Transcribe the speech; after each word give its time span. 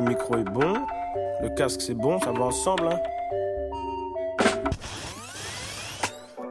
Le 0.00 0.06
micro 0.06 0.38
est 0.38 0.44
bon, 0.44 0.86
le 1.42 1.50
casque 1.50 1.82
c'est 1.82 1.92
bon, 1.92 2.18
ça 2.20 2.32
va 2.32 2.44
ensemble. 2.46 2.88
Hein. 2.88 2.98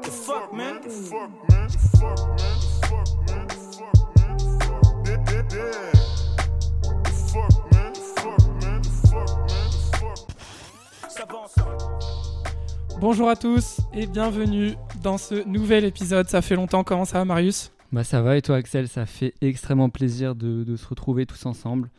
The 0.04 0.10
fuck, 0.12 0.54
man? 0.54 0.76
The 0.84 0.90
fuck, 0.92 1.32
man? 1.50 1.68
The 1.68 1.80
fuck, 1.98 2.20
man? 2.38 2.60
The 2.60 2.68
fuck, 2.86 3.10
man? 3.28 3.48
The 3.48 3.56
fuck, 3.74 3.98
man? 4.20 4.38
The 4.38 4.46
fuck, 4.64 4.86
yeah, 5.08 5.18
yeah, 5.32 5.42
yeah. 5.52 5.92
The 7.04 7.10
fuck, 7.10 7.50
man? 7.72 7.92
The 7.92 8.02
fuck, 8.22 8.38
man? 8.62 8.82
The 8.84 8.90
fuck, 9.08 9.30
man? 9.50 9.66
The 9.72 9.98
fuck. 9.98 10.20
Ça 11.10 11.26
va 11.26 11.38
ensemble. 11.40 11.78
Bonjour 13.02 13.30
à 13.30 13.36
tous 13.36 13.80
et 13.96 14.06
bienvenue 14.06 14.76
dans 15.02 15.18
ce 15.18 15.44
nouvel 15.48 15.86
épisode. 15.86 16.30
Ça 16.30 16.44
fait 16.44 16.56
longtemps, 16.56 16.84
comment 16.84 17.06
ça 17.06 17.18
va 17.18 17.26
Marius? 17.26 17.72
Bah 17.92 18.04
ça 18.04 18.22
va 18.22 18.38
et 18.38 18.44
toi 18.44 18.58
Axel, 18.58 18.88
ça 18.88 19.08
fait 19.08 19.34
extrêmement 19.42 19.90
plaisir 19.90 20.36
de, 20.36 20.64
de 20.64 20.76
se 20.76 20.88
retrouver 20.88 21.26
tous 21.26 21.48
ensemble. 21.48 21.90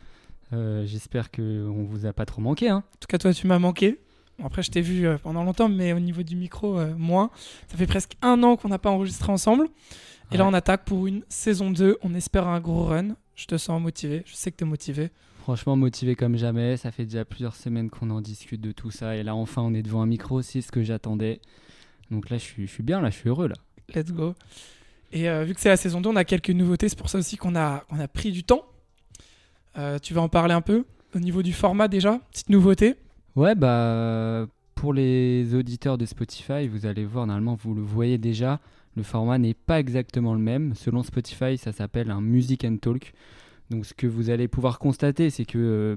Euh, 0.53 0.85
J'espère 0.85 1.31
qu'on 1.31 1.85
vous 1.89 2.05
a 2.05 2.13
pas 2.13 2.25
trop 2.25 2.41
manqué. 2.41 2.69
Hein. 2.69 2.83
En 2.95 2.97
tout 2.99 3.07
cas, 3.07 3.17
toi, 3.17 3.33
tu 3.33 3.47
m'as 3.47 3.59
manqué. 3.59 3.99
Après, 4.43 4.63
je 4.63 4.71
t'ai 4.71 4.81
vu 4.81 5.07
euh, 5.07 5.17
pendant 5.17 5.43
longtemps, 5.43 5.69
mais 5.69 5.93
au 5.93 5.99
niveau 5.99 6.23
du 6.23 6.35
micro, 6.35 6.79
euh, 6.79 6.93
moins. 6.97 7.29
Ça 7.67 7.77
fait 7.77 7.87
presque 7.87 8.13
un 8.21 8.41
an 8.43 8.55
qu'on 8.55 8.69
n'a 8.69 8.79
pas 8.79 8.89
enregistré 8.89 9.31
ensemble. 9.31 9.67
Et 10.31 10.37
là, 10.37 10.45
on 10.45 10.53
attaque 10.53 10.85
pour 10.85 11.07
une 11.07 11.23
saison 11.27 11.71
2. 11.71 11.97
On 12.01 12.13
espère 12.13 12.47
un 12.47 12.59
gros 12.59 12.85
run. 12.85 13.15
Je 13.35 13.45
te 13.47 13.57
sens 13.57 13.81
motivé. 13.81 14.23
Je 14.25 14.33
sais 14.33 14.51
que 14.51 14.57
tu 14.57 14.63
es 14.63 14.67
motivé. 14.67 15.09
Franchement 15.41 15.75
motivé 15.75 16.15
comme 16.15 16.37
jamais, 16.37 16.77
ça 16.77 16.91
fait 16.91 17.03
déjà 17.03 17.25
plusieurs 17.25 17.55
semaines 17.55 17.89
qu'on 17.89 18.11
en 18.11 18.21
discute 18.21 18.61
de 18.61 18.71
tout 18.71 18.91
ça 18.91 19.15
et 19.15 19.23
là 19.23 19.33
enfin 19.33 19.63
on 19.63 19.73
est 19.73 19.81
devant 19.81 20.03
un 20.03 20.05
micro, 20.05 20.43
c'est 20.43 20.61
ce 20.61 20.71
que 20.71 20.83
j'attendais. 20.83 21.41
Donc 22.11 22.29
là 22.29 22.37
je 22.37 22.43
suis, 22.43 22.67
je 22.67 22.71
suis 22.71 22.83
bien, 22.83 23.01
là 23.01 23.09
je 23.09 23.15
suis 23.15 23.27
heureux 23.27 23.47
là. 23.47 23.55
Let's 23.95 24.11
go. 24.11 24.35
Et 25.11 25.29
euh, 25.29 25.43
vu 25.43 25.53
que 25.53 25.59
c'est 25.59 25.69
la 25.69 25.77
saison 25.77 25.99
2, 25.99 26.09
on 26.09 26.15
a 26.15 26.23
quelques 26.23 26.51
nouveautés. 26.51 26.89
C'est 26.89 26.97
pour 26.97 27.09
ça 27.09 27.17
aussi 27.17 27.37
qu'on 27.37 27.55
a, 27.55 27.79
qu'on 27.89 27.99
a 27.99 28.07
pris 28.07 28.31
du 28.31 28.43
temps. 28.43 28.65
Euh, 29.77 29.99
tu 29.99 30.13
vas 30.13 30.21
en 30.21 30.29
parler 30.29 30.53
un 30.53 30.61
peu 30.61 30.83
au 31.15 31.19
niveau 31.19 31.41
du 31.41 31.53
format 31.53 31.87
déjà 31.87 32.19
Petite 32.31 32.49
nouveauté 32.49 32.95
Ouais 33.35 33.55
bah 33.55 34.47
pour 34.75 34.93
les 34.93 35.53
auditeurs 35.53 35.99
de 35.99 36.07
Spotify, 36.07 36.67
vous 36.67 36.87
allez 36.87 37.05
voir, 37.05 37.27
normalement 37.27 37.53
vous 37.53 37.75
le 37.75 37.83
voyez 37.83 38.17
déjà, 38.17 38.59
le 38.95 39.03
format 39.03 39.37
n'est 39.37 39.53
pas 39.53 39.79
exactement 39.79 40.33
le 40.33 40.39
même. 40.39 40.73
Selon 40.73 41.03
Spotify 41.03 41.57
ça 41.57 41.71
s'appelle 41.71 42.09
un 42.09 42.19
Music 42.19 42.65
and 42.65 42.77
Talk. 42.77 43.13
Donc 43.69 43.85
ce 43.85 43.93
que 43.93 44.07
vous 44.07 44.31
allez 44.31 44.47
pouvoir 44.47 44.79
constater 44.79 45.29
c'est 45.29 45.45
que 45.45 45.57
euh, 45.59 45.95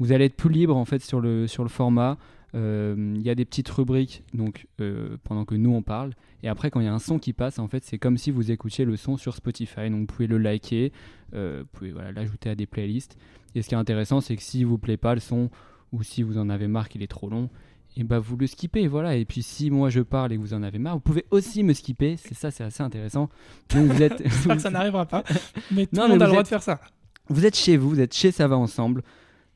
vous 0.00 0.12
allez 0.12 0.24
être 0.24 0.36
plus 0.36 0.50
libre 0.50 0.76
en 0.76 0.84
fait 0.84 1.02
sur 1.02 1.20
le, 1.20 1.46
sur 1.46 1.62
le 1.62 1.68
format. 1.68 2.18
Euh, 2.54 3.14
Il 3.16 3.22
y 3.22 3.30
a 3.30 3.34
des 3.34 3.44
petites 3.44 3.68
rubriques 3.68 4.22
donc 4.32 4.66
euh, 4.80 5.16
pendant 5.24 5.44
que 5.44 5.54
nous 5.56 5.72
on 5.72 5.82
parle 5.82 6.12
et 6.42 6.48
après 6.48 6.70
quand 6.70 6.78
il 6.80 6.84
y 6.84 6.88
a 6.88 6.94
un 6.94 6.98
son 7.00 7.18
qui 7.18 7.32
passe 7.32 7.58
en 7.58 7.66
fait 7.68 7.82
c'est 7.84 7.98
comme 7.98 8.16
si 8.16 8.30
vous 8.30 8.50
écoutiez 8.52 8.84
le 8.84 8.96
son 8.96 9.16
sur 9.16 9.34
Spotify 9.34 9.90
donc 9.90 10.00
vous 10.00 10.06
pouvez 10.06 10.26
le 10.28 10.38
liker, 10.38 10.92
euh, 11.34 11.62
vous 11.62 11.68
pouvez 11.78 11.90
voilà, 11.90 12.12
l'ajouter 12.12 12.50
à 12.50 12.54
des 12.54 12.66
playlists 12.66 13.16
et 13.56 13.62
ce 13.62 13.68
qui 13.68 13.74
est 13.74 13.78
intéressant 13.78 14.20
c'est 14.20 14.36
que 14.36 14.42
si 14.42 14.62
vous 14.62 14.78
plaît 14.78 14.96
pas 14.96 15.14
le 15.14 15.20
son 15.20 15.50
ou 15.92 16.02
si 16.04 16.22
vous 16.22 16.38
en 16.38 16.48
avez 16.48 16.68
marre 16.68 16.88
qu'il 16.88 17.02
est 17.02 17.08
trop 17.10 17.28
long 17.28 17.50
et 17.96 18.04
bah 18.04 18.18
vous 18.20 18.36
le 18.36 18.46
skippez 18.46 18.86
voilà 18.86 19.16
et 19.16 19.24
puis 19.24 19.42
si 19.42 19.70
moi 19.70 19.90
je 19.90 20.00
parle 20.00 20.32
et 20.32 20.36
que 20.36 20.40
vous 20.40 20.54
en 20.54 20.62
avez 20.62 20.78
marre 20.78 20.94
vous 20.94 21.00
pouvez 21.00 21.24
aussi 21.32 21.62
me 21.64 21.72
skipper 21.72 22.16
c'est 22.18 22.34
ça 22.34 22.50
c'est 22.52 22.62
assez 22.64 22.82
intéressant 22.84 23.28
donc 23.74 23.90
vous 23.90 24.02
êtes 24.02 24.18
J'espère 24.24 24.56
que 24.56 24.62
ça 24.62 24.70
n'arrivera 24.70 25.06
pas. 25.06 25.24
Mais 25.72 25.86
tout 25.86 25.96
Non, 25.96 26.04
le 26.04 26.08
monde 26.10 26.22
a 26.22 26.26
le 26.26 26.30
droit 26.30 26.40
êtes- 26.40 26.46
de 26.46 26.48
faire 26.50 26.62
ça. 26.62 26.80
vous 27.28 27.44
êtes 27.46 27.56
chez 27.56 27.76
vous, 27.76 27.88
vous 27.90 28.00
êtes 28.00 28.14
chez 28.14 28.30
Ça 28.30 28.46
va 28.46 28.56
ensemble. 28.56 29.02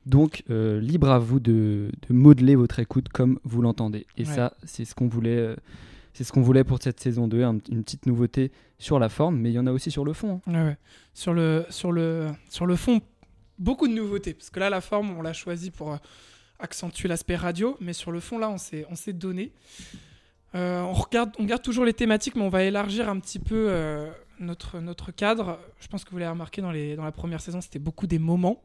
Donc, 0.08 0.42
euh, 0.50 0.80
libre 0.80 1.10
à 1.10 1.18
vous 1.18 1.38
de, 1.38 1.90
de 2.08 2.14
modeler 2.14 2.56
votre 2.56 2.78
écoute 2.78 3.08
comme 3.10 3.38
vous 3.44 3.60
l'entendez. 3.62 4.06
Et 4.16 4.24
Ouais. 4.26 4.34
ça, 4.34 4.54
c'est 4.64 4.84
ce 4.86 4.94
qu'on 4.94 5.06
voulait, 5.06 5.36
euh, 5.36 5.54
c'est 6.14 6.24
ce 6.24 6.32
qu'on 6.32 6.40
voulait 6.42 6.64
pour 6.64 6.78
cette 6.82 6.98
saison 6.98 7.28
2, 7.28 7.42
un- 7.44 7.58
une 7.70 7.84
petite 7.84 8.06
nouveauté 8.06 8.50
sur 8.78 8.98
la 8.98 9.08
forme, 9.10 9.36
mais 9.38 9.50
il 9.50 9.54
y 9.54 9.58
en 9.58 9.66
a 9.66 9.72
aussi 9.72 9.90
sur 9.90 10.04
le 10.04 10.14
fond. 10.14 10.40
hein. 10.46 10.52
Ouais, 10.52 10.62
ouais. 10.70 10.76
Sur, 11.12 11.34
le, 11.34 11.66
sur, 11.68 11.92
le, 11.92 12.28
sur 12.48 12.64
le 12.64 12.74
fond, 12.76 13.00
beaucoup 13.58 13.86
de 13.86 13.92
nouveautés. 13.92 14.32
Parce 14.34 14.48
que 14.50 14.58
là, 14.60 14.70
la 14.70 14.80
forme, 14.80 15.10
on 15.18 15.20
l'a 15.20 15.34
choisi 15.34 15.70
pour 15.70 15.92
euh, 15.92 15.96
accentuer 16.58 17.06
l'aspect 17.08 17.36
radio. 17.36 17.76
Mais 17.80 17.92
sur 17.92 18.10
le 18.10 18.20
fond, 18.20 18.38
là, 18.38 18.48
on 18.48 18.56
s'est 18.58 18.86
on 18.90 18.94
s'est 18.94 19.12
donné. 19.12 19.52
On, 20.54 20.92
regarde, 20.94 21.32
on 21.38 21.44
garde 21.44 21.62
toujours 21.62 21.84
les 21.84 21.92
thématiques, 21.92 22.34
mais 22.34 22.42
on 22.42 22.48
va 22.48 22.64
élargir 22.64 23.08
un 23.10 23.20
petit 23.20 23.38
peu 23.38 23.70
notre, 24.40 24.80
notre 24.80 25.12
cadre. 25.12 25.58
Je 25.80 25.88
pense 25.88 26.04
que 26.04 26.10
vous 26.10 26.18
l'avez 26.18 26.30
remarqué 26.30 26.62
dans, 26.62 26.70
les, 26.72 26.96
dans 26.96 27.04
la 27.04 27.12
première 27.12 27.40
saison, 27.42 27.60
c'était 27.60 27.78
beaucoup 27.78 28.06
des 28.06 28.18
moments. 28.18 28.62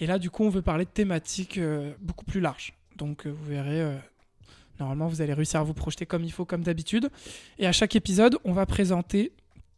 Et 0.00 0.06
là, 0.06 0.18
du 0.18 0.30
coup, 0.30 0.44
on 0.44 0.48
veut 0.48 0.62
parler 0.62 0.84
de 0.84 0.90
thématiques 0.90 1.58
euh, 1.58 1.92
beaucoup 2.00 2.24
plus 2.24 2.40
larges. 2.40 2.74
Donc, 2.96 3.26
euh, 3.26 3.30
vous 3.30 3.44
verrez, 3.44 3.80
euh, 3.80 3.96
normalement, 4.80 5.06
vous 5.06 5.22
allez 5.22 5.34
réussir 5.34 5.60
à 5.60 5.62
vous 5.62 5.74
projeter 5.74 6.06
comme 6.06 6.24
il 6.24 6.32
faut, 6.32 6.44
comme 6.44 6.62
d'habitude. 6.62 7.10
Et 7.58 7.66
à 7.66 7.72
chaque 7.72 7.94
épisode, 7.94 8.38
on 8.44 8.52
va 8.52 8.66
présenter 8.66 9.32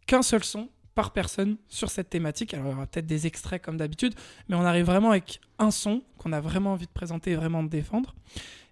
qu'un 0.07 0.23
seul 0.23 0.45
son 0.45 0.69
par 0.95 1.13
personne 1.13 1.57
sur 1.69 1.91
cette 1.91 2.09
thématique. 2.09 2.55
Alors, 2.55 2.67
il 2.67 2.71
y 2.71 2.75
aura 2.75 2.87
peut-être 2.87 3.07
des 3.07 3.27
extraits 3.27 3.61
comme 3.61 3.77
d'habitude, 3.77 4.15
mais 4.49 4.57
on 4.57 4.63
arrive 4.63 4.87
vraiment 4.87 5.11
avec 5.11 5.41
un 5.59 5.71
son 5.71 6.03
qu'on 6.19 6.33
a 6.33 6.41
vraiment 6.41 6.73
envie 6.73 6.87
de 6.87 6.93
présenter 6.93 7.33
et 7.33 7.37
vraiment 7.37 7.63
de 7.63 7.69
défendre. 7.69 8.15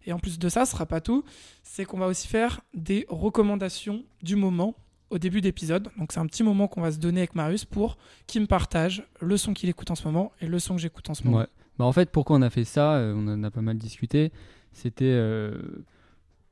Et 0.07 0.13
en 0.13 0.19
plus 0.19 0.39
de 0.39 0.49
ça, 0.49 0.65
ce 0.65 0.73
sera 0.73 0.87
pas 0.87 1.01
tout, 1.01 1.25
c'est 1.63 1.85
qu'on 1.85 1.99
va 1.99 2.07
aussi 2.07 2.27
faire 2.27 2.61
des 2.75 3.07
recommandations 3.09 4.05
du 4.23 4.37
moment 4.37 4.75
au 5.13 5.19
début 5.19 5.41
d'épisode. 5.41 5.89
Donc 5.99 6.13
c'est 6.13 6.21
un 6.21 6.27
petit 6.27 6.43
moment 6.43 6.67
qu'on 6.69 6.81
va 6.81 6.91
se 6.93 6.99
donner 6.99 7.21
avec 7.21 7.35
Marius 7.35 7.65
pour 7.65 7.97
qu'il 8.27 8.41
me 8.43 8.47
partage 8.47 9.05
le 9.21 9.37
son 9.37 9.53
qu'il 9.55 9.69
écoute 9.69 9.91
en 9.91 9.95
ce 9.95 10.05
moment 10.07 10.33
et 10.41 10.47
le 10.47 10.59
son 10.59 10.75
que 10.77 10.81
j'écoute 10.81 11.09
en 11.11 11.15
ce 11.15 11.25
moment. 11.25 11.45
Bah, 11.79 11.85
en 11.85 11.93
fait, 11.93 12.11
pourquoi 12.11 12.37
on 12.37 12.43
a 12.43 12.51
fait 12.51 12.65
ça 12.65 12.95
euh, 12.95 13.15
On 13.17 13.29
en 13.29 13.43
a 13.45 13.51
pas 13.51 13.63
mal 13.63 13.77
discuté. 13.79 14.33
C'était 14.73 15.05
euh, 15.05 15.53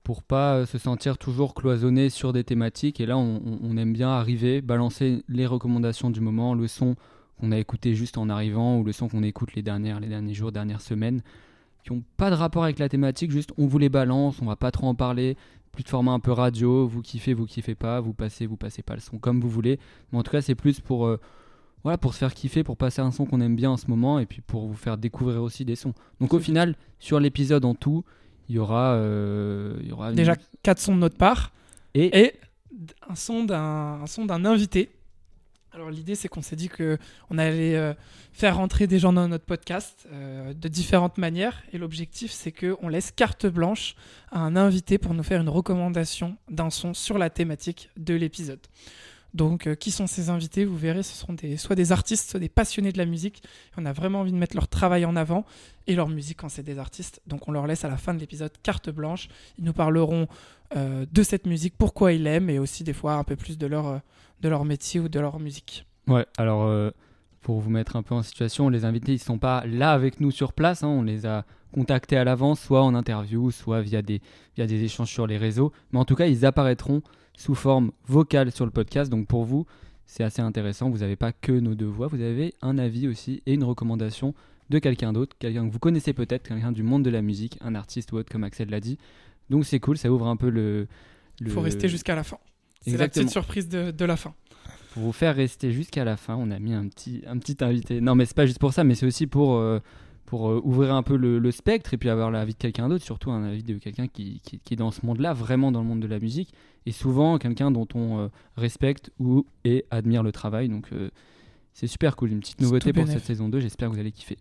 pour 0.03 0.22
pas 0.22 0.54
euh, 0.56 0.66
se 0.66 0.78
sentir 0.78 1.19
toujours 1.19 1.54
cloisonné 1.54 2.09
sur 2.10 2.32
des 2.32 2.44
thématiques. 2.44 3.00
Et 3.00 3.06
là, 3.06 3.19
on- 3.19 3.59
on 3.62 3.76
aime 3.76 3.93
bien 3.93 4.10
arriver, 4.10 4.60
balancer 4.62 5.22
les 5.28 5.47
recommandations 5.47 6.10
du 6.10 6.21
moment, 6.21 6.54
le 6.54 6.66
son 6.69 6.97
qu'on 7.38 7.53
a 7.53 7.59
écouté 7.59 7.94
juste 7.94 8.19
en 8.19 8.28
arrivant 8.28 8.78
ou 8.78 8.84
le 8.84 8.92
son 8.92 9.09
qu'on 9.09 9.22
écoute 9.22 9.54
les, 9.54 9.62
dernières, 9.62 10.00
les 10.00 10.09
derniers 10.09 10.34
jours, 10.34 10.53
dernières 10.53 10.82
semaines, 10.82 11.22
qui 11.84 11.92
n'ont 11.94 12.03
pas 12.19 12.28
de 12.31 12.34
rapport 12.34 12.65
avec 12.65 12.78
la 12.78 12.88
thématique, 12.91 13.31
juste 13.31 13.50
on 13.56 13.66
vous 13.66 13.78
les 13.78 13.88
balance, 13.88 14.41
on 14.42 14.47
va 14.47 14.56
pas 14.56 14.71
trop 14.71 14.87
en 14.87 14.94
parler. 14.94 15.37
Plus 15.73 15.85
de 15.85 15.89
format 15.89 16.13
un 16.13 16.21
peu 16.21 16.33
radio, 16.33 16.87
vous 16.87 17.01
kiffez, 17.03 17.33
vous 17.33 17.47
kiffez 17.47 17.75
pas, 17.75 18.01
vous 18.01 18.13
passez, 18.13 18.47
vous 18.47 18.57
passez 18.57 18.83
pas 18.83 18.95
le 18.95 19.01
son 19.01 19.19
comme 19.19 19.41
vous 19.41 19.49
voulez. 19.49 19.79
Mais 20.13 20.19
en 20.19 20.23
tout 20.23 20.31
cas, 20.33 20.43
c'est 20.43 20.55
plus 20.57 20.81
pour, 20.81 21.07
euh, 21.07 21.19
voilà, 21.85 21.97
pour 21.97 22.13
se 22.13 22.19
faire 22.19 22.35
kiffer, 22.35 22.65
pour 22.65 22.77
passer 22.77 23.01
un 23.01 23.11
son 23.13 23.25
qu'on 23.25 23.41
aime 23.41 23.55
bien 23.57 23.71
en 23.71 23.77
ce 23.77 23.87
moment 23.87 24.19
et 24.19 24.27
puis 24.27 24.41
pour 24.41 24.67
vous 24.67 24.75
faire 24.75 24.99
découvrir 24.99 25.43
aussi 25.43 25.65
des 25.65 25.77
sons. 25.77 25.95
Donc 26.21 26.35
au 26.35 26.41
final, 26.41 26.75
sur 26.99 27.21
l'épisode 27.21 27.65
en 27.65 27.75
tout, 27.75 28.05
il 28.49 28.57
y 28.57 28.59
aura, 28.59 28.95
euh, 28.95 29.79
il 29.81 29.89
y 29.89 29.93
aura 29.93 30.11
une- 30.11 30.17
Déjà 30.17 30.35
quatre 30.63 30.81
sons 30.81 30.95
de 30.97 31.01
notre 31.01 31.17
part 31.17 31.53
et, 31.95 32.19
et 32.21 32.33
un 33.09 33.15
son 33.15 33.45
d'un 33.45 34.01
un 34.03 34.07
son 34.07 34.27
d'un 34.27 34.45
invité. 34.45 34.91
Alors 35.73 35.91
l'idée 35.91 36.17
c'est 36.17 36.29
qu'on 36.29 36.43
s'est 36.43 36.57
dit 36.57 36.69
que 36.69 36.99
on 37.31 37.39
allait 37.39 37.77
euh, 37.77 37.95
faire 38.33 38.57
rentrer 38.57 38.87
des 38.87 38.99
gens 38.99 39.13
dans 39.13 39.29
notre 39.29 39.45
podcast 39.45 40.09
euh, 40.11 40.53
de 40.53 40.69
différentes 40.69 41.17
manières 41.17 41.63
et 41.73 41.79
l'objectif 41.79 42.33
c'est 42.33 42.51
que 42.51 42.77
on 42.83 42.89
laisse 42.89 43.13
carte 43.13 43.47
blanche 43.47 43.95
à 44.33 44.41
un 44.41 44.57
invité 44.57 44.99
pour 44.99 45.15
nous 45.15 45.23
faire 45.23 45.41
une 45.41 45.49
recommandation 45.49 46.37
d'un 46.49 46.71
son 46.71 46.93
sur 46.93 47.19
la 47.19 47.31
thématique 47.31 47.91
de 47.97 48.15
l'épisode. 48.15 48.61
Donc 49.35 49.67
euh, 49.67 49.75
qui 49.75 49.91
sont 49.91 50.07
ces 50.07 50.31
invités 50.31 50.65
Vous 50.65 50.77
verrez, 50.77 51.03
ce 51.03 51.15
seront 51.15 51.37
soit 51.57 51.77
des 51.77 51.93
artistes, 51.93 52.31
soit 52.31 52.41
des 52.41 52.49
passionnés 52.49 52.93
de 52.93 52.99
la 52.99 53.07
musique. 53.07 53.43
On 53.77 53.87
a 53.87 53.93
vraiment 53.93 54.21
envie 54.21 54.33
de 54.33 54.37
mettre 54.37 54.57
leur 54.57 54.69
travail 54.69 55.05
en 55.05 55.17
avant 55.17 55.45
et 55.87 55.95
leur 55.95 56.09
musique 56.09 56.39
quand 56.39 56.49
c'est 56.49 56.63
des 56.63 56.79
artistes. 56.79 57.21
Donc 57.27 57.49
on 57.49 57.53
leur 57.53 57.67
laisse 57.67 57.85
à 57.85 57.89
la 57.89 57.97
fin 57.97 58.15
de 58.15 58.19
l'épisode 58.19 58.53
carte 58.63 58.91
blanche. 58.91 59.29
Ils 59.59 59.65
nous 59.65 59.73
parleront 59.73 60.27
euh, 60.77 61.07
de 61.11 61.23
cette 61.23 61.47
musique, 61.47 61.75
pourquoi 61.79 62.13
ils 62.13 62.23
l'aiment 62.23 62.51
et 62.51 62.59
aussi 62.59 62.85
des 62.85 62.93
fois 62.93 63.15
un 63.15 63.25
peu 63.25 63.37
plus 63.37 63.59
de 63.59 63.67
leur, 63.67 63.87
euh, 63.87 63.99
de 64.41 64.49
leur 64.49 64.65
métier 64.65 65.01
ou 65.01 65.09
de 65.09 65.21
leur 65.21 65.39
musique. 65.39 65.87
ouais. 66.09 66.27
Alors 66.37 66.93
pour 67.41 67.61
vous 67.61 67.71
mettre 67.71 67.97
un 67.97 68.03
peu 68.03 68.15
en 68.15 68.23
situation, 68.23 68.69
les 68.69 68.85
invités 68.85 69.13
ils 69.13 69.19
sont 69.19 69.39
pas 69.39 69.65
là 69.67 69.93
avec 69.93 70.21
nous 70.21 70.31
sur 70.31 70.53
place, 70.53 70.83
hein, 70.83 70.89
on 70.89 71.03
les 71.03 71.25
a 71.25 71.47
contactés 71.73 72.17
à 72.17 72.25
l'avance, 72.25 72.61
soit 72.61 72.83
en 72.83 72.95
interview, 72.95 73.51
soit 73.51 73.81
via 73.81 74.03
des 74.03 74.21
via 74.57 74.67
des 74.67 74.83
échanges 74.83 75.11
sur 75.11 75.27
les 75.27 75.39
réseaux. 75.39 75.73
Mais 75.93 75.99
en 75.99 76.05
tout 76.05 76.17
cas, 76.17 76.27
ils 76.27 76.45
apparaîtront 76.45 77.03
sous 77.37 77.55
forme 77.55 77.93
vocale 78.07 78.53
sur 78.53 78.65
le 78.65 78.71
podcast. 78.71 79.11
Donc 79.11 79.27
pour 79.27 79.45
vous, 79.45 79.67
c'est 80.07 80.25
assez 80.25 80.43
intéressant. 80.43 80.91
Vous 80.91 80.99
n'avez 80.99 81.17
pas 81.17 81.33
que 81.33 81.53
nos 81.53 81.75
deux 81.75 81.87
voix, 81.87 82.09
vous 82.09 82.21
avez 82.21 82.55
un 82.63 82.79
avis 82.79 83.09
aussi 83.09 83.43
et 83.47 83.55
une 83.55 83.65
recommandation 83.65 84.34
de 84.71 84.78
quelqu'un 84.78 85.13
d'autre, 85.13 85.37
quelqu'un 85.39 85.66
que 85.66 85.72
vous 85.72 85.78
connaissez 85.78 86.13
peut-être, 86.13 86.49
quelqu'un 86.49 86.72
du 86.72 86.83
monde 86.83 87.04
de 87.04 87.10
la 87.10 87.22
musique, 87.22 87.59
un 87.60 87.75
artiste 87.75 88.13
ou 88.13 88.16
autre 88.16 88.31
comme 88.31 88.45
Axel 88.45 88.71
l'a 88.71 88.81
dit. 88.81 88.99
Donc 89.51 89.65
c'est 89.66 89.81
cool, 89.81 89.99
ça 89.99 90.10
ouvre 90.10 90.28
un 90.28 90.37
peu 90.37 90.49
le. 90.49 90.87
Il 91.41 91.51
faut 91.51 91.60
rester 91.60 91.89
jusqu'à 91.89 92.15
la 92.15 92.22
fin. 92.22 92.39
C'est 92.83 92.97
la 92.97 93.09
petite 93.09 93.31
surprise 93.31 93.69
de, 93.69 93.91
de 93.91 94.04
la 94.04 94.16
fin. 94.16 94.34
Pour 94.93 95.03
vous 95.03 95.13
faire 95.13 95.37
rester 95.37 95.71
jusqu'à 95.71 96.04
la 96.04 96.16
fin, 96.16 96.34
on 96.34 96.51
a 96.51 96.59
mis 96.59 96.72
un 96.72 96.89
petit, 96.89 97.22
un 97.27 97.39
petit 97.39 97.57
invité. 97.60 98.01
Non, 98.01 98.15
mais 98.15 98.27
c'est 98.27 98.37
pas 98.37 98.47
juste 98.47 98.59
pour 98.59 98.72
ça, 98.72 98.83
mais 98.84 98.95
c'est 98.95 99.07
aussi 99.07 99.27
pour, 99.27 99.57
euh, 99.57 99.78
pour 100.30 100.48
euh, 100.48 100.60
ouvrir 100.62 100.94
un 100.94 101.03
peu 101.03 101.16
le, 101.16 101.41
le 101.41 101.50
spectre 101.50 101.92
et 101.92 101.97
puis 101.97 102.09
avoir 102.09 102.30
l'avis 102.30 102.53
de 102.53 102.59
quelqu'un 102.59 102.88
d'autre, 102.88 103.04
surtout 103.04 103.32
un 103.32 103.42
avis 103.42 103.65
de 103.65 103.78
quelqu'un 103.78 104.06
qui, 104.06 104.41
qui, 104.44 104.60
qui 104.60 104.74
est 104.74 104.77
dans 104.77 104.92
ce 104.92 105.04
monde-là, 105.04 105.32
vraiment 105.32 105.72
dans 105.72 105.80
le 105.80 105.88
monde 105.88 105.98
de 105.98 106.06
la 106.06 106.21
musique, 106.21 106.54
et 106.86 106.92
souvent 106.92 107.36
quelqu'un 107.38 107.72
dont 107.72 107.88
on 107.97 108.21
euh, 108.21 108.28
respecte 108.56 109.10
ou 109.18 109.44
et 109.65 109.84
admire 109.91 110.22
le 110.22 110.30
travail. 110.30 110.68
Donc 110.68 110.92
euh, 110.92 111.10
c'est 111.72 111.88
super 111.88 112.15
cool, 112.15 112.30
une 112.30 112.38
petite 112.38 112.60
nouveauté 112.60 112.92
pour 112.92 113.09
cette 113.09 113.24
saison 113.24 113.48
2, 113.48 113.59
j'espère 113.59 113.88
que 113.88 113.94
vous 113.94 114.00
allez 114.00 114.12
kiffer. 114.12 114.38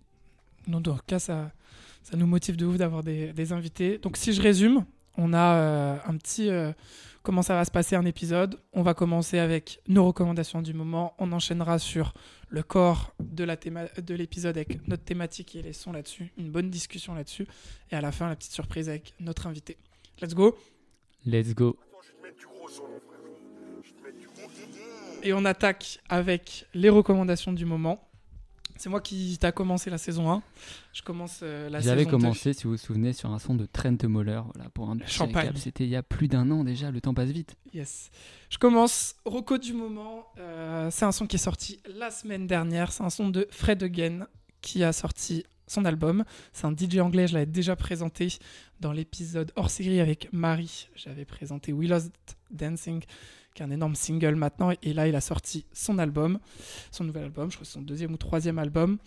Donc, 0.68 0.84
dans 0.84 0.94
le 0.94 1.02
cas, 1.08 1.18
ça, 1.18 1.52
ça 2.04 2.16
nous 2.16 2.28
motive 2.28 2.56
de 2.56 2.68
ouf 2.68 2.78
d'avoir 2.78 3.02
des, 3.02 3.34
des 3.34 3.52
invités. 3.52 3.98
Donc, 3.98 4.16
si 4.16 4.32
je 4.32 4.44
résume, 4.44 4.86
On 5.18 5.34
a 5.34 5.56
euh, 5.56 5.98
un 6.06 6.18
petit. 6.18 6.50
euh, 6.50 6.72
comment 7.24 7.42
ça 7.42 7.54
va 7.56 7.66
se 7.66 7.72
passer 7.72 7.96
un 7.96 8.06
épisode 8.06 8.60
On 8.74 8.82
va 8.82 8.94
commencer 8.94 9.40
avec 9.40 9.82
nos 9.88 10.06
recommandations 10.06 10.62
du 10.62 10.74
moment. 10.74 11.14
On 11.20 11.32
enchaînera 11.32 11.78
sur 11.80 12.14
le 12.50 12.64
corps 12.64 13.14
de 13.20 13.44
la 13.44 13.56
théma- 13.58 13.90
de 14.02 14.14
l'épisode 14.16 14.58
avec 14.58 14.88
notre 14.88 15.04
thématique 15.04 15.56
et 15.56 15.62
les 15.62 15.74
sons 15.74 15.92
là-dessus. 15.92 16.32
Une 16.38 16.50
bonne 16.52 16.70
discussion 16.70 17.14
là-dessus. 17.16 17.46
Et 17.92 17.96
à 17.96 18.02
la 18.02 18.12
fin, 18.12 18.28
la 18.30 18.36
petite 18.36 18.54
surprise 18.54 18.88
avec 18.90 19.14
notre 19.20 19.48
invité. 19.48 19.78
Let's 20.22 20.34
go 20.34 20.58
Let's 21.26 21.54
go. 21.54 21.78
Et 25.22 25.34
on 25.34 25.44
attaque 25.44 26.00
avec 26.08 26.66
les 26.74 26.90
recommandations 26.90 27.52
du 27.52 27.66
moment. 27.66 28.09
C'est 28.80 28.90
moi 28.90 29.02
qui 29.02 29.38
t'a 29.38 29.52
commencé 29.52 29.90
la 29.90 29.98
saison 29.98 30.32
1. 30.32 30.42
Je 30.94 31.02
commence 31.02 31.42
euh, 31.44 31.70
la 31.70 31.80
saison 31.82 31.92
J'avais 31.92 32.06
2. 32.06 32.12
commencé, 32.12 32.54
si 32.54 32.64
vous 32.64 32.72
vous 32.72 32.78
souvenez, 32.78 33.12
sur 33.12 33.30
un 33.30 33.38
son 33.38 33.54
de 33.54 33.66
Trent 33.66 33.98
Moller. 34.04 34.42
Voilà, 34.56 34.70
pour 34.70 34.90
un 34.90 34.96
petit 34.96 35.12
Champagne. 35.12 35.48
récap. 35.48 35.58
C'était 35.58 35.84
il 35.84 35.90
y 35.90 35.98
a 35.98 36.02
plus 36.02 36.30
d'un 36.30 36.50
an 36.50 36.64
déjà, 36.64 36.90
le 36.90 37.02
temps 37.02 37.14
passe 37.14 37.30
vite. 37.32 37.58
Yes. 37.74 38.10
Je 38.50 38.58
commence. 38.58 39.16
Roco 39.26 39.58
du 39.58 39.74
moment. 39.74 40.26
euh, 40.38 40.88
c'est 40.92 41.04
un 41.04 41.12
son 41.12 41.28
qui 41.28 41.36
est 41.36 41.40
sorti 41.40 41.82
la 41.94 42.10
semaine 42.10 42.48
dernière. 42.48 42.94
C'est 42.94 43.04
un 43.04 43.10
son 43.10 43.28
de 43.30 43.48
Fred 43.52 43.84
Again 43.84 44.28
qui 44.62 44.82
a 44.86 44.94
sorti 44.94 45.44
son 45.68 45.84
album. 45.84 46.24
C'est 46.54 46.66
un 46.66 46.72
DJ 46.74 47.00
anglais. 47.00 47.28
Je 47.28 47.34
l'avais 47.34 47.46
déjà 47.46 47.76
présenté 47.76 48.30
dans 48.80 48.94
l'épisode 48.94 49.52
hors 49.58 49.70
série 49.70 50.00
avec 50.00 50.30
Marie. 50.32 50.88
J'avais 50.96 51.26
présenté 51.26 51.74
We 51.74 51.90
Lost 51.90 52.12
Dancing, 52.50 53.04
un 53.64 53.72
énorme 53.72 53.96
single 53.96 54.36
maintenant. 54.36 54.72
Et 54.82 54.94
là, 54.94 55.08
il 55.08 55.16
a 55.16 55.22
sorti 55.22 55.66
son 55.74 56.00
album, 56.00 56.40
son 56.92 57.04
nouvel 57.04 57.26
album. 57.26 57.52
Je 57.52 57.58
crois 57.58 57.66
son 57.66 57.82
deuxième 57.82 58.14
ou 58.14 58.18
troisième 58.18 58.60
album. 58.60 58.98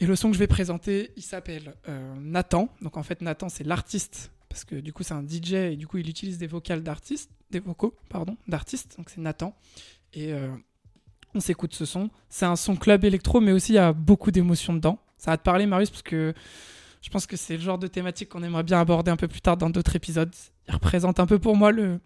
Et 0.00 0.06
le 0.06 0.14
son 0.14 0.28
que 0.28 0.34
je 0.34 0.38
vais 0.38 0.46
présenter, 0.46 1.10
il 1.16 1.22
s'appelle 1.22 1.74
euh, 1.88 2.14
Nathan. 2.20 2.68
Donc 2.82 2.96
en 2.96 3.02
fait, 3.02 3.20
Nathan, 3.20 3.48
c'est 3.48 3.64
l'artiste 3.64 4.30
parce 4.48 4.64
que 4.64 4.76
du 4.76 4.92
coup 4.92 5.02
c'est 5.02 5.14
un 5.14 5.22
DJ 5.22 5.52
et 5.52 5.76
du 5.76 5.86
coup 5.86 5.98
il 5.98 6.08
utilise 6.08 6.38
des 6.38 6.46
vocales 6.46 6.82
d'artistes, 6.82 7.30
des 7.50 7.60
vocaux 7.60 7.94
pardon 8.08 8.36
d'artistes. 8.46 8.94
Donc 8.96 9.10
c'est 9.10 9.20
Nathan 9.20 9.54
et 10.14 10.32
euh, 10.32 10.48
on 11.34 11.40
s'écoute 11.40 11.74
ce 11.74 11.84
son. 11.84 12.10
C'est 12.28 12.46
un 12.46 12.56
son 12.56 12.76
club 12.76 13.04
électro, 13.04 13.40
mais 13.40 13.52
aussi 13.52 13.72
il 13.72 13.76
y 13.76 13.78
a 13.78 13.92
beaucoup 13.92 14.30
d'émotions 14.30 14.72
dedans. 14.72 14.98
Ça 15.18 15.32
va 15.32 15.36
te 15.36 15.42
parler 15.42 15.66
Marius 15.66 15.90
parce 15.90 16.02
que 16.02 16.32
je 17.02 17.10
pense 17.10 17.26
que 17.26 17.36
c'est 17.36 17.56
le 17.56 17.62
genre 17.62 17.78
de 17.78 17.86
thématique 17.86 18.28
qu'on 18.28 18.42
aimerait 18.42 18.62
bien 18.62 18.80
aborder 18.80 19.10
un 19.10 19.16
peu 19.16 19.28
plus 19.28 19.40
tard 19.40 19.56
dans 19.56 19.70
d'autres 19.70 19.94
épisodes. 19.96 20.34
Il 20.68 20.74
représente 20.74 21.20
un 21.20 21.26
peu 21.26 21.38
pour 21.38 21.56
moi 21.56 21.70
le 21.70 22.00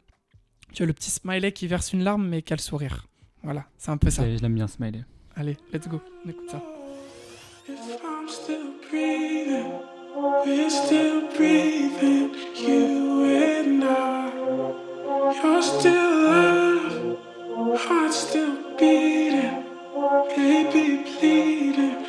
tu 0.72 0.82
vois, 0.82 0.88
le 0.88 0.92
petit 0.92 1.10
smiley 1.10 1.52
qui 1.52 1.66
verse 1.66 1.92
une 1.92 2.02
larme 2.04 2.26
mais 2.28 2.42
qui 2.42 2.52
a 2.52 2.56
le 2.56 2.62
sourire. 2.62 3.06
Voilà, 3.42 3.64
c'est 3.76 3.90
un 3.90 3.96
peu 3.96 4.10
ça. 4.10 4.22
Je 4.24 4.40
l'aime 4.40 4.54
bien, 4.54 4.68
Smiley. 4.68 5.04
Allez, 5.34 5.56
let's 5.72 5.88
go, 5.88 6.00
on 6.24 6.28
écoute 6.30 6.50
ça. 6.50 6.62
If 7.68 7.78
I'm 8.04 8.28
still 8.28 8.72
breathing, 8.90 9.72
we're 10.44 10.70
still 10.70 11.28
breathing, 11.36 12.30
you 12.56 13.24
and 13.24 13.84
I. 13.84 14.30
You're 15.42 15.62
still 15.62 15.92
alive, 15.92 17.16
heart 17.78 18.12
still 18.12 18.56
beating, 18.78 19.64
baby 20.36 21.04
bleeding, 21.18 22.01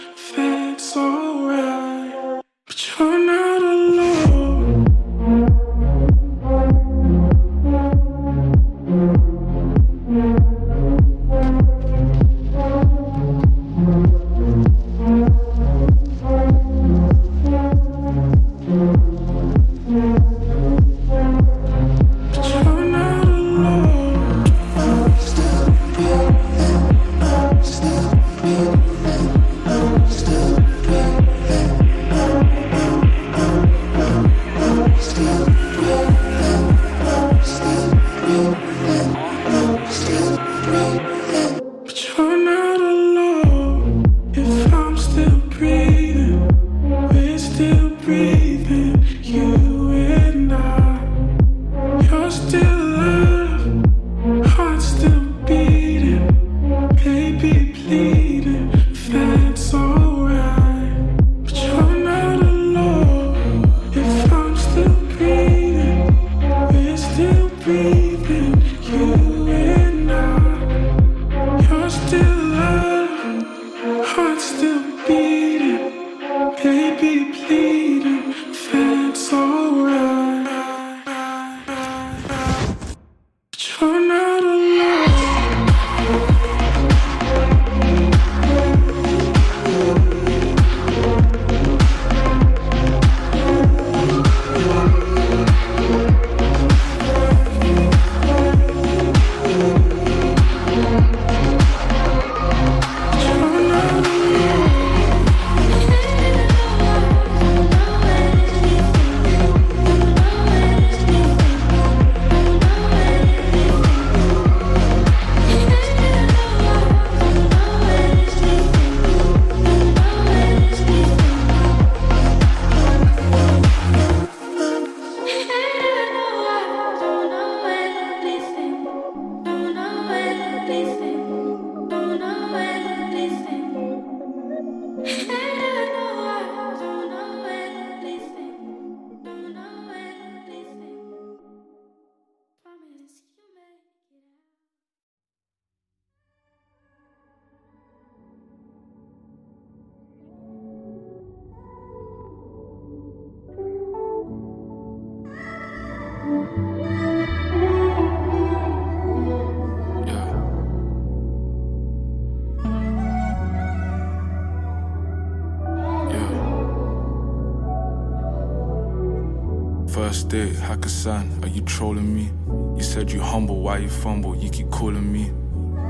First 170.14 170.30
date, 170.30 170.54
Hakkasan, 170.54 171.44
are 171.44 171.48
you 171.48 171.62
trolling 171.62 172.14
me? 172.14 172.30
You 172.78 172.84
said 172.84 173.12
you 173.12 173.20
humble, 173.20 173.62
why 173.62 173.80
you 173.80 173.90
fumble? 173.90 174.36
You 174.36 174.48
keep 174.52 174.70
calling 174.70 175.12
me. 175.12 175.32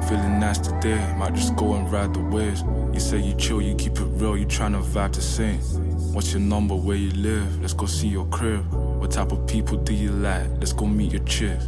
Feeling 0.07 0.39
nice 0.39 0.59
today, 0.59 1.13
might 1.17 1.33
just 1.33 1.57
go 1.57 1.73
and 1.73 1.91
ride 1.91 2.13
the 2.13 2.21
waves. 2.21 2.63
You 2.93 3.01
say 3.01 3.17
you 3.17 3.35
chill, 3.35 3.61
you 3.61 3.75
keep 3.75 3.97
it 3.97 4.05
real, 4.05 4.37
you 4.37 4.45
tryna 4.45 4.81
vibe 4.81 5.11
the 5.11 5.21
same. 5.21 5.59
What's 6.13 6.31
your 6.31 6.39
number, 6.39 6.73
where 6.73 6.95
you 6.95 7.11
live? 7.11 7.59
Let's 7.59 7.73
go 7.73 7.85
see 7.85 8.07
your 8.07 8.25
crib. 8.27 8.63
What 8.71 9.11
type 9.11 9.33
of 9.33 9.45
people 9.45 9.75
do 9.75 9.93
you 9.93 10.11
like? 10.11 10.47
Let's 10.57 10.71
go 10.71 10.85
meet 10.85 11.11
your 11.11 11.23
chick. 11.25 11.59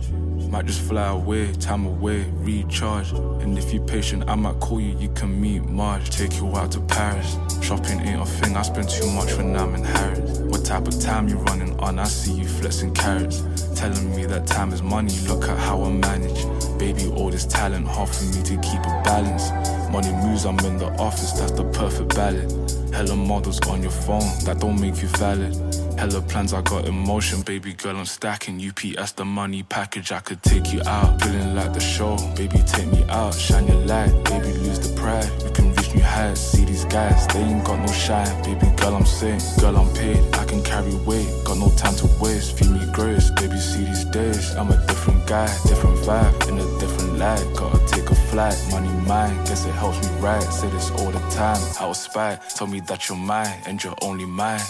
Might 0.49 0.65
just 0.65 0.79
fly 0.79 1.07
away, 1.09 1.51
time 1.55 1.85
away, 1.85 2.23
recharge. 2.35 3.11
And 3.11 3.57
if 3.57 3.73
you're 3.73 3.85
patient, 3.85 4.29
I 4.29 4.35
might 4.35 4.61
call 4.61 4.79
you, 4.79 4.97
you 4.97 5.09
can 5.09 5.41
meet 5.41 5.65
Marge. 5.65 6.09
Take 6.09 6.37
you 6.37 6.55
out 6.55 6.71
to 6.71 6.79
Paris. 6.79 7.37
Shopping 7.61 7.99
ain't 7.99 8.21
a 8.21 8.25
thing, 8.25 8.55
I 8.55 8.61
spend 8.61 8.87
too 8.87 9.11
much 9.11 9.33
when 9.35 9.57
I'm 9.57 9.75
in 9.75 9.83
Harrods. 9.83 10.44
Type 10.65 10.87
of 10.87 10.99
time 10.99 11.27
you're 11.27 11.37
running 11.43 11.79
on? 11.79 11.99
I 11.99 12.05
see 12.05 12.33
you 12.33 12.47
flexing 12.47 12.95
carrots. 12.95 13.43
Telling 13.75 14.15
me 14.15 14.25
that 14.25 14.47
time 14.47 14.73
is 14.73 14.81
money, 14.81 15.13
look 15.27 15.43
at 15.43 15.59
how 15.59 15.83
I 15.83 15.91
manage. 15.91 16.43
Baby, 16.79 17.07
all 17.15 17.29
this 17.29 17.45
talent, 17.45 17.87
hard 17.87 18.09
for 18.09 18.25
me 18.25 18.41
to 18.41 18.57
keep 18.61 18.79
a 18.79 19.01
balance. 19.05 19.51
Money 19.91 20.11
moves, 20.11 20.43
I'm 20.43 20.57
in 20.61 20.79
the 20.79 20.87
office, 20.97 21.33
that's 21.33 21.51
the 21.51 21.65
perfect 21.65 22.15
balance. 22.15 22.73
Hella 22.91 23.15
models 23.15 23.59
on 23.67 23.83
your 23.83 23.91
phone, 23.91 24.27
that 24.45 24.59
don't 24.59 24.81
make 24.81 25.03
you 25.03 25.07
valid. 25.09 25.53
Hella 25.97 26.21
plans, 26.21 26.53
I 26.53 26.61
got 26.61 26.85
emotion, 26.85 27.41
baby 27.41 27.73
girl, 27.73 27.95
I'm 27.97 28.05
stacking. 28.05 28.61
UPS 28.61 29.13
the 29.13 29.25
money 29.25 29.63
package, 29.63 30.11
I 30.11 30.19
could 30.19 30.41
take 30.43 30.73
you 30.73 30.81
out. 30.85 31.21
Feeling 31.21 31.55
like 31.55 31.73
the 31.73 31.79
show, 31.79 32.17
baby, 32.35 32.59
take 32.65 32.87
me 32.87 33.03
out. 33.09 33.33
Shine 33.33 33.67
your 33.67 33.81
light, 33.85 34.11
baby, 34.25 34.51
lose 34.53 34.79
the 34.79 34.93
pride. 34.99 35.29
We 35.43 35.51
can 35.51 35.73
reach 35.73 35.95
new 35.95 36.03
heights, 36.03 36.41
see 36.41 36.65
these 36.65 36.85
guys, 36.85 37.25
they 37.27 37.39
ain't 37.39 37.63
got 37.63 37.79
no 37.79 37.91
shine. 37.91 38.43
Baby 38.43 38.67
girl, 38.75 38.95
I'm 38.95 39.05
sick, 39.05 39.39
girl, 39.59 39.77
I'm 39.77 39.93
paid. 39.95 40.21
I 40.35 40.45
can 40.45 40.63
carry 40.63 40.93
weight, 41.07 41.27
got 41.45 41.57
no 41.57 41.69
time 41.77 41.95
to 41.95 42.07
waste. 42.21 42.57
Feed 42.57 42.71
me 42.71 42.85
grace, 42.91 43.31
baby, 43.31 43.57
see 43.57 43.85
these 43.85 44.05
days. 44.05 44.53
I'm 44.55 44.69
a 44.69 44.77
different 44.87 45.25
guy, 45.25 45.47
different 45.67 45.97
vibe, 45.99 46.49
in 46.49 46.57
a 46.59 46.79
different 46.79 47.17
light. 47.17 47.45
Gotta 47.55 47.79
take 47.87 48.09
a 48.09 48.15
flight, 48.15 48.57
money 48.69 48.89
mine, 49.07 49.35
guess 49.45 49.65
it 49.65 49.71
helps 49.71 49.99
me 50.05 50.13
right. 50.19 50.43
Say 50.43 50.69
this 50.69 50.91
all 50.91 51.11
the 51.11 51.23
time, 51.29 51.61
I 51.79 51.87
was 51.87 52.01
spy. 52.01 52.37
Tell 52.55 52.67
me 52.67 52.81
that 52.81 53.07
you're 53.07 53.17
mine, 53.17 53.57
and 53.65 53.81
you're 53.83 53.95
only 54.01 54.25
mine. 54.25 54.61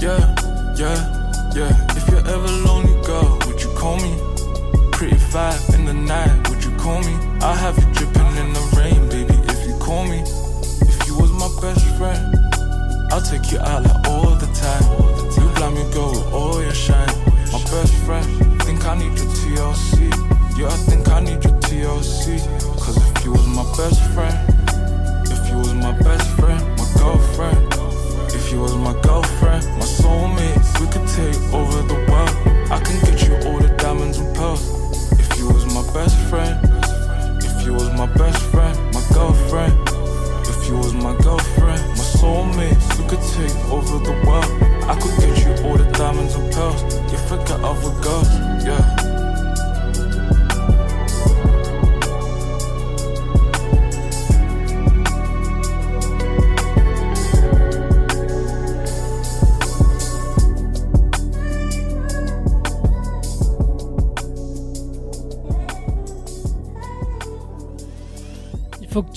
Yeah, 0.00 0.34
yeah, 0.76 1.52
yeah. 1.54 1.86
If 1.96 2.08
you're 2.08 2.26
ever 2.26 2.48
lonely, 2.66 2.94
girl, 3.04 3.38
would 3.46 3.62
you 3.62 3.72
call 3.74 3.96
me? 3.96 4.16
Pretty 4.92 5.16
five 5.16 5.60
in 5.74 5.84
the 5.84 5.94
night, 5.94 6.48
would 6.48 6.62
you 6.64 6.70
call 6.76 7.00
me? 7.00 7.14
I'll 7.40 7.54
have 7.54 7.76
you 7.78 7.86
dripping 7.92 8.36
in 8.36 8.52
the 8.52 8.64
rain, 8.76 9.08
baby, 9.08 9.34
if 9.48 9.66
you 9.66 9.74
call 9.78 10.04
me. 10.04 10.20
If 10.82 11.06
you 11.06 11.16
was 11.16 11.30
my 11.32 11.48
best 11.60 11.84
friend, 11.96 12.36
I'll 13.12 13.22
take 13.22 13.50
you 13.50 13.58
out 13.60 13.82
like 13.82 14.08
all 14.08 14.34
the 14.36 14.50
time. 14.54 14.84
You 15.36 15.48
blind 15.54 15.74
me, 15.74 15.84
girl, 15.92 16.10
with 16.10 16.32
all 16.32 16.62
your 16.62 16.74
shine. 16.74 17.08
My 17.52 17.62
best 17.70 17.94
friend, 18.04 18.26
think 18.62 18.84
I 18.86 18.98
need 18.98 19.18
your 19.18 19.30
TLC. 19.38 20.10
Yeah, 20.58 20.68
I 20.68 20.76
think 20.88 21.08
I 21.08 21.20
need 21.20 21.42
your 21.42 21.58
TLC. 21.60 22.38
Cause 22.78 22.96
if 22.96 23.24
you 23.24 23.32
was 23.32 23.46
my 23.46 23.64
best 23.76 24.00
friend, 24.12 24.36
if 25.30 25.48
you 25.48 25.56
was 25.58 25.74
my 25.74 25.92
best 25.92 26.28
friend, 26.38 26.62
my 26.78 26.86
girlfriend. 26.98 27.79
If 28.32 28.52
you 28.52 28.60
was 28.60 28.76
my 28.76 28.92
girlfriend, 29.02 29.66
my 29.78 29.84
soulmate, 29.84 30.80
we 30.80 30.86
could 30.86 31.06
take 31.08 31.40
over 31.52 31.82
the 31.82 31.98
world. 32.10 32.34
I 32.70 32.78
can 32.80 32.98
get 33.04 33.26
you 33.26 33.34
all 33.48 33.58
the 33.58 33.68
diamonds 33.76 34.18
and 34.18 34.34
pearls. 34.36 34.62
If 35.18 35.38
you 35.38 35.48
was 35.48 35.66
my 35.74 35.82
best 35.92 36.16
friend, 36.28 36.58
if 37.42 37.66
you 37.66 37.74
was 37.74 37.90
my 37.94 38.06
best 38.14 38.42
friend, 38.50 38.76
my 38.94 39.02
girlfriend. 39.12 39.74
If 40.48 40.68
you 40.68 40.76
was 40.78 40.94
my 40.94 41.16
girlfriend, 41.18 41.82
my 41.88 42.06
soulmate, 42.18 42.78
we 42.98 43.08
could 43.08 43.22
take 43.34 43.56
over 43.70 43.98
the 43.98 44.14
world. 44.26 44.50
I 44.90 44.94
could 45.00 45.16
get 45.20 45.36
you 45.44 45.66
all 45.66 45.76
the 45.76 45.90
diamonds 45.92 46.34
and 46.34 46.52
pearls. 46.52 46.82
You 47.12 47.18
forget 47.18 47.60
other 47.62 47.92
girls, 48.02 48.28
yeah. 48.64 48.99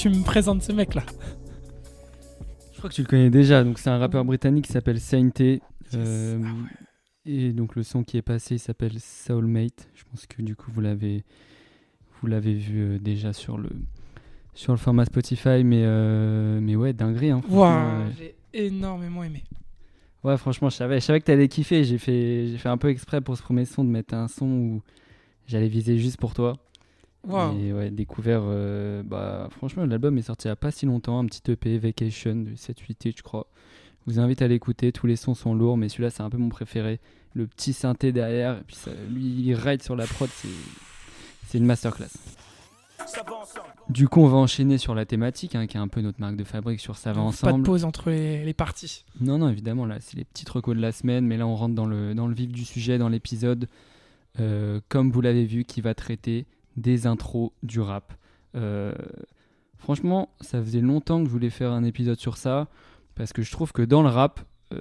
Tu 0.03 0.09
me 0.09 0.21
présentes 0.21 0.61
ce 0.61 0.73
mec 0.73 0.95
là. 0.95 1.03
Je 2.73 2.77
crois 2.77 2.89
que 2.89 2.95
tu 2.95 3.03
le 3.03 3.07
connais 3.07 3.29
déjà. 3.29 3.63
Donc, 3.63 3.79
c'est 3.79 3.89
un 3.89 3.97
rappeur 3.97 4.25
britannique 4.25 4.65
qui 4.65 4.73
s'appelle 4.73 4.99
Sainté. 4.99 5.61
Euh, 5.93 6.41
Ah 6.43 6.47
ouais. 6.47 7.33
Et 7.33 7.53
donc, 7.53 7.77
le 7.77 7.83
son 7.83 8.03
qui 8.03 8.17
est 8.17 8.21
passé 8.21 8.55
il 8.55 8.59
s'appelle 8.59 8.99
Soulmate. 8.99 9.87
Je 9.95 10.03
pense 10.11 10.25
que 10.25 10.41
du 10.41 10.57
coup, 10.57 10.71
vous 10.73 10.81
l'avez, 10.81 11.23
vous 12.19 12.27
l'avez 12.27 12.53
vu 12.53 12.81
euh, 12.81 12.99
déjà 12.99 13.31
sur 13.31 13.57
le, 13.57 13.69
sur 14.53 14.73
le 14.73 14.77
format 14.77 15.05
Spotify. 15.05 15.63
Mais, 15.63 15.83
euh, 15.85 16.59
mais 16.61 16.75
ouais, 16.75 16.91
dinguerie. 16.91 17.31
Hein, 17.31 17.41
ouais. 17.47 18.11
j'ai 18.17 18.35
énormément 18.53 19.23
aimé. 19.23 19.45
Ouais, 20.25 20.35
franchement, 20.35 20.69
je 20.69 20.75
savais, 20.75 20.99
je 20.99 21.05
savais 21.05 21.21
que 21.21 21.25
t'allais 21.25 21.47
kiffer. 21.47 21.85
J'ai 21.85 21.97
fait, 21.97 22.47
j'ai 22.47 22.57
fait 22.57 22.67
un 22.69 22.77
peu 22.77 22.89
exprès 22.89 23.21
pour 23.21 23.37
ce 23.37 23.41
premier 23.41 23.63
son 23.63 23.85
de 23.85 23.89
mettre 23.89 24.15
un 24.15 24.27
son 24.27 24.47
où 24.47 24.81
j'allais 25.47 25.69
viser 25.69 25.97
juste 25.97 26.17
pour 26.17 26.33
toi. 26.33 26.57
Et 27.27 27.71
ouais, 27.73 27.89
découvert. 27.89 28.41
euh, 28.43 29.01
bah, 29.03 29.47
franchement, 29.51 29.85
l'album 29.85 30.17
est 30.17 30.23
sorti 30.23 30.47
il 30.47 30.49
n'y 30.49 30.53
a 30.53 30.57
pas 30.57 30.71
si 30.71 30.85
longtemps. 30.85 31.19
Un 31.19 31.25
petit 31.25 31.51
EP, 31.51 31.77
Vacation, 31.77 32.35
de 32.35 32.51
7-8 32.55 32.95
titres, 32.95 33.17
je 33.19 33.23
crois. 33.23 33.47
Je 34.05 34.11
vous 34.13 34.19
invite 34.19 34.41
à 34.41 34.47
l'écouter. 34.47 34.91
Tous 34.91 35.07
les 35.07 35.15
sons 35.15 35.33
sont 35.33 35.53
lourds, 35.55 35.77
mais 35.77 35.87
celui-là, 35.87 36.09
c'est 36.09 36.23
un 36.23 36.29
peu 36.29 36.37
mon 36.37 36.49
préféré. 36.49 36.99
Le 37.33 37.47
petit 37.47 37.73
synthé 37.73 38.11
derrière, 38.11 38.57
et 38.57 38.63
puis 38.67 38.75
ça, 38.75 38.91
lui, 39.09 39.23
il 39.23 39.53
ride 39.55 39.81
sur 39.81 39.95
la 39.95 40.05
prod, 40.05 40.29
c'est, 41.47 41.57
une 41.57 41.65
masterclass. 41.65 42.09
Du 43.89 44.07
coup, 44.07 44.21
on 44.21 44.27
va 44.27 44.37
enchaîner 44.37 44.77
sur 44.77 44.93
la 44.93 45.05
thématique, 45.05 45.55
hein, 45.55 45.65
qui 45.65 45.77
est 45.77 45.79
un 45.79 45.87
peu 45.87 46.01
notre 46.01 46.19
marque 46.21 46.35
de 46.35 46.43
fabrique 46.43 46.79
sur 46.79 46.95
Ça 46.95 47.11
va 47.11 47.15
Pas 47.15 47.21
de 47.21 47.27
ensemble. 47.27 47.63
pause 47.63 47.85
entre 47.85 48.09
les, 48.09 48.43
les 48.43 48.53
parties. 48.53 49.03
Non, 49.19 49.37
non, 49.37 49.49
évidemment, 49.49 49.85
là, 49.85 49.97
c'est 49.99 50.17
les 50.17 50.25
petites 50.25 50.49
recos 50.49 50.75
de 50.75 50.81
la 50.81 50.91
semaine, 50.91 51.25
mais 51.25 51.37
là, 51.37 51.47
on 51.47 51.55
rentre 51.55 51.75
dans 51.75 51.85
le, 51.85 52.13
dans 52.13 52.27
le 52.27 52.33
vif 52.35 52.51
du 52.51 52.65
sujet, 52.65 52.97
dans 52.97 53.09
l'épisode, 53.09 53.67
euh, 54.39 54.79
comme 54.89 55.11
vous 55.11 55.21
l'avez 55.21 55.45
vu, 55.45 55.63
qui 55.63 55.81
va 55.81 55.93
traiter 55.95 56.45
des 56.77 57.07
intros 57.07 57.51
du 57.63 57.79
rap. 57.79 58.13
Euh, 58.55 58.93
franchement, 59.77 60.29
ça 60.41 60.61
faisait 60.61 60.81
longtemps 60.81 61.19
que 61.19 61.25
je 61.25 61.31
voulais 61.31 61.49
faire 61.49 61.71
un 61.71 61.83
épisode 61.83 62.19
sur 62.19 62.37
ça, 62.37 62.67
parce 63.15 63.33
que 63.33 63.41
je 63.41 63.51
trouve 63.51 63.71
que 63.71 63.81
dans 63.81 64.01
le 64.01 64.09
rap, 64.09 64.41
euh, 64.73 64.79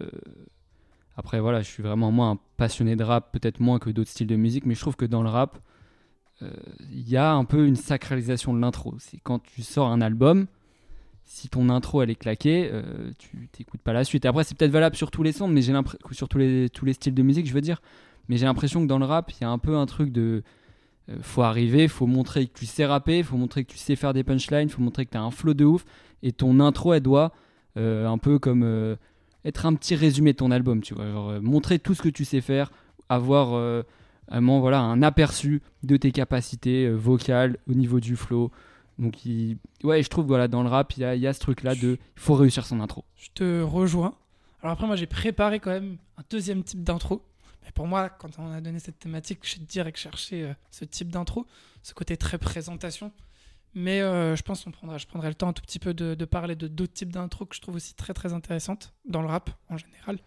après, 1.17 1.41
voilà, 1.41 1.61
je 1.61 1.69
suis 1.69 1.83
vraiment 1.83 2.11
moi 2.11 2.29
un 2.29 2.39
passionné 2.57 2.97
de 2.97 3.05
rap, 3.05 3.33
peut-être 3.33 3.61
moins 3.61 3.79
que 3.79 3.91
d'autres 3.91 4.11
styles 4.11 4.27
de 4.27 4.37
musique, 4.37 4.65
mais 4.67 4.75
je 4.75 4.81
trouve 4.81 4.97
que 4.97 5.05
dans 5.05 5.23
le 5.23 5.29
rap, 5.29 5.59
euh, 6.43 6.51
il 6.91 7.09
y 7.09 7.17
a 7.17 7.33
un 7.33 7.45
peu 7.45 7.67
une 7.67 7.77
sacralisation 7.77 8.55
de 8.55 8.61
l'intro. 8.61 8.95
C'est 8.99 9.19
quand 9.23 9.43
tu 9.43 9.63
sors 9.63 9.89
un 9.89 10.01
album, 10.01 10.47
si 11.25 11.49
ton 11.49 11.69
intro 11.69 12.03
elle 12.03 12.11
est 12.11 12.17
claquée, 12.17 12.69
euh, 12.73 13.11
tu 13.19 13.49
t'écoutes 13.53 13.83
pas 13.83 13.93
la 13.93 14.05
suite. 14.05 14.25
Après, 14.25 14.45
c'est 14.45 14.57
peut-être 14.57 14.71
valable 14.71 14.97
sur 14.97 15.11
tous 15.11 15.23
les 15.23 15.33
sons, 15.33 15.49
mais 15.49 15.63
j'ai 15.63 15.73
l'impression 15.73 16.13
sur 16.13 16.29
tous 16.29 16.39
les, 16.39 16.93
styles 16.93 17.15
de 17.15 17.23
musique, 17.23 17.47
je 17.47 17.53
veux 17.53 17.61
dire. 17.61 17.83
Mais 18.29 18.37
j'ai 18.37 18.47
l'impression 18.47 18.81
que 18.83 18.87
dans 18.87 18.99
le 18.99 19.05
rap, 19.05 19.31
il 19.33 19.43
y 19.43 19.45
a 19.45 19.51
un 19.51 19.59
peu 19.59 19.77
un 19.77 19.87
truc 19.87 20.13
de 20.13 20.23
euh, 20.23 20.43
faut 21.21 21.43
arriver, 21.43 21.89
faut 21.89 22.07
montrer 22.07 22.47
que 22.47 22.59
tu 22.59 22.67
sais 22.67 22.87
rapper, 22.87 23.23
faut 23.23 23.37
montrer 23.37 23.65
que 23.65 23.73
tu 23.73 23.79
sais 23.79 23.97
faire 23.97 24.13
des 24.13 24.25
punchlines, 24.25 24.69
faut 24.69 24.83
montrer 24.83 25.07
que 25.07 25.11
tu 25.11 25.17
as 25.17 25.23
un 25.23 25.31
flow 25.31 25.55
de 25.55 25.65
ouf 25.65 25.85
et 26.23 26.33
ton 26.33 26.61
intro 26.61 26.95
elle 26.95 27.03
doit 27.03 27.33
euh, 27.77 28.07
un 28.07 28.19
peu 28.19 28.39
comme 28.39 28.63
euh, 28.63 28.97
être 29.45 29.67
un 29.67 29.75
petit 29.75 29.95
résumé 29.95 30.33
de 30.33 30.39
ton 30.39 30.51
album, 30.51 30.83
tu 30.83 30.95
vois, 30.95 31.05
euh, 31.05 31.41
montrer 31.41 31.79
tout 31.79 31.95
ce 31.95 32.03
que 32.03 32.09
tu 32.09 32.25
sais 32.25 32.41
faire, 32.41 32.71
avoir 33.09 33.55
euh, 33.55 33.83
vraiment 34.29 34.61
voilà 34.61 34.81
un 34.81 35.03
aperçu 35.03 35.63
de 35.83 35.97
tes 35.97 36.13
capacités 36.13 36.87
euh, 36.87 36.95
vocales 36.95 37.59
au 37.69 37.75
niveau 37.75 38.01
du 38.01 38.17
flow. 38.17 38.51
Donc 38.99 39.17
ouais, 39.83 40.03
je 40.03 40.09
trouve 40.09 40.27
voilà 40.27 40.49
dans 40.49 40.63
le 40.63 40.69
rap, 40.69 40.93
il 40.97 41.03
y 41.03 41.19
y 41.19 41.27
a 41.27 41.33
ce 41.33 41.41
truc 41.41 41.63
là 41.63 41.75
de 41.75 41.99
il 42.17 42.21
faut 42.21 42.35
réussir 42.35 42.67
son 42.67 42.81
intro. 42.81 43.05
Je 43.17 43.29
te 43.35 43.63
rejoins. 43.63 44.15
Alors 44.63 44.75
après, 44.75 44.87
moi, 44.87 44.95
j'ai 44.95 45.07
préparé 45.07 45.59
quand 45.59 45.71
même 45.71 45.97
un 46.17 46.23
deuxième 46.31 46.63
type 46.63 46.85
d'intro. 46.85 47.23
Mais 47.65 47.71
pour 47.73 47.87
moi, 47.87 48.09
quand 48.09 48.39
on 48.39 48.51
a 48.53 48.61
donné 48.61 48.79
cette 48.81 48.99
thématique, 48.99 49.41
j'ai 49.43 49.59
direct 49.61 49.99
cherché 49.99 50.45
euh, 50.45 50.55
ce 50.71 50.85
type 50.85 51.09
d'intro, 51.11 51.47
ce 51.83 51.95
côté 51.95 52.17
très 52.17 52.39
présentation. 52.39 53.13
Mais 53.75 54.01
euh, 54.03 54.37
je 54.37 54.43
pense 54.43 54.65
qu'on 54.65 54.71
prendra, 54.71 54.99
je 54.99 55.07
prendrai 55.07 55.29
le 55.29 55.35
temps 55.35 55.49
un 55.49 55.53
tout 55.55 55.63
petit 55.63 55.79
peu 55.79 55.95
de, 55.95 56.15
de 56.15 56.25
parler 56.27 56.57
de 56.57 56.69
d'autres 56.69 56.93
types 56.93 57.11
d'intro 57.13 57.47
que 57.47 57.55
je 57.57 57.61
trouve 57.63 57.77
aussi 57.77 57.95
très 57.95 58.13
très 58.13 58.33
intéressantes 58.35 58.93
dans 59.07 59.23
le 59.23 59.29
rap 59.29 59.51
en 59.71 59.79
général. 59.79 60.19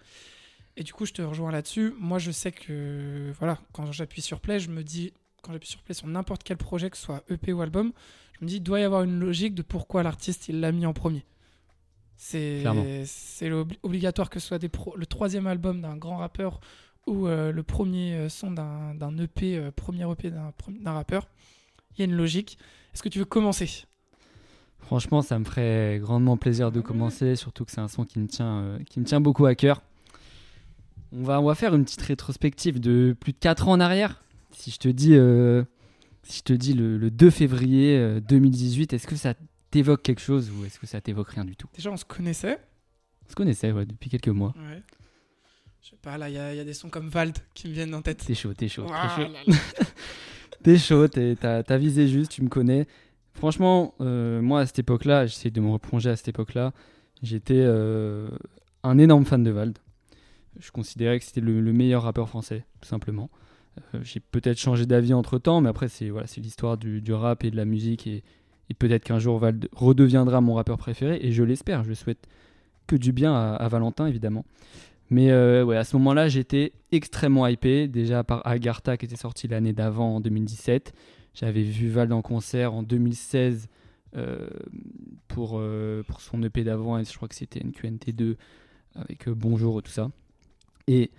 Et 0.77 0.84
du 0.84 0.94
coup, 0.94 1.06
je 1.06 1.13
te 1.13 1.22
rejoins 1.22 1.51
là-dessus. 1.51 1.94
Moi, 2.00 2.18
je 2.20 2.32
sais 2.32 2.51
que 2.51 3.32
voilà, 3.38 3.60
quand 3.72 3.92
j'appuie 3.92 4.22
sur 4.24 4.39
play, 4.42 4.60
je 4.60 4.70
me 4.70 4.84
dis, 4.84 5.13
quand 5.44 5.54
j'appuie 5.54 5.70
sur 5.70 5.82
play 5.84 5.94
sur 5.94 6.08
n'importe 6.08 6.44
quel 6.44 6.58
projet, 6.58 6.89
que 6.89 6.98
ce 6.98 7.04
soit 7.04 7.24
EP 7.30 7.54
ou 7.54 7.62
album, 7.62 7.94
je 8.39 8.44
me 8.44 8.50
dis, 8.50 8.56
il 8.58 8.62
doit 8.63 8.80
y 8.80 8.84
avoir 8.84 9.04
une 9.04 9.20
logique 9.20 9.54
de 9.56 9.62
pourquoi 9.62 10.01
l'artiste 10.04 10.50
il 10.50 10.60
l'a 10.60 10.72
mis 10.72 10.86
en 10.88 10.94
premier. 10.94 11.24
C'est 12.18 12.62
c'est 13.06 13.51
obligatoire 13.51 14.30
que 14.30 14.39
ce 14.39 14.48
soit 14.48 14.60
des 14.60 14.70
pro- 14.70 14.96
le 14.96 15.06
troisième 15.06 15.48
album 15.48 15.82
d'un 15.82 15.98
grand 15.98 16.18
rappeur 16.18 16.62
ou 17.08 17.28
euh, 17.28 17.52
le 17.52 17.64
premier 17.64 18.16
euh, 18.16 18.30
son 18.30 18.52
d'un 18.52 19.18
EP, 19.18 19.58
euh, 19.58 19.72
premier 19.72 20.10
EP 20.12 20.32
d'un 20.32 20.92
rappeur. 20.92 21.28
Il 21.94 22.00
y 22.00 22.02
a 22.02 22.06
une 22.06 22.16
logique. 22.18 22.58
Est-ce 22.94 23.04
que 23.04 23.10
tu 23.10 23.20
veux 23.20 23.26
commencer? 23.26 23.86
Franchement, 24.80 25.22
ça 25.24 25.40
me 25.40 25.46
ferait 25.46 25.98
grandement 26.00 26.38
plaisir 26.38 26.72
de 26.72 26.80
commencer, 26.80 27.36
surtout 27.36 27.66
que 27.66 27.72
c'est 27.72 27.82
un 27.82 27.88
son 27.88 28.06
qui 28.06 28.20
me 28.20 28.28
tient, 28.28 28.60
euh, 28.60 28.80
qui 28.88 29.00
me 29.00 29.06
tient 29.06 29.20
beaucoup 29.20 29.46
à 29.46 29.56
cœur. 29.56 29.82
On 31.12 31.24
va, 31.24 31.42
on 31.42 31.46
va 31.46 31.56
faire 31.56 31.74
une 31.74 31.86
petite 31.86 32.02
rétrospective 32.02 32.80
de 32.80 33.16
plus 33.20 33.32
de 33.34 33.38
4 33.40 33.68
ans 33.68 33.72
en 33.74 33.80
arrière. 33.80 34.22
Si 34.52 34.70
je 34.70 34.78
te 34.78 34.88
dis, 34.88 35.16
euh, 35.16 35.64
si 36.24 36.40
je 36.40 36.44
te 36.44 36.54
dis 36.54 36.74
le, 36.74 36.98
le 36.98 37.10
2 37.10 37.30
février 37.32 37.98
euh, 37.98 38.20
2018, 38.20 38.94
est-ce 38.94 39.08
que 39.08 39.16
ça 39.16 39.34
t'évoque 39.72 40.04
quelque 40.04 40.22
chose 40.22 40.52
ou 40.52 40.66
est-ce 40.66 40.80
que 40.80 40.86
ça 40.86 41.02
t'évoque 41.02 41.30
rien 41.30 41.46
du 41.46 41.56
tout? 41.56 41.68
Déjà, 41.74 41.90
on 41.90 41.98
se 41.98 42.06
connaissait. 42.06 42.60
On 43.26 43.30
se 43.32 43.36
connaissait 43.36 43.72
ouais, 43.72 43.86
depuis 43.86 44.10
quelques 44.10 44.28
mois. 44.28 44.54
Ouais. 44.58 44.84
Je 45.86 45.92
sais 45.92 45.98
pas, 46.01 46.18
là, 46.18 46.30
il 46.30 46.34
y, 46.34 46.58
y 46.58 46.60
a 46.60 46.63
des 46.63 46.74
sons 46.74 46.89
comme 46.89 47.10
Vald 47.10 47.38
qui 47.54 47.68
me 47.68 47.74
viennent 47.74 47.94
en 47.94 48.01
tête. 48.01 48.24
T'es 48.25 48.34
chaud, 48.34 48.54
t'es 48.56 48.68
chaud. 48.68 48.88
T'es 50.63 50.80
chaud, 50.80 51.08
t'es- 51.08 51.36
t'as 51.39 51.62
t'as 51.62 51.77
visé 51.77 52.08
juste, 52.08 52.32
tu 52.32 52.42
me 52.42 52.50
connais. 52.50 52.88
Franchement, 53.36 53.94
euh, 54.01 54.42
moi 54.42 54.62
à 54.62 54.65
cette 54.65 54.80
époque-là, 54.80 55.27
j'essaie 55.27 55.51
de 55.51 55.62
me 55.62 55.70
replonger 55.70 56.10
à 56.10 56.15
cette 56.15 56.30
époque-là, 56.30 56.74
j'étais 57.22 57.54
euh, 57.60 58.27
un 58.82 58.98
énorme 58.98 59.25
fan 59.25 59.44
de 59.44 59.51
Vald. 59.51 59.77
Je 60.60 60.72
considérais 60.72 61.20
que 61.20 61.25
c'était 61.25 61.42
le, 61.42 61.62
le 61.62 61.72
meilleur 61.74 62.01
rappeur 62.01 62.27
français, 62.30 62.65
tout 62.82 62.88
simplement. 62.89 63.30
Euh, 63.94 64.00
J'ai 64.01 64.22
peut-être 64.22 64.58
changé 64.58 64.88
d'avis 64.88 65.13
entre 65.13 65.38
temps, 65.38 65.62
mais 65.62 65.70
après, 65.70 65.88
c'est 65.89 66.10
voilà, 66.10 66.25
c'est 66.25 66.42
l'histoire 66.42 66.77
du, 66.77 67.00
du 67.01 67.13
rap 67.13 67.44
et 67.44 67.51
de 67.51 67.58
la 67.58 67.65
musique. 67.65 68.08
Et, 68.08 68.24
et 68.70 68.74
peut-être 68.74 69.04
qu'un 69.04 69.20
jour, 69.20 69.38
Vald 69.38 69.68
redeviendra 69.74 70.42
mon 70.42 70.56
rappeur 70.56 70.80
préféré, 70.80 71.20
et 71.22 71.32
je 71.32 71.44
l'espère. 71.44 71.84
Je 71.84 71.94
souhaite 71.94 72.25
que 72.88 72.96
du 72.96 73.12
bien 73.12 73.36
à, 73.36 73.54
à 73.56 73.68
Valentin, 73.68 74.08
évidemment. 74.08 74.46
Mais 75.10 75.32
euh, 75.32 75.64
ouais, 75.64 75.78
à 75.78 75.84
ce 75.84 75.96
moment-là, 75.98 76.28
j'étais 76.28 76.74
extrêmement 76.92 77.46
hypé. 77.48 77.88
Déjà 77.88 78.24
par 78.24 78.46
Agartha 78.48 78.98
qui 78.98 79.06
était 79.06 79.16
sorti 79.16 79.48
l'année 79.48 79.74
d'avant, 79.74 80.16
en 80.16 80.20
2017. 80.20 80.94
J'avais 81.34 81.64
vu 81.64 81.90
Vald 81.90 82.12
en 82.12 82.22
concert 82.22 82.74
en 82.74 82.82
2016 82.82 83.68
euh, 84.16 84.48
pour, 85.28 85.58
euh, 85.60 86.02
pour 86.04 86.22
son 86.22 86.42
EP 86.44 86.64
d'avant, 86.64 86.98
et 86.98 87.04
je 87.04 87.14
crois 87.16 87.28
que 87.28 87.36
c'était 87.36 87.60
NQNT2 87.60 88.36
avec 88.96 89.28
Bonjour 89.30 89.80
et 89.80 89.82
tout 89.82 89.92
ça. 89.92 90.10
Et 90.88 91.12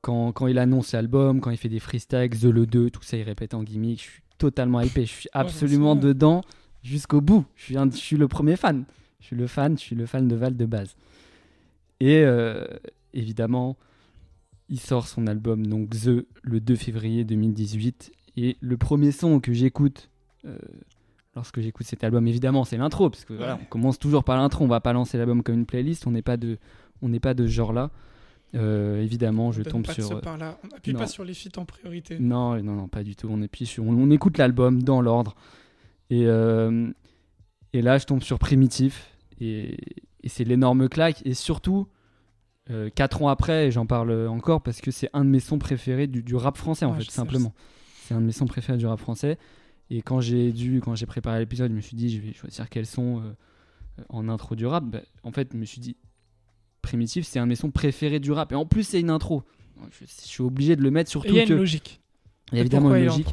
quand, 0.00 0.32
quand 0.32 0.46
il 0.46 0.58
annonce 0.58 0.92
l'album, 0.92 1.40
quand 1.40 1.50
il 1.50 1.58
fait 1.58 1.68
des 1.68 1.80
freestyles, 1.80 2.30
The 2.30 2.44
Le 2.44 2.64
2, 2.66 2.88
tout 2.90 3.02
ça, 3.02 3.16
il 3.18 3.22
répète 3.24 3.52
en 3.54 3.62
gimmick, 3.62 3.98
je 3.98 4.04
suis 4.10 4.22
totalement 4.38 4.80
hypé. 4.80 5.04
Je 5.04 5.12
suis 5.12 5.28
absolument 5.34 5.94
dedans 6.00 6.40
jusqu'au 6.82 7.20
bout. 7.20 7.44
Je 7.54 7.64
suis, 7.64 7.76
un- 7.76 7.90
je 7.90 7.96
suis 7.96 8.16
le 8.16 8.26
premier 8.26 8.56
fan. 8.56 8.84
Je 9.20 9.26
suis 9.26 9.36
le 9.36 9.46
fan, 9.46 9.76
je 9.78 9.82
suis 9.82 9.94
le 9.96 10.06
fan 10.06 10.26
de 10.26 10.34
Val 10.34 10.56
de 10.56 10.64
base. 10.66 10.96
Et 12.02 12.24
euh, 12.24 12.64
évidemment, 13.14 13.76
il 14.68 14.80
sort 14.80 15.06
son 15.06 15.28
album 15.28 15.64
donc 15.68 15.90
The 15.90 16.26
le 16.42 16.60
2 16.60 16.74
février 16.74 17.22
2018. 17.22 18.10
Et 18.38 18.56
le 18.60 18.76
premier 18.76 19.12
son 19.12 19.38
que 19.38 19.52
j'écoute 19.52 20.10
euh, 20.44 20.58
lorsque 21.36 21.60
j'écoute 21.60 21.86
cet 21.86 22.02
album, 22.02 22.26
évidemment, 22.26 22.64
c'est 22.64 22.76
l'intro, 22.76 23.08
parce 23.08 23.24
que 23.24 23.34
voilà, 23.34 23.56
on 23.62 23.66
commence 23.66 24.00
toujours 24.00 24.24
par 24.24 24.36
l'intro. 24.36 24.64
On 24.64 24.68
va 24.68 24.80
pas 24.80 24.92
lancer 24.92 25.16
l'album 25.16 25.44
comme 25.44 25.54
une 25.54 25.64
playlist. 25.64 26.08
On 26.08 26.10
n'est 26.10 26.22
pas 26.22 26.36
de, 26.36 26.58
on 27.02 27.08
n'est 27.08 27.20
pas 27.20 27.34
de 27.34 27.46
ce 27.46 27.52
genre-là. 27.52 27.92
Euh, 28.56 29.00
évidemment, 29.00 29.52
je 29.52 29.60
On 29.60 29.64
tombe 29.64 29.86
pas 29.86 29.94
sur. 29.94 30.10
euh, 30.10 30.20
pain-là. 30.20 30.58
On 30.64 30.74
appuie 30.74 30.94
non. 30.94 30.98
pas 30.98 31.06
sur 31.06 31.24
les 31.24 31.34
feats 31.34 31.56
en 31.56 31.64
priorité. 31.64 32.18
non, 32.18 32.60
non, 32.64 32.74
non, 32.74 32.88
pas 32.88 33.04
du 33.04 33.14
tout. 33.14 33.28
On, 33.30 33.40
appuie 33.42 33.64
sur, 33.64 33.84
on, 33.84 33.92
on 33.92 34.10
écoute 34.10 34.38
l'album 34.38 34.82
dans 34.82 35.00
l'ordre. 35.00 35.36
Et, 36.10 36.26
euh, 36.26 36.90
et 37.72 37.80
là, 37.80 37.98
je 37.98 38.06
tombe 38.06 38.24
sur 38.24 38.40
Primitif. 38.40 39.16
Et, 39.40 39.76
et 40.22 40.28
c'est 40.28 40.44
l'énorme 40.44 40.88
claque. 40.88 41.22
Et 41.24 41.34
surtout, 41.34 41.88
4 42.94 43.22
ans 43.22 43.28
après, 43.28 43.70
j'en 43.70 43.86
parle 43.86 44.28
encore 44.28 44.62
parce 44.62 44.80
que 44.80 44.90
c'est 44.90 45.10
un 45.12 45.24
de 45.24 45.30
mes 45.30 45.40
sons 45.40 45.58
préférés 45.58 46.06
du, 46.06 46.22
du 46.22 46.34
rap 46.36 46.56
français, 46.56 46.84
en 46.84 46.92
Ouais, 46.92 47.00
fait, 47.02 47.10
simplement. 47.10 47.52
C'est 48.04 48.14
un 48.14 48.20
de 48.20 48.26
mes 48.26 48.32
sons 48.32 48.46
préférés 48.46 48.78
du 48.78 48.86
rap 48.86 49.00
français. 49.00 49.38
Et 49.90 50.00
quand 50.00 50.20
j'ai 50.20 50.52
dû, 50.52 50.80
quand 50.80 50.94
j'ai 50.94 51.06
préparé 51.06 51.38
l'épisode, 51.38 51.70
je 51.70 51.76
me 51.76 51.80
suis 51.80 51.96
dit, 51.96 52.08
je 52.08 52.20
vais 52.20 52.32
choisir 52.32 52.68
quel 52.70 52.86
son 52.86 53.20
euh, 53.20 54.02
en 54.08 54.28
intro 54.28 54.54
du 54.54 54.64
rap. 54.64 54.84
Bah, 54.84 55.00
en 55.22 55.32
fait, 55.32 55.50
je 55.52 55.58
me 55.58 55.64
suis 55.64 55.80
dit, 55.80 55.96
Primitif, 56.80 57.26
c'est 57.26 57.38
un 57.38 57.44
de 57.44 57.50
mes 57.50 57.54
sons 57.56 57.70
préférés 57.70 58.18
du 58.20 58.32
rap. 58.32 58.50
Et 58.52 58.54
en 58.54 58.66
plus, 58.66 58.84
c'est 58.84 59.00
une 59.00 59.10
intro. 59.10 59.42
Je, 59.90 60.04
je 60.06 60.26
suis 60.26 60.42
obligé 60.42 60.76
de 60.76 60.82
le 60.82 60.90
mettre, 60.90 61.10
Et 61.10 61.12
surtout 61.12 61.28
il 61.28 61.34
y 61.36 61.40
a 61.40 61.44
que. 61.46 61.52
une 61.52 61.58
logique. 61.58 62.00
Il 62.50 62.56
y 62.56 62.58
a 62.58 62.60
évidemment 62.62 62.94
une 62.94 63.04
logique. 63.04 63.26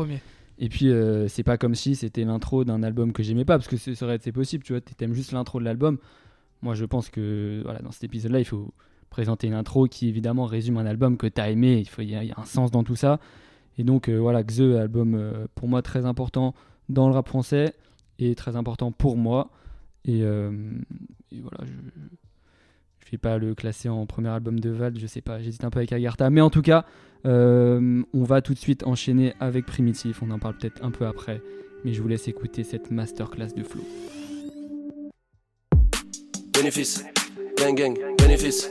Et 0.59 0.69
puis, 0.69 0.89
euh, 0.89 1.27
c'est 1.29 1.43
pas 1.43 1.57
comme 1.57 1.73
si 1.75 1.95
c'était 1.95 2.25
l'intro 2.25 2.65
d'un 2.65 2.83
album 2.83 3.13
que 3.13 3.23
j'aimais 3.23 3.45
pas, 3.45 3.57
parce 3.57 3.67
que 3.69 3.77
ce 3.77 3.93
serait 3.95 4.19
possible, 4.19 4.63
tu 4.63 4.73
vois, 4.73 4.81
t'aimes 4.81 5.13
juste 5.13 5.31
l'intro 5.31 5.59
de 5.59 5.65
l'album. 5.65 5.97
Moi, 6.61 6.75
je 6.75 6.85
pense 6.85 7.09
que 7.09 7.61
voilà, 7.63 7.79
dans 7.79 7.91
cet 7.91 8.03
épisode-là, 8.03 8.39
il 8.39 8.45
faut 8.45 8.73
présenter 9.09 9.47
une 9.47 9.53
intro 9.53 9.87
qui 9.87 10.07
évidemment 10.07 10.45
résume 10.45 10.77
un 10.77 10.85
album 10.85 11.17
que 11.17 11.27
t'as 11.27 11.49
aimé. 11.49 11.77
Il 11.79 11.87
faut, 11.89 12.01
y, 12.01 12.15
a- 12.15 12.21
un 12.37 12.45
sens 12.45 12.69
dans 12.71 12.83
tout 12.83 12.95
ça. 12.95 13.19
Et 13.77 13.83
donc, 13.83 14.09
euh, 14.09 14.17
voilà, 14.17 14.43
Xe, 14.43 14.59
album 14.77 15.15
euh, 15.15 15.47
pour 15.55 15.67
moi 15.67 15.81
très 15.81 16.05
important 16.05 16.53
dans 16.89 17.07
le 17.07 17.13
rap 17.13 17.27
français 17.27 17.73
et 18.19 18.35
très 18.35 18.55
important 18.55 18.91
pour 18.91 19.15
moi. 19.17 19.49
Et, 20.05 20.21
euh, 20.23 20.51
voilà, 21.31 21.59
je, 21.63 21.71
je 23.05 23.11
vais 23.11 23.17
pas 23.17 23.37
le 23.37 23.55
classer 23.55 23.87
en 23.89 24.05
premier 24.05 24.29
album 24.29 24.59
de 24.59 24.69
Val, 24.69 24.97
je 24.99 25.07
sais 25.07 25.21
pas, 25.21 25.41
j'hésite 25.41 25.63
un 25.63 25.69
peu 25.69 25.79
avec 25.79 25.93
Agartha. 25.93 26.29
Mais 26.29 26.41
en 26.41 26.49
tout 26.49 26.61
cas, 26.61 26.85
on 27.23 28.03
va 28.13 28.41
tout 28.41 28.53
de 28.53 28.59
suite 28.59 28.83
enchaîner 28.85 29.33
avec 29.39 29.65
Primitif. 29.65 30.21
On 30.21 30.29
en 30.31 30.39
parle 30.39 30.57
peut-être 30.57 30.83
un 30.83 30.91
peu 30.91 31.05
après, 31.07 31.41
mais 31.85 31.93
je 31.93 32.01
vous 32.01 32.07
laisse 32.07 32.27
écouter 32.27 32.63
cette 32.63 32.91
masterclass 32.91 33.53
de 33.55 33.63
flow. 33.63 33.83
Bénéfice, 36.59 37.05
gang 37.57 37.73
gang, 37.73 37.97
bénéfice. 38.17 38.69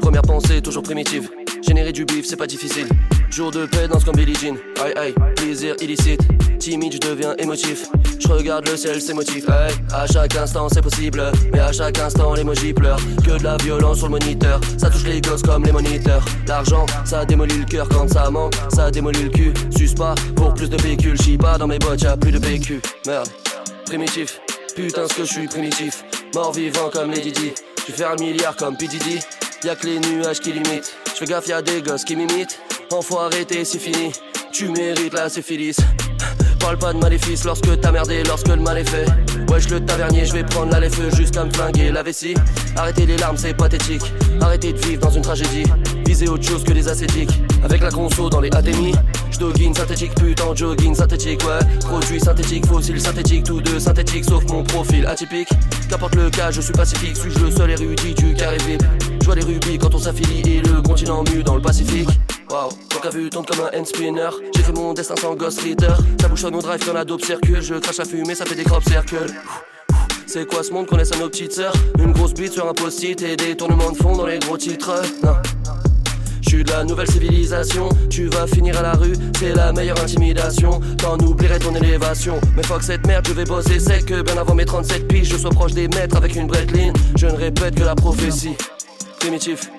Première 0.00 0.22
pensée, 0.22 0.62
toujours 0.62 0.82
primitive. 0.82 1.28
Générer 1.60 1.92
du 1.92 2.06
bif, 2.06 2.24
c'est 2.24 2.36
pas 2.36 2.46
difficile. 2.46 2.86
Jour 3.30 3.50
de 3.50 3.66
paix, 3.66 3.86
danse 3.88 4.04
comme 4.04 4.16
Billie 4.16 4.34
Jean. 4.34 4.56
Aïe 4.82 4.94
aïe, 4.96 5.14
plaisir 5.36 5.74
illicite. 5.82 6.22
Timide, 6.58 6.94
je 6.94 6.98
deviens 6.98 7.34
émotif. 7.36 7.90
Je 8.18 8.26
regarde 8.26 8.66
le 8.66 8.74
ciel, 8.74 9.02
c'est 9.02 9.12
motif. 9.12 9.46
Aïe, 9.50 9.70
à 9.92 10.06
chaque 10.06 10.34
instant, 10.34 10.70
c'est 10.70 10.80
possible. 10.80 11.22
Mais 11.52 11.60
à 11.60 11.72
chaque 11.72 11.98
instant, 11.98 12.32
l'émoji 12.32 12.72
pleure. 12.72 12.98
Que 13.22 13.38
de 13.38 13.44
la 13.44 13.58
violence 13.58 13.98
sur 13.98 14.06
le 14.06 14.12
moniteur. 14.12 14.58
Ça 14.78 14.88
touche 14.88 15.04
les 15.04 15.20
gosses 15.20 15.42
comme 15.42 15.62
les 15.62 15.72
moniteurs. 15.72 16.24
L'argent, 16.48 16.86
ça 17.04 17.26
démolit 17.26 17.58
le 17.58 17.66
cœur 17.66 17.86
quand 17.90 18.08
ça 18.08 18.30
manque. 18.30 18.54
Ça 18.70 18.90
démolit 18.90 19.24
le 19.24 19.28
cul. 19.28 19.52
Suce 19.76 19.92
pas 19.92 20.14
pour 20.36 20.54
plus 20.54 20.70
de 20.70 20.80
véhicules. 20.80 21.20
J'y 21.20 21.36
pas 21.36 21.58
dans 21.58 21.66
mes 21.66 21.78
bottes, 21.78 22.00
y'a 22.00 22.16
plus 22.16 22.32
de 22.32 22.38
PQ. 22.38 22.80
Merde, 23.06 23.28
primitif. 23.84 24.40
Putain, 24.74 25.06
ce 25.06 25.14
que 25.14 25.24
je 25.24 25.32
suis 25.32 25.46
primitif. 25.48 26.02
Mort 26.34 26.52
vivant 26.52 26.90
comme 26.92 27.10
les 27.10 27.20
Didi. 27.20 27.52
Je 27.86 27.92
vais 27.92 27.98
faire 27.98 28.12
un 28.12 28.16
milliard 28.16 28.54
comme 28.54 28.76
P. 28.76 28.86
Diddy. 28.86 29.18
Y'a 29.64 29.74
que 29.74 29.86
les 29.86 29.98
nuages 29.98 30.38
qui 30.38 30.52
limitent. 30.52 30.96
Je 31.06 31.18
fais 31.18 31.24
gaffe, 31.26 31.48
y'a 31.48 31.60
des 31.60 31.82
gosses 31.82 32.04
qui 32.04 32.14
m'imitent. 32.14 32.60
Enfoiré, 32.92 33.44
t'es 33.44 33.64
c'est 33.64 33.80
fini. 33.80 34.12
Tu 34.52 34.68
mérites 34.68 35.12
la 35.12 35.28
syphilis. 35.28 35.76
Parle 36.60 36.78
pas 36.78 36.92
de 36.92 36.98
maléfice 36.98 37.44
lorsque 37.44 37.80
t'as 37.80 37.90
merdé, 37.90 38.22
lorsque 38.22 38.48
le 38.48 38.56
mal 38.56 38.78
est 38.78 38.88
fait. 38.88 39.06
Wesh 39.50 39.68
le 39.70 39.84
tavernier, 39.84 40.24
je 40.24 40.34
vais 40.34 40.44
prendre 40.44 40.78
la 40.78 40.88
feu 40.88 41.10
jusqu'à 41.16 41.44
me 41.44 41.52
flinguer 41.52 41.90
la 41.90 42.02
vessie. 42.02 42.34
Arrêtez 42.76 43.06
les 43.06 43.16
larmes, 43.16 43.36
c'est 43.36 43.54
pathétique. 43.54 44.02
Arrêtez 44.40 44.72
de 44.72 44.78
vivre 44.78 45.00
dans 45.02 45.10
une 45.10 45.22
tragédie. 45.22 45.64
Visez 46.06 46.28
autre 46.28 46.44
chose 46.44 46.62
que 46.62 46.72
les 46.72 46.86
ascétiques. 46.86 47.32
Avec 47.62 47.82
la 47.82 47.90
conso 47.90 48.30
dans 48.30 48.40
les 48.40 48.50
ATMI. 48.50 48.94
J'doggine 49.30 49.74
synthétique, 49.74 50.14
putain, 50.14 50.54
jogging 50.54 50.94
synthétique, 50.94 51.40
ouais. 51.44 51.78
Produit 51.80 52.20
synthétique, 52.20 52.66
fossile 52.66 53.00
synthétique, 53.00 53.44
tous 53.44 53.60
deux 53.60 53.78
synthétiques, 53.78 54.24
sauf 54.24 54.44
mon 54.50 54.62
profil 54.64 55.06
atypique. 55.06 55.48
Qu'importe 55.88 56.14
le 56.14 56.30
cas, 56.30 56.50
je 56.50 56.60
suis 56.60 56.72
pacifique, 56.72 57.16
suis-je 57.16 57.38
le 57.38 57.50
seul 57.50 57.70
érudit 57.70 58.14
du 58.14 58.34
carré 58.34 58.58
VIP. 58.58 58.82
Je 59.20 59.26
vois 59.26 59.34
les 59.34 59.44
rubis 59.44 59.78
quand 59.78 59.94
on 59.94 59.98
s'affilie 59.98 60.56
et 60.56 60.60
le 60.62 60.82
continent 60.82 61.22
mu 61.24 61.42
dans 61.42 61.54
le 61.54 61.62
Pacifique. 61.62 62.08
Waouh, 62.50 62.70
ton 62.88 62.98
cas 62.98 63.10
vu 63.10 63.30
tombe 63.30 63.46
comme 63.46 63.60
un 63.60 63.78
hand 63.78 63.86
spinner. 63.86 64.30
J'ai 64.56 64.62
fait 64.62 64.72
mon 64.72 64.92
destin 64.92 65.14
sans 65.16 65.34
Ghost 65.34 65.60
Ritter. 65.60 65.92
Ça 66.20 66.28
bouchonne 66.28 66.54
au 66.54 66.60
drive 66.60 66.82
quand 66.84 66.92
la 66.94 67.04
dope 67.04 67.24
circule. 67.24 67.62
Je 67.62 67.74
crache 67.74 67.98
la 67.98 68.04
fumée, 68.04 68.34
ça 68.34 68.44
fait 68.44 68.56
des 68.56 68.64
crop 68.64 68.82
circles. 68.82 69.26
C'est 70.26 70.46
quoi 70.46 70.62
ce 70.62 70.72
monde 70.72 70.86
qu'on 70.86 70.96
laisse 70.96 71.12
à 71.12 71.18
nos 71.18 71.28
petites 71.28 71.52
sœurs? 71.52 71.74
Une 71.98 72.12
grosse 72.12 72.34
bite 72.34 72.52
sur 72.52 72.68
un 72.68 72.72
post-it 72.72 73.20
et 73.22 73.36
des 73.36 73.56
tournements 73.56 73.92
de 73.92 73.96
fond 73.96 74.16
dans 74.16 74.26
les 74.26 74.38
gros 74.38 74.56
titres. 74.56 75.02
Suis 76.50 76.64
de 76.64 76.72
la 76.72 76.82
nouvelle 76.82 77.08
civilisation, 77.08 77.88
tu 78.08 78.26
vas 78.26 78.44
finir 78.44 78.76
à 78.76 78.82
la 78.82 78.94
rue, 78.94 79.12
c'est 79.38 79.54
la 79.54 79.72
meilleure 79.72 80.00
intimidation. 80.02 80.80
T'en 80.98 81.16
oublierais 81.20 81.60
ton 81.60 81.72
élévation. 81.76 82.40
Mais 82.56 82.64
fuck 82.64 82.82
cette 82.82 83.06
merde, 83.06 83.24
je 83.28 83.34
vais 83.34 83.44
bosser 83.44 83.78
sec 83.78 84.06
que 84.06 84.22
bien 84.22 84.36
avant 84.36 84.56
mes 84.56 84.64
37 84.64 85.06
piges, 85.06 85.28
je 85.28 85.36
sois 85.36 85.50
proche 85.50 85.74
des 85.74 85.86
maîtres 85.86 86.16
avec 86.16 86.34
une 86.34 86.48
Breitling. 86.48 86.92
Je 87.14 87.28
ne 87.28 87.36
répète 87.36 87.76
que 87.76 87.84
la 87.84 87.94
prophétie. 87.94 88.56
Primitif, 89.20 89.70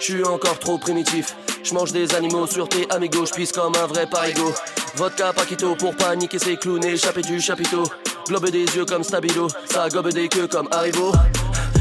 je 0.00 0.04
suis 0.04 0.24
encore 0.24 0.58
trop 0.58 0.78
primitif. 0.78 1.36
Je 1.62 1.74
mange 1.74 1.92
des 1.92 2.12
animaux 2.16 2.48
sur 2.48 2.68
tes 2.68 2.90
amigos, 2.90 3.26
je 3.26 3.34
pisse 3.34 3.52
comme 3.52 3.74
un 3.80 3.86
vrai 3.86 4.08
parigo. 4.10 4.52
Vodka 4.96 5.32
paquito 5.32 5.76
pour 5.76 5.94
paniquer 5.94 6.40
ses 6.40 6.56
clowns 6.56 6.84
échapper 6.86 7.22
du 7.22 7.40
chapiteau. 7.40 7.84
Globe 8.26 8.50
des 8.50 8.64
yeux 8.64 8.84
comme 8.84 9.04
stabilo, 9.04 9.46
ça 9.70 9.88
gobe 9.88 10.12
des 10.12 10.28
queues 10.28 10.48
comme 10.48 10.66
Haribo. 10.72 11.12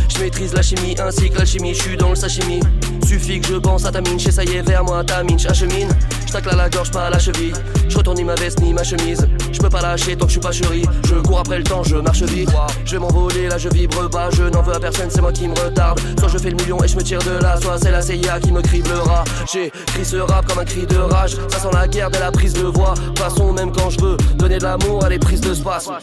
Je 0.10 0.20
maîtrise 0.20 0.54
la 0.54 0.62
chimie 0.62 0.96
ainsi 1.00 1.30
que 1.30 1.38
l'alchimie, 1.38 1.74
je 1.74 1.82
suis 1.82 1.98
dans 1.98 2.10
le 2.10 2.16
sashimi. 2.16 2.60
Suffit 3.06 3.40
que 3.40 3.48
je 3.48 3.56
pense 3.56 3.86
à 3.86 3.92
ta 3.92 4.02
mine, 4.02 4.20
ça 4.20 4.44
y 4.44 4.56
est 4.56 4.62
vers 4.62 4.84
moi, 4.84 5.04
ta 5.04 5.24
mine, 5.24 5.40
j'achemine. 5.40 5.90
Je 6.32 6.50
à 6.50 6.56
la 6.56 6.70
gorge, 6.70 6.92
pas 6.92 7.06
à 7.06 7.10
la 7.10 7.18
cheville. 7.18 7.54
Je 7.88 7.98
retourne 7.98 8.18
ni 8.18 8.24
ma 8.24 8.36
veste 8.36 8.62
ni 8.62 8.72
ma 8.72 8.84
chemise. 8.84 9.28
Je 9.52 9.60
peux 9.60 9.70
pas 9.70 9.82
lâcher 9.82 10.16
tant 10.16 10.26
que 10.26 10.32
je 10.32 10.34
suis 10.34 10.40
pas 10.40 10.52
chéri. 10.52 10.84
Je 11.08 11.16
cours 11.16 11.40
après 11.40 11.58
le 11.58 11.64
temps, 11.64 11.84
je 11.84 11.96
marche 11.96 12.22
vite. 12.22 12.52
Je 12.86 12.92
vais 12.92 13.00
m'envoler, 13.00 13.48
là 13.48 13.58
je 13.58 13.68
vibre 13.70 14.08
bas. 14.10 14.30
Je 14.32 14.44
n'en 14.44 14.62
veux 14.62 14.76
à 14.76 14.80
personne, 14.80 15.10
c'est 15.10 15.22
moi 15.22 15.32
qui 15.32 15.48
me 15.48 15.60
retarde. 15.60 16.00
Soit 16.20 16.28
je 16.30 16.38
fais 16.38 16.52
le 16.52 16.56
million 16.58 16.82
et 16.84 16.88
je 16.88 16.96
me 16.96 17.02
tire 17.02 17.20
de 17.24 17.42
là, 17.42 17.60
soit 17.60 17.80
c'est 17.80 17.92
la 17.92 18.02
CIA 18.02 18.40
qui 18.40 18.52
me 18.52 18.62
criblera. 18.62 19.24
J'ai 19.52 19.72
cri 19.72 20.06
ce 20.06 20.18
rap 20.18 20.46
comme 20.46 20.60
un 20.60 20.66
cri 20.66 20.86
de 20.86 20.98
rage. 20.98 21.36
Ça 21.50 21.60
sent 21.60 21.70
la 21.74 21.88
guerre 21.88 22.12
dès 22.12 22.20
la 22.20 22.32
prise 22.32 22.54
de 22.54 22.68
voix. 22.68 22.94
Passons 23.16 23.52
même 23.52 23.72
quand 23.72 23.90
je 23.90 24.00
veux 24.00 24.18
donner 24.36 24.60
de 24.60 24.64
l'amour 24.64 25.04
à 25.04 25.10
des 25.10 25.20
prises 25.20 25.42
de 25.42 25.54
spasme. 25.54 25.94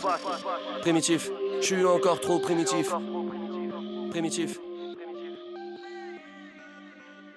Primitif, 0.81 1.31
je 1.61 1.67
suis 1.67 1.85
encore 1.85 2.21
trop 2.21 2.41
primitif. 2.41 2.89
Primitif. 4.17 4.59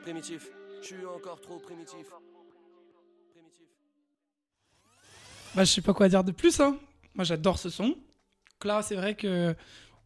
Primitif, 0.01 0.47
je 0.81 0.87
suis 0.87 1.05
encore 1.13 1.41
trop 1.41 1.57
primitif. 1.59 2.05
Primitif. 3.33 3.65
Bah, 5.53 5.65
je 5.65 5.71
sais 5.73 5.81
pas 5.81 5.93
quoi 5.93 6.07
dire 6.07 6.23
de 6.23 6.31
plus. 6.31 6.57
Hein. 6.61 6.77
Moi, 7.15 7.25
j'adore 7.25 7.59
ce 7.59 7.69
son. 7.69 7.87
Donc 7.87 7.97
là, 8.63 8.81
c'est 8.81 8.95
vrai 8.95 9.15
que 9.15 9.53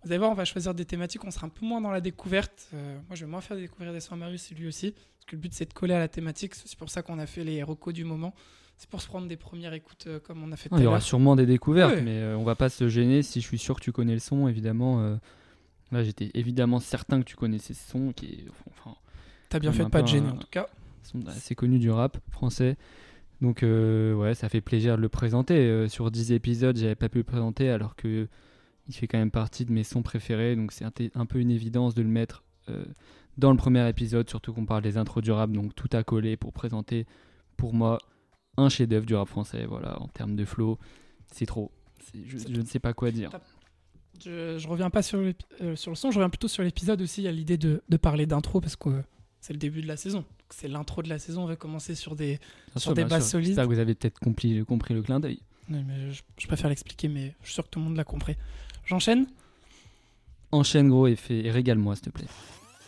Vous 0.03 0.09
allez 0.09 0.17
voir, 0.17 0.31
on 0.31 0.33
va 0.33 0.45
choisir 0.45 0.73
des 0.73 0.85
thématiques, 0.85 1.23
on 1.23 1.29
sera 1.29 1.45
un 1.45 1.49
peu 1.49 1.63
moins 1.63 1.79
dans 1.79 1.91
la 1.91 2.01
découverte. 2.01 2.69
Euh, 2.73 2.97
moi, 3.07 3.15
je 3.15 3.23
vais 3.23 3.29
moins 3.29 3.41
faire 3.41 3.55
découvrir 3.55 3.93
des 3.93 3.99
sons 3.99 4.15
à 4.15 4.17
Marius 4.17 4.51
et 4.51 4.55
lui 4.55 4.65
aussi. 4.67 4.93
Parce 4.93 5.25
que 5.27 5.35
le 5.35 5.41
but, 5.43 5.53
c'est 5.53 5.65
de 5.69 5.73
coller 5.75 5.93
à 5.93 5.99
la 5.99 6.07
thématique. 6.07 6.55
C'est 6.55 6.75
pour 6.79 6.89
ça 6.89 7.03
qu'on 7.03 7.19
a 7.19 7.27
fait 7.27 7.43
les 7.43 7.61
recos 7.61 7.93
du 7.93 8.03
moment. 8.03 8.33
C'est 8.77 8.89
pour 8.89 8.99
se 8.99 9.05
prendre 9.07 9.27
des 9.27 9.37
premières 9.37 9.73
écoutes 9.73 10.05
euh, 10.07 10.19
comme 10.19 10.41
on 10.43 10.51
a 10.51 10.55
fait 10.55 10.69
tout 10.69 10.73
Non, 10.75 10.79
à 10.79 10.81
il 10.81 10.85
y 10.85 10.87
aura 10.87 11.01
sûrement 11.01 11.35
des 11.35 11.45
découvertes, 11.45 11.93
Ouais. 11.93 12.01
mais 12.01 12.17
euh, 12.17 12.35
on 12.35 12.43
va 12.43 12.55
pas 12.55 12.69
se 12.69 12.89
gêner 12.89 13.21
si 13.21 13.41
je 13.41 13.45
suis 13.47 13.59
sûr 13.59 13.75
que 13.75 13.81
tu 13.81 13.91
connais 13.91 14.13
le 14.15 14.19
son, 14.19 14.47
évidemment. 14.47 15.19
Là, 15.93 16.03
j'étais 16.03 16.31
évidemment 16.33 16.79
certain 16.79 17.19
que 17.19 17.25
tu 17.25 17.35
connaissais 17.35 17.73
ce 17.73 17.89
son, 17.89 18.11
qui 18.13 18.25
est 18.25 18.45
enfin, 18.69 18.95
T'as 19.49 19.59
bien 19.59 19.71
fait 19.71 19.83
de 19.85 19.89
pas 19.89 20.01
te 20.03 20.07
gêner, 20.09 20.29
en 20.29 20.37
tout 20.37 20.47
cas. 20.49 20.67
assez 21.27 21.55
connu 21.55 21.79
du 21.79 21.89
rap 21.91 22.17
français. 22.31 22.75
Donc, 23.41 23.61
euh, 23.61 24.13
ouais, 24.13 24.35
ça 24.35 24.47
fait 24.49 24.61
plaisir 24.61 24.95
de 24.95 25.01
le 25.01 25.09
présenter. 25.09 25.55
Euh, 25.55 25.87
sur 25.89 26.11
10 26.11 26.31
épisodes, 26.31 26.77
j'avais 26.77 26.95
pas 26.95 27.09
pu 27.09 27.19
le 27.19 27.23
présenter 27.23 27.69
alors 27.69 27.95
que 27.95 28.27
il 28.87 28.93
fait 28.93 29.07
quand 29.07 29.17
même 29.17 29.31
partie 29.31 29.65
de 29.65 29.71
mes 29.71 29.83
sons 29.83 30.01
préférés. 30.01 30.55
Donc, 30.55 30.71
c'est 30.71 30.85
un, 30.85 31.25
peu 31.25 31.39
une 31.39 31.51
évidence 31.51 31.93
de 31.93 32.01
le 32.01 32.07
mettre 32.09 32.43
euh, 32.69 32.83
dans 33.37 33.51
le 33.51 33.57
premier 33.57 33.87
épisode, 33.87 34.29
surtout 34.29 34.53
qu'on 34.53 34.65
parle 34.65 34.81
des 34.83 34.97
intros 34.97 35.23
du 35.23 35.31
rap. 35.31 35.51
Donc, 35.51 35.75
tout 35.75 35.89
a 35.93 36.03
collé 36.03 36.37
pour 36.37 36.53
présenter, 36.53 37.05
pour 37.57 37.73
moi, 37.73 37.97
un 38.57 38.69
chef-d'œuvre 38.69 39.05
du 39.05 39.15
rap 39.15 39.27
français. 39.27 39.65
Voilà, 39.65 40.01
en 40.01 40.07
termes 40.07 40.35
de 40.35 40.45
flow, 40.45 40.79
c'est 41.27 41.45
trop. 41.45 41.71
C'est- 41.99 42.25
Je, 42.25 42.37
C'est 42.37 42.53
je 42.53 42.61
ne 42.61 42.65
sais 42.65 42.79
pas 42.79 42.93
quoi 42.93 43.11
dire. 43.11 43.29
Je, 44.23 44.57
je 44.57 44.67
reviens 44.67 44.89
pas 44.89 45.01
sur, 45.01 45.19
euh, 45.19 45.75
sur 45.75 45.91
le 45.91 45.95
son, 45.95 46.11
je 46.11 46.17
reviens 46.17 46.29
plutôt 46.29 46.47
sur 46.47 46.63
l'épisode 46.63 47.01
aussi. 47.01 47.21
Il 47.21 47.25
y 47.25 47.27
a 47.27 47.31
l'idée 47.31 47.57
de, 47.57 47.81
de 47.87 47.97
parler 47.97 48.25
d'intro 48.25 48.61
parce 48.61 48.75
que 48.75 48.89
euh, 48.89 49.01
c'est 49.41 49.53
le 49.53 49.59
début 49.59 49.81
de 49.81 49.87
la 49.87 49.97
saison. 49.97 50.23
C'est 50.49 50.67
l'intro 50.67 51.01
de 51.01 51.09
la 51.09 51.19
saison. 51.19 51.43
On 51.43 51.47
va 51.47 51.55
commencer 51.55 51.95
sur 51.95 52.15
des. 52.15 52.39
Sur 52.77 52.93
des 52.93 53.05
bases 53.05 53.29
solides. 53.29 53.47
J'espère 53.47 53.65
que 53.67 53.73
vous 53.73 53.79
avez 53.79 53.95
peut-être 53.95 54.19
compris, 54.19 54.63
compris 54.65 54.93
le 54.93 55.01
clin 55.01 55.19
d'œil. 55.19 55.39
Oui, 55.69 55.79
mais 55.85 56.11
je, 56.11 56.21
je 56.37 56.47
préfère 56.47 56.69
l'expliquer, 56.69 57.07
mais 57.07 57.33
je 57.41 57.47
suis 57.47 57.53
sûr 57.55 57.63
que 57.63 57.69
tout 57.69 57.79
le 57.79 57.85
monde 57.85 57.95
l'a 57.97 58.03
compris. 58.03 58.35
J'enchaîne. 58.85 59.25
Enchaîne 60.51 60.89
gros 60.89 61.07
et, 61.07 61.15
fais- 61.15 61.45
et 61.45 61.51
régale-moi 61.51 61.95
s'il 61.95 62.05
te 62.05 62.09
plaît. 62.11 62.27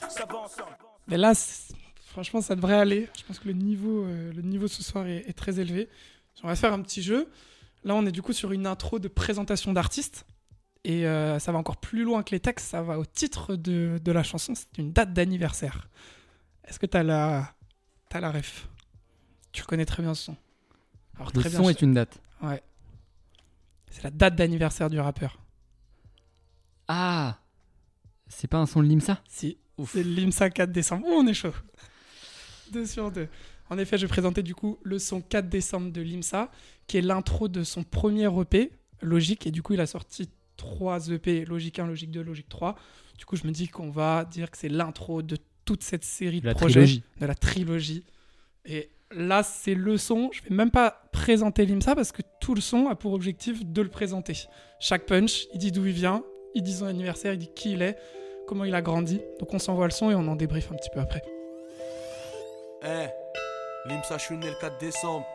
Ça 0.10 0.26
va 0.26 0.38
ensemble. 0.38 0.70
Mais 1.08 1.18
là, 1.18 1.34
franchement, 2.08 2.42
ça 2.42 2.56
devrait 2.56 2.76
aller. 2.80 3.10
Je 3.18 3.24
pense 3.24 3.40
que 3.40 3.48
le 3.48 3.54
niveau, 3.54 4.04
euh, 4.06 4.32
le 4.34 4.42
niveau 4.42 4.68
ce 4.68 4.84
soir 4.84 5.08
est, 5.08 5.28
est 5.28 5.34
très 5.34 5.60
élevé. 5.60 5.90
On 6.44 6.48
va 6.48 6.56
faire 6.56 6.74
un 6.74 6.82
petit 6.82 7.02
jeu. 7.02 7.28
Là, 7.84 7.96
on 7.96 8.06
est 8.06 8.12
du 8.12 8.22
coup 8.22 8.34
sur 8.34 8.52
une 8.52 8.68
intro 8.68 9.00
de 9.00 9.08
présentation 9.08 9.74
d'artistes. 9.74 10.26
Et 10.88 11.08
euh, 11.08 11.40
ça 11.40 11.52
va 11.52 11.58
encore 11.58 11.78
plus 11.78 12.04
loin 12.04 12.22
que 12.22 12.30
les 12.32 12.40
textes. 12.40 12.68
Ça 12.68 12.84
va 12.84 13.00
au 13.00 13.06
titre 13.06 13.56
de, 13.56 14.00
de 14.04 14.12
la 14.12 14.22
chanson. 14.22 14.54
C'est 14.54 14.78
une 14.78 14.92
date 14.94 15.14
d'anniversaire. 15.14 15.88
Est-ce 16.66 16.78
que 16.78 16.86
tu 16.86 16.96
as 16.96 17.02
la, 17.04 17.56
t'as 18.08 18.20
la 18.20 18.32
ref? 18.32 18.68
Tu 19.52 19.64
reconnais 19.64 19.86
très 19.86 20.04
bien 20.04 20.14
ce 20.14 20.26
son. 20.26 20.36
Alors, 21.16 21.32
Le 21.34 21.40
très 21.42 21.50
bien. 21.50 21.58
son 21.60 21.66
je- 21.66 21.70
est 21.72 21.82
une 21.82 21.94
date. 21.96 22.20
Ouais. 22.44 22.62
C'est 23.90 24.04
la 24.04 24.12
date 24.12 24.36
d'anniversaire 24.36 24.90
du 24.92 25.00
rappeur. 25.00 25.40
Ah 26.88 27.40
C'est 28.28 28.48
pas 28.48 28.58
un 28.58 28.66
son 28.66 28.82
de 28.84 28.88
Limsa? 28.88 29.22
Si, 29.28 29.58
c'est 29.88 30.04
l'IMSA 30.04 30.50
4 30.50 30.72
décembre. 30.72 31.06
Oh, 31.10 31.16
on 31.24 31.28
est 31.28 31.34
chaud. 31.34 31.54
2 32.74 32.86
sur 32.86 33.12
2. 33.12 33.28
En 33.70 33.78
effet, 33.80 33.98
je 33.98 34.06
vais 34.06 34.10
présenter 34.10 34.44
du 34.44 34.54
coup 34.54 34.78
le 34.84 35.00
son 35.00 35.22
4 35.22 35.50
décembre 35.50 35.92
de 35.92 36.02
l'IMSA, 36.02 36.52
qui 36.88 36.98
est 36.98 37.02
l'intro 37.02 37.48
de 37.48 37.64
son 37.64 37.84
premier 37.84 38.30
EP, 38.40 38.72
Logique. 39.02 39.46
Et 39.48 39.52
du 39.52 39.62
coup, 39.64 39.74
il 39.74 39.82
a 39.82 39.88
sorti 39.88 40.30
3 40.58 41.10
EP, 41.12 41.46
Logique 41.46 41.80
1, 41.80 41.88
Logique 41.88 42.12
2, 42.12 42.22
Logique 42.22 42.50
3. 42.50 42.76
Du 43.18 43.26
coup, 43.26 43.36
je 43.36 43.46
me 43.46 43.52
dis 43.52 43.68
qu'on 43.68 43.90
va 43.90 44.26
dire 44.26 44.52
que 44.52 44.58
c'est 44.58 44.70
l'intro 44.70 45.22
de 45.22 45.38
toute 45.64 45.84
cette 45.84 46.04
série 46.04 46.42
de 46.42 46.46
La 46.48 46.54
projets, 46.54 46.74
trilogie. 46.82 47.04
de 47.20 47.26
la 47.26 47.36
trilogie. 47.36 48.04
Et 48.66 48.90
là, 49.12 49.42
c'est 49.44 49.74
le 49.76 49.98
son. 49.98 50.30
Je 50.32 50.42
vais 50.44 50.56
même 50.56 50.72
pas 50.72 51.08
présenter 51.12 51.66
l'IMSA 51.66 51.96
parce 51.96 52.12
que 52.12 52.22
tout 52.40 52.54
le 52.56 52.62
son 52.62 52.88
a 52.88 52.96
pour 52.96 53.14
objectif 53.14 53.66
de 53.66 53.82
le 53.82 53.90
présenter. 53.90 54.34
Chaque 54.80 55.06
punch, 55.06 55.48
il 55.54 55.60
dit 55.60 55.72
d'où 55.72 55.86
il 55.86 55.94
vient, 55.94 56.24
il 56.54 56.62
dit 56.64 56.74
son 56.74 56.86
anniversaire, 56.86 57.34
il 57.34 57.40
dit 57.40 57.50
qui 57.56 57.72
il 57.72 57.82
est, 57.82 57.98
comment 58.48 58.66
il 58.66 58.76
a 58.76 58.82
grandi. 58.82 59.22
Donc 59.40 59.54
on 59.54 59.60
s'envoie 59.60 59.86
le 59.86 59.92
son 59.92 60.12
et 60.12 60.16
on 60.16 60.28
en 60.28 60.36
débrief 60.36 60.72
un 60.72 60.76
petit 60.76 60.90
peu 60.94 61.00
après. 61.00 61.22
Eh, 62.84 63.08
l'IMSA, 63.90 64.18
je 64.18 64.24
suis 64.24 64.38
né 64.38 64.48
le 64.48 64.56
4 64.62 64.78
décembre. 64.80 65.26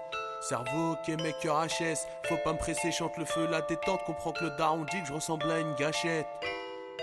Cerveau, 0.41 0.93
ok, 0.93 1.09
mec, 1.23 1.37
HS. 1.45 2.07
Faut 2.25 2.37
pas 2.39 2.55
me 2.55 2.59
presser, 2.59 2.91
chante 2.91 3.17
le 3.19 3.25
feu, 3.25 3.47
la 3.51 3.61
détente. 3.61 4.03
Comprends 4.05 4.33
que 4.33 4.45
le 4.45 4.51
daron 4.51 4.85
dit 4.85 5.01
que 5.03 5.09
je 5.09 5.13
ressemble 5.13 5.51
à 5.51 5.59
une 5.59 5.75
gâchette. 5.75 6.27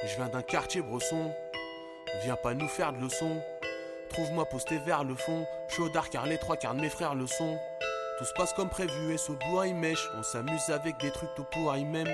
Et 0.04 0.08
je 0.08 0.16
viens 0.16 0.30
d'un 0.30 0.42
quartier 0.42 0.82
bresson. 0.82 1.32
Viens 2.24 2.36
pas 2.36 2.54
nous 2.54 2.68
faire 2.68 2.94
de 2.94 3.00
leçons. 3.00 3.42
Trouve-moi 4.10 4.46
posté 4.46 4.80
vers 4.80 5.04
le 5.04 5.14
fond. 5.16 5.46
Chaudard 5.70 6.10
car 6.10 6.26
les 6.26 6.38
trois 6.40 6.58
quarts 6.58 6.74
de 6.74 6.82
mes 6.82 6.90
frères 6.90 7.14
le 7.14 7.28
sont. 7.28 7.58
Tout 8.18 8.26
se 8.26 8.34
passe 8.34 8.54
comme 8.54 8.70
prévu 8.70 9.14
et 9.14 9.18
ce 9.18 9.32
bout 9.32 9.64
il 9.66 9.76
mèche. 9.76 10.10
On 10.18 10.24
s'amuse 10.24 10.70
avec 10.70 10.98
des 10.98 11.12
trucs 11.12 11.34
tout 11.36 11.46
pourris 11.52 11.86
même. 11.86 12.10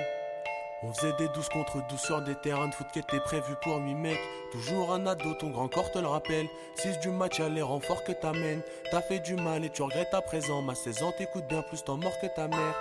On 0.86 0.92
faisait 0.92 1.14
des 1.14 1.28
12 1.28 1.48
contre 1.48 1.86
12 1.88 1.98
sur 1.98 2.20
des 2.20 2.34
terrains 2.34 2.68
de 2.68 2.74
foot 2.74 2.86
qui 2.92 2.98
étaient 2.98 3.20
prévus 3.20 3.56
pour 3.62 3.78
8 3.78 3.94
mecs. 3.94 4.20
Toujours 4.52 4.92
un 4.92 5.06
ado, 5.06 5.32
ton 5.32 5.48
grand 5.48 5.68
corps 5.68 5.90
te 5.90 5.98
le 5.98 6.06
rappelle. 6.06 6.46
6 6.76 6.98
du 6.98 7.08
match 7.08 7.40
à 7.40 7.48
les 7.48 7.62
renforts 7.62 8.04
que 8.04 8.12
t'amènes. 8.12 8.60
T'as 8.90 9.00
fait 9.00 9.20
du 9.20 9.34
mal 9.34 9.64
et 9.64 9.70
tu 9.70 9.82
regrettes 9.82 10.12
à 10.12 10.20
présent. 10.20 10.60
Ma 10.60 10.74
16 10.74 11.02
ans 11.02 11.12
t'écoute 11.16 11.46
bien 11.46 11.62
plus 11.62 11.82
tant 11.82 11.96
mort 11.96 12.12
que 12.20 12.26
ta 12.26 12.48
mère. 12.48 12.78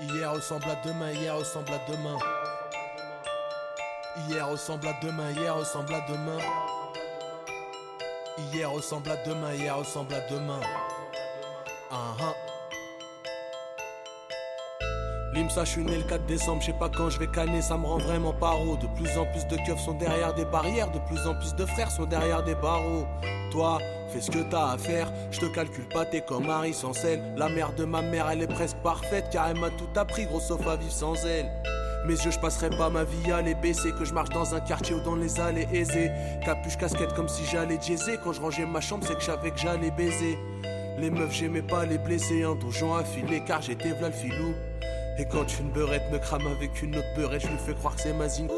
Hier 0.00 0.30
ressemble 0.30 0.68
à 0.70 0.76
demain, 0.84 1.12
hier 1.12 1.34
ressemble 1.34 1.72
à 1.72 1.80
demain. 1.90 2.18
Hier 4.28 4.46
ressemble 4.46 4.88
à 4.88 4.92
demain, 5.02 5.30
hier 5.30 5.56
ressemble 5.56 5.94
à 5.94 6.00
demain. 6.08 6.38
Hier 8.52 8.70
ressemble 8.70 9.10
à 9.10 9.16
demain, 9.16 9.54
hier 9.54 9.76
ressemble 9.76 10.14
à 10.14 10.20
demain. 10.28 10.60
Ah 11.90 12.14
ah. 15.38 15.42
L'IMSA, 15.42 15.64
je 15.64 15.70
suis 15.70 15.84
né 15.84 15.96
le 15.96 16.02
4 16.02 16.26
décembre, 16.26 16.60
je 16.60 16.66
sais 16.66 16.72
pas 16.72 16.88
quand 16.88 17.10
je 17.10 17.18
vais 17.18 17.26
canner, 17.26 17.62
ça 17.62 17.76
me 17.76 17.86
rend 17.86 17.98
vraiment 17.98 18.32
paro. 18.32 18.76
De 18.76 18.86
plus 18.96 19.16
en 19.18 19.26
plus 19.26 19.46
de 19.46 19.56
keufs 19.66 19.80
sont 19.80 19.94
derrière 19.94 20.34
des 20.34 20.44
barrières, 20.44 20.90
de 20.90 20.98
plus 20.98 21.26
en 21.26 21.34
plus 21.34 21.54
de 21.54 21.64
frères 21.64 21.90
sont 21.90 22.06
derrière 22.06 22.42
des 22.42 22.54
barreaux. 22.54 23.06
Toi, 23.50 23.78
fais 24.08 24.20
ce 24.20 24.30
que 24.30 24.50
t'as 24.50 24.72
à 24.72 24.78
faire, 24.78 25.10
je 25.30 25.40
te 25.40 25.46
calcule 25.46 25.88
pas, 25.88 26.04
t'es 26.04 26.20
comme 26.20 26.48
Harry 26.50 26.74
sans 26.74 26.92
sel. 26.92 27.20
La 27.36 27.48
mère 27.48 27.72
de 27.72 27.84
ma 27.84 28.02
mère, 28.02 28.28
elle 28.30 28.42
est 28.42 28.46
presque 28.46 28.76
parfaite, 28.78 29.28
car 29.30 29.48
elle 29.48 29.58
m'a 29.58 29.70
tout 29.70 29.88
appris, 29.96 30.26
gros 30.26 30.40
sauf 30.40 30.66
à 30.66 30.76
vivre 30.76 30.92
sans 30.92 31.14
elle. 31.24 31.50
Mes 32.06 32.14
yeux, 32.14 32.30
je 32.30 32.38
passerai 32.38 32.70
pas 32.70 32.90
ma 32.90 33.04
vie 33.04 33.32
à 33.32 33.42
les 33.42 33.54
baisser, 33.54 33.92
que 33.92 34.04
je 34.04 34.14
marche 34.14 34.30
dans 34.30 34.54
un 34.54 34.60
quartier 34.60 34.94
ou 34.94 35.00
dans 35.00 35.16
les 35.16 35.40
allées 35.40 35.68
aisées. 35.72 36.10
Capuche, 36.44 36.76
casquette 36.76 37.12
comme 37.14 37.28
si 37.28 37.44
j'allais 37.44 37.78
diaiser, 37.78 38.18
quand 38.22 38.32
je 38.32 38.40
rangeais 38.40 38.66
ma 38.66 38.80
chambre, 38.80 39.04
c'est 39.06 39.14
que 39.14 39.20
je 39.20 39.26
savais 39.26 39.50
que 39.50 39.58
j'allais 39.58 39.90
baiser. 39.90 40.38
Les 40.98 41.10
meufs, 41.10 41.32
j'aimais 41.32 41.62
pas 41.62 41.84
les 41.84 41.98
blesser, 41.98 42.44
un 42.44 42.54
donjon 42.54 42.94
affilé, 42.94 43.42
car 43.46 43.62
j'étais 43.62 43.90
v'là 43.90 44.08
le 44.08 44.14
filou. 44.14 44.54
Et 45.20 45.26
quand 45.26 45.58
une 45.58 45.70
beurette 45.70 46.08
me 46.12 46.18
crame 46.18 46.46
avec 46.46 46.80
une 46.80 46.96
autre 46.96 47.08
beurette, 47.16 47.42
je 47.42 47.48
lui 47.48 47.58
fais 47.58 47.74
croire 47.74 47.96
que 47.96 48.02
c'est 48.02 48.12
ma 48.12 48.28
zinkou. 48.28 48.54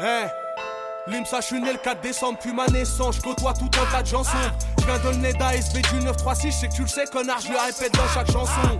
Eh 0.00 0.26
L'IMSA, 1.06 1.40
je 1.40 1.46
suis 1.46 1.60
né 1.60 1.72
le 1.72 1.78
4 1.78 2.00
décembre, 2.00 2.38
puis 2.40 2.52
ma 2.52 2.66
naissance, 2.66 3.16
je 3.16 3.20
côtoie 3.20 3.54
tout 3.54 3.70
un 3.80 3.92
tas 3.92 4.02
de 4.02 4.08
chansons. 4.08 4.30
Je 4.80 4.86
viens 4.86 4.98
de 4.98 5.08
le 5.10 5.16
nez 5.16 5.32
d'ASB 5.34 5.78
du 5.82 6.04
936, 6.04 6.50
je 6.50 6.56
sais 6.56 6.68
que 6.68 6.74
tu 6.74 6.82
le 6.82 6.88
sais, 6.88 7.04
connard, 7.04 7.40
je 7.40 7.52
le 7.52 7.58
répète 7.58 7.94
dans 7.94 8.08
chaque 8.08 8.30
chanson. 8.30 8.78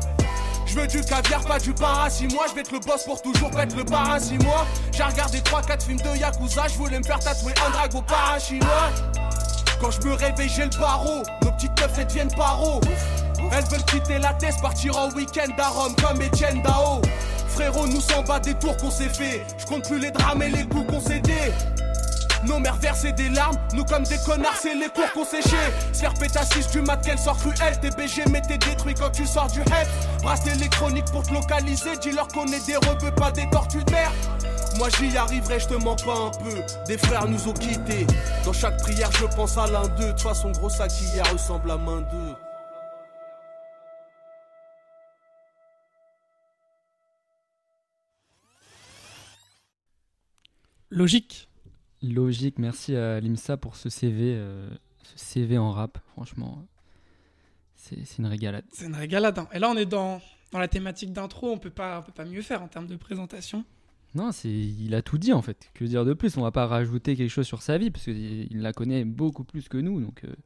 Je 0.67 0.79
veux 0.79 0.87
du 0.87 1.01
caviar, 1.03 1.43
pas 1.43 1.59
du 1.59 1.73
paracimois. 1.73 2.47
Je 2.49 2.55
vais 2.55 2.61
être 2.63 2.73
le 2.73 2.79
boss 2.79 3.05
pour 3.05 3.21
toujours 3.21 3.51
pète 3.51 3.77
le 3.77 3.85
paracimois. 3.85 4.67
J'ai 4.93 5.03
regardé 5.03 5.39
3-4 5.39 5.85
films 5.85 6.01
de 6.01 6.17
Yakuza. 6.19 6.69
Je 6.69 6.75
voulais 6.79 6.99
me 6.99 7.05
faire 7.05 7.19
tatouer 7.19 7.53
un 7.67 7.71
dragon 7.71 8.03
parachinois. 8.03 8.91
Quand 9.81 9.91
je 9.91 10.01
me 10.07 10.15
réveille, 10.15 10.49
j'ai 10.49 10.65
le 10.65 10.79
barreau. 10.79 11.23
Nos 11.43 11.53
petites 11.53 11.79
meufs, 11.81 11.99
elles 11.99 12.07
deviennent 12.07 12.35
paro. 12.35 12.81
Elles 13.51 13.65
veulent 13.65 13.85
quitter 13.85 14.19
la 14.19 14.33
thèse, 14.35 14.57
partir 14.63 14.97
en 14.97 15.11
week-end 15.11 15.51
à 15.59 15.69
Rome 15.69 15.95
comme 15.97 16.23
Etienne 16.23 16.63
Dao. 16.63 17.03
Frérot, 17.49 17.87
nous 17.87 18.01
s'en 18.01 18.23
bat 18.23 18.41
des 18.41 18.55
tours 18.55 18.77
qu'on 18.77 18.91
s'est 18.91 19.09
fait. 19.09 19.45
Je 19.59 19.67
compte 19.67 19.87
plus 19.87 19.99
les 19.99 20.11
drames 20.11 20.43
et 20.43 20.49
les 20.49 20.65
coups 20.65 20.87
qu'on 20.91 21.01
s'est 21.01 21.21
dit. 21.21 21.33
Nos 22.45 22.59
mères 22.59 22.77
versaient 22.77 23.13
des 23.13 23.29
larmes, 23.29 23.57
nous 23.75 23.85
comme 23.85 24.03
des 24.05 24.19
connards, 24.27 24.57
c'est 24.61 24.75
les 24.75 24.89
cours 24.89 25.11
qu'on 25.13 25.25
séchait. 25.25 25.73
Se 25.93 26.01
faire 26.01 26.15
péter 26.15 26.39
à 26.39 26.45
6 26.45 26.69
du 26.69 26.81
mat, 26.83 26.97
qu'elle 26.99 27.19
sort 27.19 27.37
cruelle. 27.37 27.79
TBG, 27.81 28.25
mais 28.31 28.43
t'es 28.43 28.59
détruit 28.59 28.95
quand 28.95 29.11
tu 29.11 29.27
sors 29.27 29.49
du 29.49 29.61
head. 29.61 29.89
Brasse 30.23 30.47
électronique 30.47 31.05
pour 31.13 31.23
te 31.23 31.33
localiser, 31.33 31.97
dis-leur 32.01 32.29
qu'on 32.29 32.47
est 32.47 32.67
des 32.67 32.77
rebeux, 32.77 33.13
pas 33.13 33.31
des 33.31 33.49
tortues 33.51 33.85
de 33.85 33.91
mer. 33.93 34.13
Moi 34.79 34.89
j'y 34.99 35.17
arriverai, 35.17 35.61
je 35.61 35.69
te 35.69 35.75
mens 35.75 35.97
pas 35.97 36.17
un 36.17 36.31
peu. 36.31 36.63
Des 36.87 36.99
frères 36.99 37.29
nous 37.29 37.49
ont 37.49 37.53
quittés. 37.53 38.07
Dans 38.45 38.53
chaque 38.53 38.79
prière, 38.79 39.11
je 39.13 39.27
pense 39.27 39.57
à 39.57 39.67
l'un 39.67 39.87
d'eux. 39.89 40.07
De 40.07 40.11
toute 40.11 40.23
façon, 40.23 40.51
gros 40.51 40.71
sac 40.71 40.91
hier 41.01 41.31
ressemble 41.33 41.71
à 41.71 41.77
main 41.77 42.01
d'eux. 42.01 42.35
Logique. 50.91 51.52
Logique, 52.03 52.59
merci 52.59 52.97
à 52.97 53.21
l'IMSA 53.21 53.57
pour 53.57 53.77
ce 53.77 53.89
CV, 53.89 54.35
euh, 54.37 54.69
ce 55.03 55.19
CV 55.19 55.59
en 55.59 55.71
rap, 55.71 55.99
franchement. 56.13 56.65
C'est 57.77 58.19
une 58.19 58.27
régalade. 58.27 58.65
C'est 58.73 58.87
une 58.87 58.95
régalade. 58.95 59.39
hein. 59.39 59.49
Et 59.53 59.59
là, 59.59 59.69
on 59.71 59.77
est 59.77 59.87
dans, 59.87 60.21
dans 60.53 60.59
la 60.59 60.69
thématique 60.69 61.13
d'intro. 61.13 61.51
On 61.53 61.59
peut 61.59 61.71
pas, 61.71 61.99
on 62.01 62.03
peut 62.03 62.13
pas 62.13 62.25
mieux 62.25 62.43
faire 62.43 62.63
en 62.63 62.69
termes 62.69 62.87
de 62.87 62.97
présentation. 62.97 63.65
Non, 64.15 64.31
c'est 64.31 64.51
il 64.51 64.95
a 64.95 65.03
tout 65.03 65.19
dit 65.19 65.33
en 65.33 65.43
fait. 65.43 65.71
Que 65.75 65.85
dire 65.85 66.05
de 66.05 66.13
plus? 66.13 66.37
On 66.37 66.43
va 66.43 66.51
pas 66.53 66.67
rajouter 66.67 67.17
quelque 67.17 67.31
chose 67.31 67.47
sur 67.47 67.63
sa 67.63 67.79
vie 67.79 67.91
parce 67.91 68.05
qu'il 68.05 68.47
il 68.53 68.61
la 68.61 68.73
connaît 68.73 69.05
beaucoup 69.05 69.43
plus 69.45 69.69
que 69.69 69.79
nous. 69.79 70.01
Donc, 70.01 70.23
euh, 70.25 70.29
Donc 70.29 70.37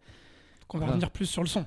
on 0.75 0.79
va 0.79 0.87
revenir 0.87 1.11
plus 1.11 1.27
sur 1.27 1.43
le 1.43 1.49
son. 1.49 1.67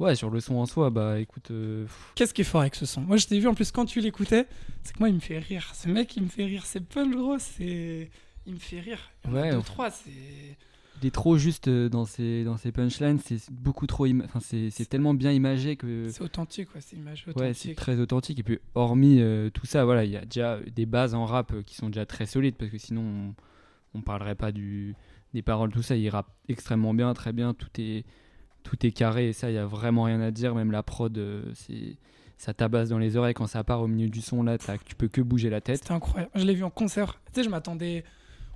ouais, 0.00 0.14
sur 0.16 0.30
le 0.30 0.40
son 0.40 0.56
en 0.56 0.66
soi, 0.66 0.90
bah 0.90 1.20
écoute, 1.20 1.50
euh, 1.50 1.86
Qu'est-ce 2.14 2.32
qui 2.34 2.40
est 2.40 2.44
fort 2.44 2.62
avec 2.62 2.74
ce 2.74 2.86
son? 2.86 3.02
Moi, 3.02 3.18
je 3.18 3.26
t'ai 3.26 3.38
vu 3.38 3.46
en 3.46 3.54
plus 3.54 3.70
quand 3.70 3.84
tu 3.84 4.00
l'écoutais, 4.00 4.46
c'est 4.82 4.94
que 4.94 4.98
moi, 4.98 5.08
il 5.10 5.14
me 5.14 5.20
fait 5.20 5.38
rire. 5.38 5.70
Ce 5.74 5.88
mec, 5.88 6.16
il 6.16 6.22
me 6.24 6.28
fait 6.28 6.44
rire. 6.46 6.64
C'est 6.66 6.80
punch, 6.80 7.14
gros. 7.14 7.38
C'est. 7.38 8.10
Il 8.46 8.54
me 8.54 8.58
fait 8.58 8.80
rire. 8.80 8.98
Il 9.26 9.32
Ouais, 9.32 9.50
deux, 9.50 9.62
trois. 9.62 9.90
C'est. 9.90 10.10
il 11.02 11.06
est 11.06 11.10
trop 11.10 11.36
juste 11.38 11.68
euh, 11.68 11.88
dans 11.88 12.04
ses 12.04 12.44
dans 12.44 12.56
ses 12.56 12.72
punchlines. 12.72 13.18
C'est 13.18 13.50
beaucoup 13.50 13.86
trop, 13.86 14.06
enfin 14.06 14.40
c'est 14.40 14.70
c'est 14.70 14.84
tellement 14.86 15.14
bien 15.14 15.32
imagé 15.32 15.76
que 15.76 16.08
C'est 16.08 16.22
authentique, 16.22 16.70
quoi. 16.70 16.80
C'est 16.80 16.96
image 16.96 17.24
ouais, 17.26 17.32
c'est 17.34 17.40
authentique. 17.40 17.76
très 17.76 17.98
authentique. 18.00 18.38
Et 18.38 18.42
puis 18.42 18.58
hormis 18.74 19.20
euh, 19.20 19.50
tout 19.50 19.66
ça, 19.66 19.84
voilà, 19.84 20.04
il 20.04 20.10
y 20.10 20.16
a 20.16 20.24
déjà 20.24 20.58
des 20.60 20.86
bases 20.86 21.14
en 21.14 21.24
rap 21.24 21.52
euh, 21.52 21.62
qui 21.62 21.74
sont 21.74 21.88
déjà 21.88 22.06
très 22.06 22.26
solides 22.26 22.56
parce 22.56 22.70
que 22.70 22.78
sinon 22.78 23.34
on, 23.94 23.98
on 23.98 24.02
parlerait 24.02 24.34
pas 24.34 24.52
du 24.52 24.94
des 25.32 25.42
paroles, 25.42 25.72
tout 25.72 25.82
ça. 25.82 25.96
Il 25.96 26.08
rappe 26.10 26.30
extrêmement 26.48 26.94
bien, 26.94 27.12
très 27.14 27.32
bien. 27.32 27.54
Tout 27.54 27.68
est 27.78 28.04
tout 28.62 28.86
est 28.86 28.92
carré 28.92 29.28
et 29.28 29.32
ça, 29.32 29.50
il 29.50 29.54
y 29.54 29.58
a 29.58 29.66
vraiment 29.66 30.04
rien 30.04 30.20
à 30.20 30.30
dire. 30.30 30.54
Même 30.54 30.70
la 30.70 30.82
prod, 30.82 31.18
c'est 31.54 31.96
ça 32.36 32.52
tabasse 32.52 32.88
dans 32.88 32.98
les 32.98 33.16
oreilles 33.16 33.34
quand 33.34 33.46
ça 33.46 33.62
part 33.64 33.80
au 33.80 33.86
milieu 33.86 34.08
du 34.08 34.20
son 34.20 34.42
là. 34.42 34.58
Tu 34.84 34.94
peux 34.96 35.08
que 35.08 35.20
bouger 35.20 35.50
la 35.50 35.60
tête. 35.60 35.78
C'était 35.78 35.92
incroyable. 35.92 36.30
Je 36.34 36.44
l'ai 36.44 36.54
vu 36.54 36.62
en 36.64 36.70
concert. 36.70 37.20
Tu 37.26 37.40
sais, 37.40 37.44
je 37.44 37.48
m'attendais. 37.50 38.04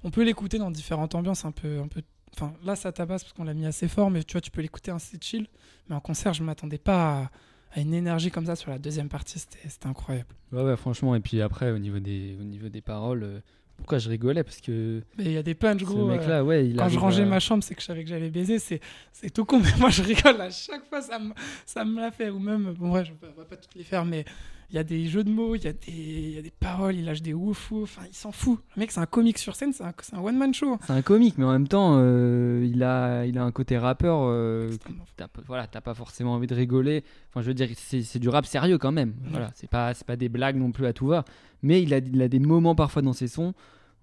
On 0.04 0.10
peut 0.10 0.22
l'écouter 0.24 0.58
dans 0.58 0.70
différentes 0.70 1.14
ambiances, 1.14 1.44
un 1.44 1.52
peu, 1.52 1.80
un 1.80 1.88
peu. 1.88 2.02
Enfin, 2.34 2.52
là, 2.64 2.76
ça 2.76 2.92
tabasse 2.92 3.24
parce 3.24 3.32
qu'on 3.32 3.44
l'a 3.44 3.54
mis 3.54 3.66
assez 3.66 3.88
fort, 3.88 4.10
mais 4.10 4.22
tu 4.22 4.32
vois, 4.32 4.40
tu 4.40 4.50
peux 4.50 4.60
l'écouter 4.62 4.90
assez 4.90 5.18
chill. 5.20 5.46
Mais 5.88 5.94
en 5.96 6.00
concert, 6.00 6.34
je 6.34 6.42
m'attendais 6.42 6.78
pas 6.78 7.22
à, 7.22 7.30
à 7.72 7.80
une 7.80 7.94
énergie 7.94 8.30
comme 8.30 8.46
ça 8.46 8.54
sur 8.56 8.70
la 8.70 8.78
deuxième 8.78 9.08
partie. 9.08 9.38
C'était 9.38 9.86
incroyable. 9.86 10.28
Ouais, 10.52 10.62
ouais, 10.62 10.76
franchement. 10.76 11.14
Et 11.14 11.20
puis 11.20 11.40
après, 11.42 11.70
au 11.72 11.78
niveau 11.78 11.98
des 11.98 12.36
au 12.40 12.44
niveau 12.44 12.68
des 12.68 12.80
paroles, 12.80 13.22
euh, 13.24 13.40
pourquoi 13.76 13.98
je 13.98 14.08
rigolais? 14.08 14.44
Parce 14.44 14.60
que 14.60 15.02
Mais 15.16 15.24
il 15.24 15.32
y 15.32 15.36
a 15.36 15.42
des 15.42 15.54
punchs, 15.54 15.82
gros. 15.82 16.08
euh, 16.08 16.16
mec-là, 16.16 16.44
ouais, 16.44 16.66
il 16.68 16.76
quand 16.76 16.88
je 16.88 16.98
rangeais 16.98 17.22
à- 17.22 17.26
ma 17.26 17.40
chambre, 17.40 17.62
c'est 17.64 17.74
que 17.74 17.80
je 17.80 17.86
savais 17.86 18.04
que 18.04 18.10
j'allais 18.10 18.30
baiser. 18.30 18.58
C'est, 18.58 18.80
c'est 19.12 19.30
tout 19.30 19.44
con, 19.44 19.58
mais 19.64 19.72
moi 19.80 19.90
je 19.90 20.02
rigole 20.02 20.40
à 20.40 20.50
chaque 20.50 20.84
fois, 20.88 21.00
ça 21.00 21.18
me, 21.18 21.32
ça 21.66 21.84
me 21.84 22.00
l'a 22.00 22.10
fait. 22.12 22.28
Ou 22.30 22.38
même, 22.38 22.72
bon, 22.74 22.92
ouais, 22.92 23.04
je 23.04 23.12
ne 23.12 23.16
vais 23.16 23.44
pas 23.48 23.56
toutes 23.56 23.74
les 23.74 23.84
faire, 23.84 24.04
mais 24.04 24.24
il 24.70 24.74
y 24.76 24.78
a 24.78 24.84
des 24.84 25.06
jeux 25.06 25.24
de 25.24 25.30
mots, 25.30 25.54
il 25.54 25.64
y, 25.64 25.66
a 25.68 25.72
des- 25.72 25.78
il 25.88 26.30
y 26.34 26.38
a 26.38 26.42
des 26.42 26.50
paroles, 26.50 26.94
il 26.96 27.04
lâche 27.06 27.22
des 27.22 27.32
ouf 27.34 27.72
Enfin, 27.72 28.02
il 28.08 28.14
s'en 28.14 28.32
fout. 28.32 28.58
Le 28.76 28.80
mec, 28.80 28.90
c'est 28.90 29.00
un 29.00 29.06
comique 29.06 29.38
sur 29.38 29.56
scène, 29.56 29.72
c'est 29.72 29.82
un, 29.84 29.92
un 30.12 30.18
one-man 30.20 30.52
show. 30.52 30.78
C'est 30.86 30.92
un 30.92 31.00
comique, 31.02 31.38
mais 31.38 31.44
en 31.44 31.52
même 31.52 31.68
temps, 31.68 31.94
euh, 31.98 32.68
il, 32.70 32.82
a, 32.82 33.24
il 33.24 33.38
a 33.38 33.44
un 33.44 33.50
côté 33.52 33.78
rappeur. 33.78 34.18
euh, 34.24 34.70
t'as 35.16 35.28
pas- 35.28 35.40
voilà, 35.46 35.66
t'as 35.66 35.80
pas 35.80 35.94
forcément 35.94 36.34
envie 36.34 36.46
de 36.46 36.54
rigoler. 36.54 37.02
Enfin, 37.30 37.40
je 37.42 37.46
veux 37.48 37.54
dire, 37.54 37.68
c'est 37.76 38.18
du 38.18 38.28
rap 38.28 38.44
sérieux 38.46 38.78
quand 38.78 38.92
même. 38.92 39.14
Ouais. 39.24 39.30
Voilà, 39.30 39.50
c'est 39.54 39.70
pas, 39.70 39.94
c'est 39.94 40.06
pas 40.06 40.16
des 40.16 40.28
blagues 40.28 40.56
non 40.56 40.70
plus 40.72 40.86
à 40.86 40.92
tout 40.92 41.06
va. 41.06 41.24
Mais 41.62 41.82
il 41.82 41.94
a, 41.94 41.98
il 41.98 42.20
a 42.22 42.28
des 42.28 42.38
moments 42.38 42.74
parfois 42.74 43.02
dans 43.02 43.12
ses 43.14 43.28
sons 43.28 43.54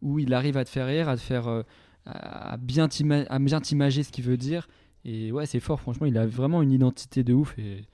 où 0.01 0.19
il 0.19 0.33
arrive 0.33 0.57
à 0.57 0.65
te 0.65 0.69
faire 0.69 0.87
rire, 0.87 1.07
à 1.09 1.15
te 1.15 1.21
faire, 1.21 1.47
euh, 1.47 1.63
bien 2.59 2.87
à 3.29 3.39
bien 3.39 3.61
t'imager 3.61 4.03
ce 4.03 4.11
qu'il 4.11 4.23
veut 4.23 4.37
dire. 4.37 4.67
Et 5.03 5.31
ouais, 5.31 5.45
c'est 5.45 5.59
fort. 5.59 5.79
Franchement, 5.79 6.07
il 6.07 6.17
a 6.17 6.25
vraiment 6.25 6.61
une 6.61 6.71
identité 6.71 7.23
de 7.23 7.33
ouf. 7.33 7.53
Et 7.59 7.85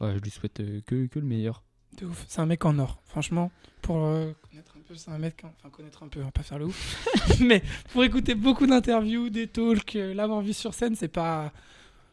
bah, 0.00 0.14
je 0.14 0.20
lui 0.20 0.30
souhaite 0.30 0.60
euh, 0.60 0.80
que, 0.86 1.06
que 1.06 1.18
le 1.18 1.26
meilleur. 1.26 1.62
De 1.98 2.06
ouf. 2.06 2.24
C'est 2.28 2.40
un 2.40 2.46
mec 2.46 2.64
en 2.64 2.78
or, 2.78 2.98
franchement. 3.06 3.50
Pour 3.82 3.98
euh, 4.04 4.32
connaître 4.50 4.72
un 4.76 4.80
peu, 4.88 4.94
c'est 4.96 5.10
un 5.10 5.18
mec. 5.18 5.42
Enfin, 5.44 5.70
connaître 5.70 6.02
un 6.02 6.08
peu, 6.08 6.20
on 6.20 6.24
va 6.24 6.30
pas 6.30 6.42
faire 6.42 6.58
le 6.58 6.66
ouf. 6.66 7.06
Mais 7.40 7.62
pour 7.92 8.02
écouter 8.04 8.34
beaucoup 8.34 8.66
d'interviews, 8.66 9.30
des 9.30 9.46
talks, 9.46 9.96
euh, 9.96 10.14
l'avoir 10.14 10.40
vu 10.40 10.52
sur 10.52 10.74
scène, 10.74 10.96
c'est 10.96 11.08
pas. 11.08 11.52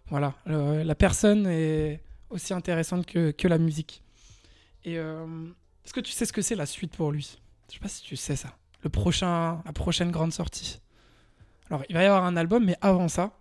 Voilà. 0.09 0.33
le- 0.45 0.83
la 0.83 0.95
personne 0.95 1.47
est 1.47 2.01
aussi 2.29 2.53
intéressante 2.53 3.05
que, 3.05 3.31
que 3.31 3.47
la 3.47 3.57
musique. 3.57 4.03
Et 4.83 4.97
euh, 4.97 5.25
est-ce 5.85 5.93
que 5.93 5.99
tu 6.01 6.11
sais 6.11 6.25
ce 6.25 6.33
que 6.33 6.41
c'est 6.41 6.55
la 6.55 6.65
suite 6.65 6.95
pour 6.95 7.11
lui? 7.11 7.37
Je 7.69 7.73
sais 7.75 7.79
pas 7.79 7.87
si 7.87 8.03
tu 8.03 8.15
sais 8.17 8.35
ça. 8.35 8.49
Le 8.83 8.89
prochain, 8.89 9.61
la 9.65 9.71
prochaine 9.73 10.11
grande 10.11 10.33
sortie. 10.33 10.81
Alors, 11.69 11.83
il 11.87 11.93
va 11.95 12.03
y 12.03 12.05
avoir 12.05 12.25
un 12.25 12.35
album, 12.35 12.65
mais 12.65 12.75
avant 12.81 13.07
ça, 13.07 13.31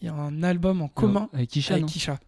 il 0.00 0.06
y 0.06 0.08
a 0.08 0.14
un 0.14 0.42
album 0.42 0.82
en 0.82 0.88
commun 0.88 1.28
Avec 1.32 1.50
Kisha, 1.50 1.74
avec 1.74 1.84
non? 1.84 1.92
Isha. 1.94 2.18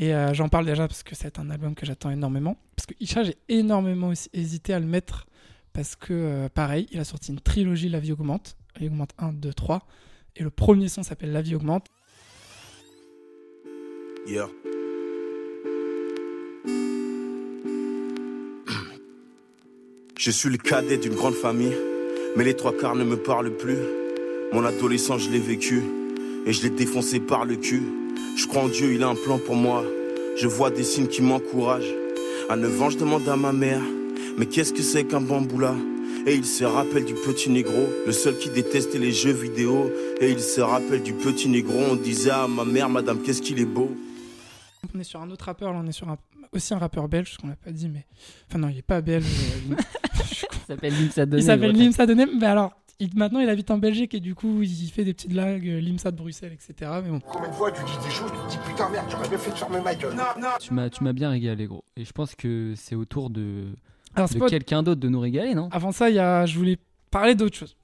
Et 0.00 0.14
euh, 0.14 0.32
j'en 0.32 0.48
parle 0.48 0.64
déjà 0.64 0.88
parce 0.88 1.02
que 1.02 1.14
c'est 1.14 1.38
un 1.38 1.50
album 1.50 1.74
que 1.74 1.84
j'attends 1.84 2.10
énormément. 2.10 2.56
Parce 2.74 2.86
que 2.86 2.94
Isha, 3.00 3.22
j'ai 3.22 3.36
énormément 3.50 4.10
hésité 4.32 4.72
à 4.72 4.80
le 4.80 4.86
mettre 4.86 5.26
parce 5.74 5.94
que, 5.94 6.14
euh, 6.14 6.48
pareil, 6.48 6.86
il 6.90 6.98
a 6.98 7.04
sorti 7.04 7.32
une 7.32 7.40
trilogie 7.40 7.90
La 7.90 8.00
vie 8.00 8.12
augmente. 8.12 8.56
La 8.74 8.80
vie 8.80 8.86
augmente 8.88 9.10
1, 9.18 9.34
2, 9.34 9.52
3. 9.52 9.86
Et 10.36 10.42
le 10.42 10.48
premier 10.48 10.88
son 10.88 11.02
s'appelle 11.02 11.32
La 11.32 11.42
vie 11.42 11.54
augmente. 11.54 11.84
Yeah. 14.26 14.48
Je 20.18 20.30
suis 20.30 20.48
le 20.48 20.56
cadet 20.56 20.96
d'une 20.96 21.14
grande 21.14 21.34
famille, 21.34 21.76
mais 22.36 22.44
les 22.44 22.56
trois 22.56 22.76
quarts 22.76 22.94
ne 22.94 23.04
me 23.04 23.16
parlent 23.16 23.54
plus. 23.54 23.78
Mon 24.52 24.64
adolescence, 24.64 25.22
je 25.22 25.30
l'ai 25.30 25.38
vécu, 25.38 25.82
et 26.46 26.52
je 26.52 26.62
l'ai 26.62 26.70
défoncé 26.70 27.20
par 27.20 27.44
le 27.44 27.56
cul. 27.56 27.82
Je 28.36 28.46
crois 28.46 28.62
en 28.62 28.68
Dieu, 28.68 28.92
il 28.94 29.02
a 29.02 29.08
un 29.08 29.14
plan 29.14 29.38
pour 29.38 29.54
moi. 29.56 29.84
Je 30.36 30.46
vois 30.46 30.70
des 30.70 30.84
signes 30.84 31.08
qui 31.08 31.22
m'encouragent. 31.22 31.92
À 32.48 32.56
9 32.56 32.82
ans, 32.82 32.90
je 32.90 32.98
demande 32.98 33.28
à 33.28 33.36
ma 33.36 33.52
mère, 33.52 33.82
mais 34.38 34.46
qu'est-ce 34.46 34.72
que 34.72 34.82
c'est 34.82 35.04
qu'un 35.04 35.20
bamboula? 35.20 35.74
Et 36.26 36.34
il 36.34 36.44
se 36.44 36.64
rappelle 36.64 37.04
du 37.04 37.14
petit 37.14 37.48
négro, 37.50 37.88
le 38.06 38.12
seul 38.12 38.36
qui 38.36 38.50
détestait 38.50 38.98
les 38.98 39.12
jeux 39.12 39.32
vidéo. 39.32 39.90
Et 40.20 40.30
il 40.30 40.40
se 40.40 40.60
rappelle 40.60 41.02
du 41.02 41.12
petit 41.14 41.48
négro, 41.48 41.78
on 41.90 41.96
disait 41.96 42.30
à 42.30 42.46
ma 42.46 42.64
mère, 42.64 42.88
madame, 42.88 43.20
qu'est-ce 43.22 43.40
qu'il 43.42 43.58
est 43.60 43.64
beau. 43.64 43.94
On 44.94 44.98
est 44.98 45.04
sur 45.04 45.20
un 45.20 45.30
autre 45.30 45.44
rappeur, 45.46 45.72
là 45.72 45.80
on 45.82 45.86
est 45.86 45.92
sur 45.92 46.08
un- 46.08 46.18
aussi 46.52 46.74
un 46.74 46.78
rappeur 46.78 47.08
belge, 47.08 47.32
ce 47.32 47.38
qu'on 47.38 47.46
n'a 47.48 47.56
pas 47.56 47.70
dit, 47.70 47.88
mais. 47.88 48.04
Enfin, 48.48 48.58
non, 48.58 48.68
il 48.68 48.78
est 48.78 48.82
pas 48.82 49.00
belge. 49.00 49.24
euh, 49.70 49.74
il- 50.18 50.66
s'appelle 50.66 50.92
Limsa 50.94 51.24
il 51.32 51.42
s'appelle 51.42 51.72
Limsa 51.72 52.06
Denem. 52.06 52.30
Mais 52.40 52.46
alors, 52.46 52.72
il- 53.00 53.16
maintenant 53.16 53.40
il 53.40 53.48
habite 53.48 53.70
en 53.70 53.78
Belgique 53.78 54.14
et 54.14 54.20
du 54.20 54.34
coup 54.34 54.62
il 54.62 54.88
fait 54.90 55.04
des 55.04 55.14
petites 55.14 55.30
blagues, 55.32 55.66
euh, 55.68 55.80
Limsa 55.80 56.10
de 56.10 56.16
Bruxelles, 56.16 56.52
etc. 56.52 56.90
Mais 57.02 57.10
bon. 57.10 57.20
Combien 57.20 57.48
de 57.48 57.54
fois 57.54 57.72
tu 57.72 57.82
dis 57.84 57.90
des 58.04 58.10
choses, 58.10 58.30
tu 58.30 58.38
te 58.38 58.50
dis 58.62 58.70
putain 58.70 58.88
merde, 58.90 59.06
j'aurais 59.10 59.28
bien 59.28 59.38
fait 59.38 59.50
de 59.50 59.56
fermer 59.56 59.80
ma 59.80 59.94
gueule. 59.94 60.14
Non, 60.14 60.22
non. 60.40 60.48
Tu 60.60 60.72
m'as, 60.74 60.88
tu 60.90 61.02
m'as 61.02 61.12
bien 61.12 61.30
régalé, 61.30 61.66
gros. 61.66 61.84
Et 61.96 62.04
je 62.04 62.12
pense 62.12 62.34
que 62.34 62.74
c'est 62.76 62.94
au 62.94 63.04
tour 63.04 63.30
de, 63.30 63.66
Alors, 64.14 64.28
de 64.28 64.38
pas- 64.38 64.48
quelqu'un 64.48 64.82
d'autre 64.82 65.00
de 65.00 65.08
nous 65.08 65.20
régaler, 65.20 65.54
non? 65.54 65.68
Avant 65.72 65.92
ça, 65.92 66.08
il 66.10 66.16
y 66.16 66.18
a... 66.20 66.46
je 66.46 66.56
voulais 66.56 66.78
parler 67.10 67.34
d'autre 67.34 67.56
chose. 67.56 67.76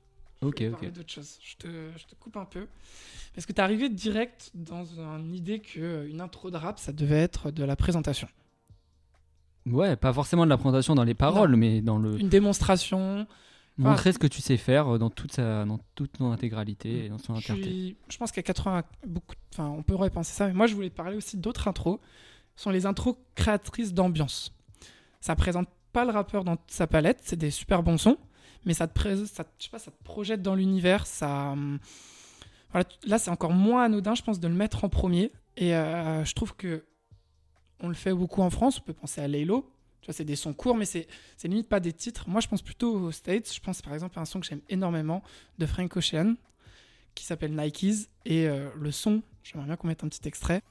Ok, 0.42 0.62
ok. 0.62 0.70
parler 0.72 0.90
d'autre 0.90 1.10
chose. 1.12 1.38
Je 1.42 1.56
te, 1.56 1.66
je 1.96 2.04
te 2.06 2.14
coupe 2.20 2.36
un 2.36 2.44
peu. 2.44 2.66
Parce 3.34 3.46
que 3.46 3.52
t'es 3.52 3.60
arrivé 3.62 3.88
direct 3.88 4.50
dans 4.54 4.84
une 4.84 5.34
idée 5.34 5.58
qu'une 5.60 6.20
intro 6.20 6.50
de 6.50 6.56
rap, 6.56 6.78
ça 6.78 6.92
devait 6.92 7.16
être 7.20 7.50
de 7.50 7.64
la 7.64 7.76
présentation. 7.76 8.28
Ouais, 9.66 9.96
pas 9.96 10.12
forcément 10.12 10.44
de 10.44 10.50
la 10.50 10.56
présentation 10.56 10.94
dans 10.94 11.02
les 11.04 11.14
paroles, 11.14 11.56
mais 11.56 11.80
dans 11.80 11.98
le 11.98 12.18
Une 12.20 12.28
démonstration. 12.28 13.26
Montrer 13.78 14.12
ce 14.12 14.18
que 14.18 14.26
tu 14.26 14.40
sais 14.40 14.56
faire 14.56 14.94
euh, 14.94 14.98
dans 14.98 15.10
toute 15.10 15.32
sa, 15.32 15.64
dans 15.64 15.78
toute 15.94 16.16
son 16.16 16.30
intégralité 16.32 17.06
et 17.06 17.08
dans 17.08 17.18
son 17.18 17.34
Je, 17.34 17.38
entièreté. 17.38 17.62
suis- 17.64 17.96
je 18.08 18.16
pense 18.16 18.32
qu'à 18.32 18.42
80, 18.42 18.82
beaucoup, 19.06 19.34
enfin, 19.52 19.68
on 19.68 19.82
pourrait 19.82 20.10
penser 20.10 20.32
ça, 20.32 20.46
mais 20.46 20.54
moi 20.54 20.66
je 20.66 20.74
voulais 20.74 20.90
parler 20.90 21.16
aussi 21.16 21.36
d'autres 21.36 21.68
intros. 21.68 21.98
Ce 22.56 22.62
sont 22.64 22.70
les 22.70 22.86
intros 22.86 23.16
créatrices 23.34 23.92
d'ambiance. 23.92 24.54
Ça 25.20 25.36
présente 25.36 25.68
pas 25.92 26.04
le 26.04 26.10
rappeur 26.10 26.44
dans 26.44 26.56
sa 26.68 26.86
palette, 26.86 27.20
c'est 27.22 27.36
des 27.36 27.50
super 27.50 27.82
bons 27.82 27.98
sons, 27.98 28.16
mais 28.64 28.72
ça 28.74 28.86
te, 28.88 28.94
pré- 28.94 29.26
ça, 29.26 29.44
je 29.58 29.64
sais 29.64 29.70
pas, 29.70 29.78
ça 29.78 29.90
te 29.90 30.02
projette 30.04 30.40
dans 30.42 30.54
l'univers. 30.54 31.06
Ça, 31.06 31.50
hum, 31.52 31.78
voilà, 32.72 32.86
là 33.06 33.18
c'est 33.18 33.30
encore 33.30 33.52
moins 33.52 33.84
anodin, 33.84 34.14
je 34.14 34.22
pense, 34.22 34.40
de 34.40 34.48
le 34.48 34.54
mettre 34.54 34.84
en 34.84 34.88
premier. 34.88 35.32
Et 35.58 35.74
euh, 35.74 36.24
je 36.24 36.34
trouve 36.34 36.54
que 36.56 36.84
on 37.80 37.88
le 37.88 37.94
fait 37.94 38.12
beaucoup 38.14 38.40
en 38.42 38.50
France. 38.50 38.78
On 38.78 38.82
peut 38.82 38.92
penser 38.94 39.20
à 39.20 39.28
Laylo. 39.28 39.70
C'est 40.12 40.24
des 40.24 40.36
sons 40.36 40.52
courts, 40.52 40.76
mais 40.76 40.84
c'est 40.84 41.06
limite 41.44 41.68
pas 41.68 41.80
des 41.80 41.92
titres. 41.92 42.28
Moi, 42.28 42.40
je 42.40 42.48
pense 42.48 42.62
plutôt 42.62 42.94
aux 42.94 43.12
States. 43.12 43.52
Je 43.52 43.60
pense 43.60 43.82
par 43.82 43.94
exemple 43.94 44.18
à 44.18 44.22
un 44.22 44.24
son 44.24 44.40
que 44.40 44.46
j'aime 44.46 44.62
énormément 44.68 45.22
de 45.58 45.66
Frank 45.66 45.96
Ocean 45.96 46.34
qui 47.14 47.24
s'appelle 47.24 47.54
Nikes. 47.54 48.08
Et 48.24 48.46
euh, 48.46 48.68
le 48.76 48.92
son, 48.92 49.22
j'aimerais 49.42 49.66
bien 49.66 49.76
qu'on 49.76 49.88
mette 49.88 50.04
un 50.04 50.08
petit 50.08 50.26
extrait. 50.28 50.62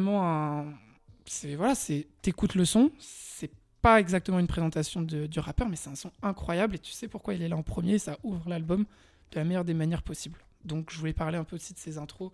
Vraiment 0.00 0.26
un. 0.26 0.64
C'est 1.26 1.54
voilà, 1.54 1.74
c'est 1.74 2.06
t'écoutes 2.22 2.54
le 2.54 2.64
son. 2.64 2.90
C'est 2.98 3.50
pas 3.82 4.00
exactement 4.00 4.38
une 4.38 4.46
présentation 4.46 5.00
de- 5.02 5.26
du 5.26 5.38
rappeur, 5.38 5.68
mais 5.68 5.76
c'est 5.76 5.90
un 5.90 5.94
son 5.94 6.10
incroyable 6.22 6.74
et 6.74 6.78
tu 6.78 6.92
sais 6.92 7.08
pourquoi 7.08 7.34
il 7.34 7.42
est 7.42 7.48
là 7.48 7.56
en 7.56 7.62
premier. 7.62 7.98
Ça 7.98 8.18
ouvre 8.22 8.48
l'album 8.48 8.84
de 9.32 9.36
la 9.36 9.44
meilleure 9.44 9.64
des 9.64 9.74
manières 9.74 10.02
possibles. 10.02 10.38
Donc 10.64 10.90
je 10.92 10.98
voulais 10.98 11.12
parler 11.12 11.38
un 11.38 11.44
peu 11.44 11.56
aussi 11.56 11.72
de 11.72 11.78
ces 11.78 11.96
intros 11.98 12.32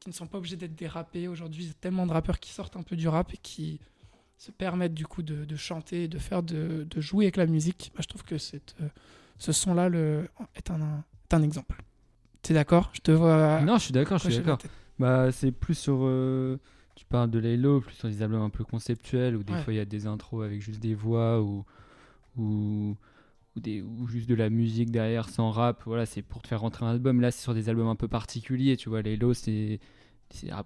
qui 0.00 0.08
ne 0.10 0.14
sont 0.14 0.26
pas 0.26 0.38
obligés 0.38 0.56
d'être 0.56 0.74
dérapés. 0.74 1.28
Aujourd'hui, 1.28 1.64
il 1.64 1.68
y 1.68 1.70
a 1.70 1.74
tellement 1.80 2.06
de 2.06 2.12
rappeurs 2.12 2.38
qui 2.40 2.52
sortent 2.52 2.76
un 2.76 2.82
peu 2.82 2.96
du 2.96 3.08
rap 3.08 3.32
et 3.32 3.38
qui 3.38 3.80
se 4.38 4.50
permettre 4.50 4.94
du 4.94 5.06
coup 5.06 5.22
de, 5.22 5.44
de 5.46 5.56
chanter, 5.56 6.08
de 6.08 6.18
faire, 6.18 6.42
de, 6.42 6.86
de 6.90 7.00
jouer 7.00 7.24
avec 7.26 7.36
la 7.36 7.46
musique, 7.46 7.90
bah, 7.94 8.00
je 8.02 8.08
trouve 8.08 8.22
que 8.22 8.36
cette, 8.36 8.74
euh, 8.82 8.88
ce 9.38 9.52
son-là 9.52 9.88
le, 9.88 10.28
est, 10.54 10.70
un, 10.70 10.82
un- 10.82 11.04
est 11.24 11.32
un 11.34 11.42
exemple. 11.42 11.80
T'es 12.42 12.52
d'accord? 12.52 12.90
Je 12.92 13.00
te 13.00 13.10
vois. 13.12 13.62
Non, 13.62 13.78
je 13.78 13.84
suis 13.84 13.92
d'accord, 13.92 14.18
je 14.18 14.24
suis 14.28 14.36
d'accord. 14.42 14.58
Bah, 14.98 15.32
c'est 15.32 15.52
plus 15.52 15.74
sur. 15.74 16.00
euh, 16.02 16.58
tu 17.06 17.10
parles 17.12 17.30
de 17.30 17.38
Laylo, 17.38 17.80
plus 17.80 17.94
sur 17.94 18.08
des 18.08 18.20
albums 18.22 18.42
un 18.42 18.50
peu 18.50 18.64
conceptuels, 18.64 19.36
où 19.36 19.44
des 19.44 19.52
Ouais. 19.52 19.62
fois 19.62 19.72
il 19.72 19.76
y 19.76 19.80
a 19.80 19.84
des 19.84 20.06
intros 20.08 20.44
avec 20.44 20.60
juste 20.60 20.80
des 20.80 20.94
voix 20.94 21.40
ou, 21.40 21.64
ou, 22.36 22.96
ou, 23.56 23.60
des, 23.60 23.80
ou 23.80 24.08
juste 24.08 24.28
de 24.28 24.34
la 24.34 24.50
musique 24.50 24.90
derrière 24.90 25.28
sans 25.28 25.50
rap. 25.52 25.82
Voilà, 25.86 26.04
c'est 26.04 26.22
pour 26.22 26.42
te 26.42 26.48
faire 26.48 26.60
rentrer 26.60 26.84
un 26.84 26.88
album. 26.90 27.20
Là, 27.20 27.30
c'est 27.30 27.42
sur 27.42 27.54
des 27.54 27.68
albums 27.68 27.86
un 27.88 27.94
peu 27.94 28.08
particuliers, 28.08 28.76
tu 28.76 28.88
vois. 28.88 29.02
Laylo, 29.02 29.34
c'est 29.34 29.78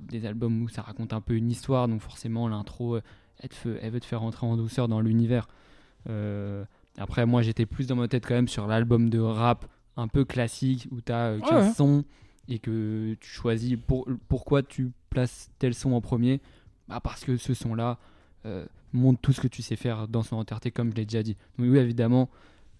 des 0.01 0.25
albums 0.27 0.63
où 0.63 0.69
ça 0.71 0.81
raconte 0.81 1.13
un 1.13 1.21
peu 1.21 1.35
une 1.35 1.51
histoire, 1.51 1.87
donc 1.89 2.01
forcément, 2.01 2.49
l'intro, 2.49 2.97
euh, 2.97 3.03
elle, 3.41 3.51
elle 3.83 3.91
veut 3.93 4.01
te 4.01 4.07
faire 4.07 4.21
rentrer 4.21 4.47
en 4.47 4.57
douceur 4.57 4.89
dans 4.89 5.01
l'univers. 5.03 5.47
Euh, 6.09 6.65
après, 6.97 7.27
moi, 7.27 7.43
j'étais 7.43 7.67
plus 7.67 7.87
dans 7.87 7.97
ma 7.97 8.09
tête 8.09 8.25
quand 8.27 8.35
même 8.35 8.49
sur 8.49 8.67
l'album 8.67 9.11
de 9.11 9.19
rap 9.19 9.67
un 9.99 10.09
peu 10.09 10.25
classique 10.25 10.89
où 10.91 11.03
tu 11.03 11.13
as 11.13 11.37
15 11.47 11.67
ouais. 11.67 11.73
sons 11.75 12.05
et 12.51 12.59
que 12.59 13.17
tu 13.21 13.29
choisis 13.31 13.77
pour, 13.87 14.07
pourquoi 14.29 14.63
tu 14.63 14.93
places 15.09 15.51
tel 15.59 15.73
son 15.75 15.93
en 15.93 16.01
premier. 16.01 16.41
Bah 16.89 17.01
parce 17.03 17.25
que 17.25 17.37
ce 17.37 17.55
son-là 17.55 17.99
euh, 18.45 18.67
montre 18.93 19.21
tout 19.21 19.33
ce 19.33 19.41
que 19.41 19.49
tu 19.49 19.63
sais 19.63 19.77
faire 19.77 20.09
dans 20.09 20.23
son 20.23 20.37
entièreté, 20.37 20.71
comme 20.71 20.91
je 20.91 20.97
l'ai 20.97 21.05
déjà 21.07 21.23
dit. 21.23 21.37
Donc, 21.59 21.69
oui, 21.71 21.79
évidemment. 21.79 22.29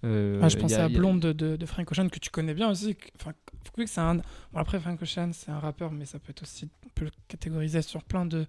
euh, 0.05 0.41
Ah, 0.43 0.49
je 0.49 0.57
pensais 0.59 0.75
a- 0.77 0.83
à 0.83 0.87
a- 0.87 0.89
Blonde 0.89 1.21
de, 1.21 1.33
de, 1.33 1.57
de 1.57 1.67
Frank 1.67 1.91
Ocean 1.93 2.09
que 2.09 2.19
tu 2.19 2.31
connais 2.31 2.55
bien 2.55 2.69
aussi. 2.71 2.97
Enfin, 3.21 3.33
que 3.77 3.87
c'est 3.87 4.01
un. 4.01 4.17
Bon, 4.17 4.23
après, 4.55 4.81
Frank 4.81 5.01
Ocean, 5.01 5.31
c'est 5.33 5.51
un 5.51 5.59
rappeur, 5.61 5.93
mais 5.93 6.05
ça 6.07 6.19
peut 6.19 6.31
être 6.31 6.43
aussi. 6.43 6.69
On 6.85 6.89
peut 6.95 7.05
le 7.05 7.11
catégoriser 7.29 7.83
sur 7.83 8.03
plein 8.03 8.27
de 8.27 8.47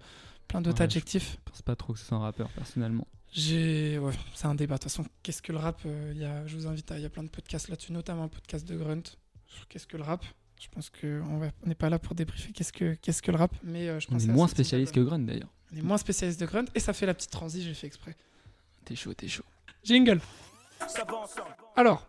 plein 0.48 0.60
d'autres 0.60 0.78
Ouais, 0.78 0.84
adjectifs. 0.84 1.36
Je 1.46 1.50
pense 1.50 1.62
pas 1.62 1.76
trop 1.76 1.92
que 1.92 1.98
ce 2.00 2.06
soit 2.06 2.16
un 2.18 2.22
rappeur, 2.22 2.48
personnellement. 2.50 3.06
J'ai. 3.32 3.98
Ouais, 3.98 4.12
c'est 4.34 4.46
un 4.46 4.54
débat. 4.56 4.74
De 4.74 4.80
toute 4.82 4.90
façon, 4.90 5.04
qu'est-ce 5.22 5.40
que 5.42 5.52
le 5.52 5.58
rap 5.58 5.80
euh, 5.86 6.12
y 6.16 6.24
a... 6.24 6.44
Je 6.46 6.56
vous 6.56 6.66
invite 6.66 6.90
à. 6.90 6.98
Il 6.98 7.02
y 7.02 7.06
a 7.06 7.10
plein 7.10 7.22
de 7.22 7.28
podcasts 7.30 7.68
là-dessus, 7.68 7.92
notamment 7.92 8.24
un 8.24 8.28
podcast 8.28 8.66
de 8.68 8.76
Grunt 8.76 9.02
sur 9.46 9.68
qu'est-ce 9.68 9.86
que 9.86 9.96
le 9.96 10.02
rap. 10.02 10.24
Je 10.62 10.68
pense 10.68 10.90
qu'on 10.90 11.42
on 11.64 11.68
n'est 11.68 11.74
pas 11.74 11.90
là 11.90 11.98
pour 11.98 12.14
débriefer 12.14 12.52
qu'est-ce 12.52 12.72
que, 12.72 12.94
qu'est-ce 12.94 13.20
que 13.20 13.32
le 13.32 13.36
rap, 13.36 13.52
mais 13.64 13.88
euh, 13.88 13.98
je 13.98 14.06
On 14.12 14.18
est 14.18 14.26
moins 14.28 14.46
spécialiste 14.46 14.94
que 14.94 15.00
Grunt 15.00 15.18
d'ailleurs. 15.18 15.48
On 15.72 15.76
est 15.76 15.82
moins 15.82 15.98
spécialiste 15.98 16.40
de 16.40 16.46
Grunt 16.46 16.66
et 16.76 16.78
ça 16.78 16.92
fait 16.92 17.04
la 17.04 17.14
petite 17.14 17.32
transi, 17.32 17.62
j'ai 17.64 17.74
fait 17.74 17.88
exprès. 17.88 18.14
T'es 18.84 18.94
chaud, 18.94 19.12
t'es 19.12 19.26
chaud. 19.26 19.42
Jingle. 19.82 20.20
Alors, 21.74 22.06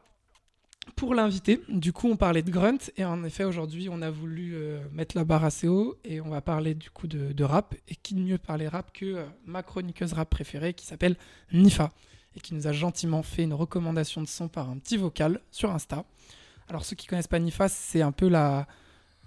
pour 0.96 1.16
l'invité, 1.16 1.62
du 1.68 1.94
coup, 1.94 2.08
on 2.08 2.16
parlait 2.16 2.44
de 2.44 2.52
Grunt 2.52 2.78
et 2.96 3.06
en 3.06 3.24
effet, 3.24 3.44
aujourd'hui, 3.44 3.89
on 3.89 4.04
a 4.04 4.12
voulu 4.12 4.54
euh, 4.54 4.84
mettre 4.92 5.18
la 5.18 5.26
barre 5.26 5.46
assez 5.46 5.68
haut 5.68 5.98
et 6.04 6.22
on 6.22 6.30
va 6.30 6.42
parler 6.42 6.76
du 6.76 6.92
coup 6.92 7.08
de, 7.08 7.34
de 7.34 7.44
rap. 7.44 7.74
Et 7.88 7.96
qui 7.96 8.13
de 8.13 8.20
mieux 8.20 8.38
parler 8.38 8.68
rap 8.68 8.94
que 8.94 9.06
euh, 9.06 9.26
ma 9.48 9.63
chroniqueuse 9.63 10.13
rap 10.13 10.30
préférée 10.30 10.76
qui 10.76 10.86
s'appelle 10.86 11.18
Nifa 11.54 11.92
et 12.36 12.39
qui 12.39 12.54
nous 12.54 12.68
a 12.68 12.72
gentiment 12.72 13.24
fait 13.24 13.44
une 13.44 13.54
recommandation 13.54 14.22
de 14.22 14.28
son 14.28 14.48
par 14.48 14.70
un 14.70 14.78
petit 14.78 14.98
vocal 14.98 15.42
sur 15.50 15.72
Insta. 15.72 16.06
Alors, 16.74 16.84
ceux 16.86 16.96
qui 16.96 17.06
connaissent 17.06 17.28
pas 17.28 17.40
c'est 17.70 18.02
un 18.02 18.12
peu 18.12 18.28
la. 18.28 18.66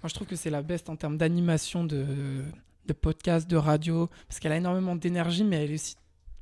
Moi, 0.03 0.09
je 0.09 0.13
trouve 0.13 0.27
que 0.27 0.35
c'est 0.35 0.49
la 0.49 0.61
best 0.61 0.89
en 0.89 0.97
termes 0.97 1.17
d'animation 1.17 1.85
de, 1.85 2.43
de 2.85 2.93
podcast, 2.93 3.49
de 3.49 3.55
radio, 3.55 4.09
parce 4.27 4.41
qu'elle 4.41 4.51
a 4.51 4.57
énormément 4.57 4.97
d'énergie, 4.97 5.45
mais 5.45 5.63
elle 5.63 5.71
est 5.71 5.75
aussi 5.75 5.95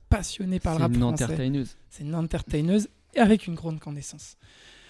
passionnée 0.09 0.59
par 0.59 0.73
C'est 0.73 0.79
le 0.79 0.83
rap 0.85 0.93
une 0.95 0.99
français. 1.01 1.23
entertaineuse. 1.25 1.77
C'est 1.91 2.03
une 2.03 2.15
entertaineuse 2.15 2.89
et 3.13 3.19
avec 3.19 3.45
une 3.45 3.53
grande 3.53 3.79
connaissance. 3.79 4.35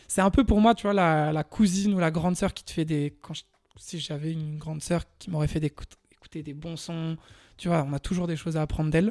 C'est 0.07 0.21
un 0.21 0.29
peu 0.31 0.45
pour 0.45 0.61
moi, 0.61 0.73
tu 0.73 0.83
vois, 0.83 0.93
la, 0.93 1.33
la 1.33 1.43
cousine 1.43 1.93
ou 1.93 1.99
la 1.99 2.11
grande 2.11 2.37
sœur 2.37 2.53
qui 2.53 2.63
te 2.63 2.71
fait 2.71 2.85
des. 2.85 3.13
Quand 3.21 3.33
je- 3.33 3.43
si 3.77 3.99
j'avais 3.99 4.31
une 4.31 4.57
grande 4.57 4.81
sœur 4.81 5.03
qui 5.19 5.29
m'aurait 5.29 5.49
fait 5.49 5.59
des- 5.59 5.73
écouter 6.13 6.43
des 6.43 6.53
bons 6.53 6.77
sons, 6.77 7.17
tu 7.57 7.67
vois, 7.67 7.83
on 7.83 7.91
a 7.91 7.99
toujours 7.99 8.25
des 8.27 8.37
choses 8.37 8.55
à 8.55 8.61
apprendre 8.61 8.89
d'elle. 8.89 9.09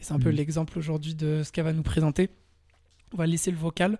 Et 0.00 0.02
c'est 0.02 0.14
un 0.14 0.18
peu 0.18 0.30
Mhm. 0.30 0.36
l'exemple 0.36 0.78
aujourd'hui 0.78 1.14
de 1.14 1.42
ce 1.44 1.52
qu'elle 1.52 1.64
va 1.64 1.74
nous 1.74 1.82
présenter. 1.82 2.30
On 3.12 3.18
va 3.18 3.26
laisser 3.26 3.50
le 3.50 3.58
vocal, 3.58 3.98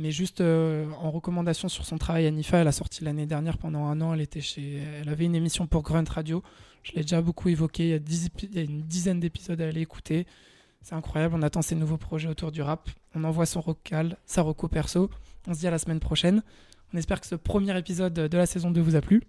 mais 0.00 0.12
juste 0.12 0.40
euh, 0.40 0.86
en 1.02 1.10
recommandation 1.10 1.68
sur 1.68 1.84
son 1.84 1.98
travail 1.98 2.26
à 2.26 2.30
Nifa, 2.30 2.56
elle 2.56 2.68
a 2.68 2.72
sorti 2.72 3.04
l'année 3.04 3.26
dernière 3.26 3.58
pendant 3.58 3.84
un 3.84 4.00
an. 4.00 4.14
Elle 4.14 4.22
était 4.22 4.40
chez, 4.40 4.82
elle 5.00 5.10
avait 5.10 5.26
une 5.26 5.34
émission 5.34 5.66
pour 5.66 5.82
Grunt 5.82 6.04
Radio. 6.08 6.42
Je 6.82 6.92
l'ai 6.92 7.02
déjà 7.02 7.20
beaucoup 7.20 7.50
évoqué. 7.50 7.84
Il 7.84 7.90
y 8.54 8.58
a, 8.58 8.62
une 8.62 8.80
dizaine 8.80 9.20
d'épisodes 9.20 9.60
à 9.60 9.68
aller 9.68 9.82
écouter. 9.82 10.26
C'est 10.80 10.94
incroyable. 10.94 11.34
On 11.36 11.42
attend 11.42 11.60
ses 11.60 11.74
nouveaux 11.74 11.98
projets 11.98 12.28
autour 12.28 12.50
du 12.50 12.62
rap. 12.62 12.88
On 13.14 13.24
envoie 13.24 13.44
son 13.44 13.60
vocal, 13.60 14.16
sa 14.24 14.40
reco 14.40 14.68
perso. 14.68 15.10
On 15.46 15.52
se 15.52 15.58
dit 15.60 15.66
à 15.66 15.70
la 15.70 15.78
semaine 15.78 16.00
prochaine. 16.00 16.42
On 16.94 16.96
espère 16.96 17.20
que 17.20 17.26
ce 17.26 17.34
premier 17.34 17.76
épisode 17.78 18.14
de 18.14 18.36
la 18.36 18.46
saison 18.46 18.70
2 18.70 18.80
vous 18.80 18.96
a 18.96 19.02
plu. 19.02 19.22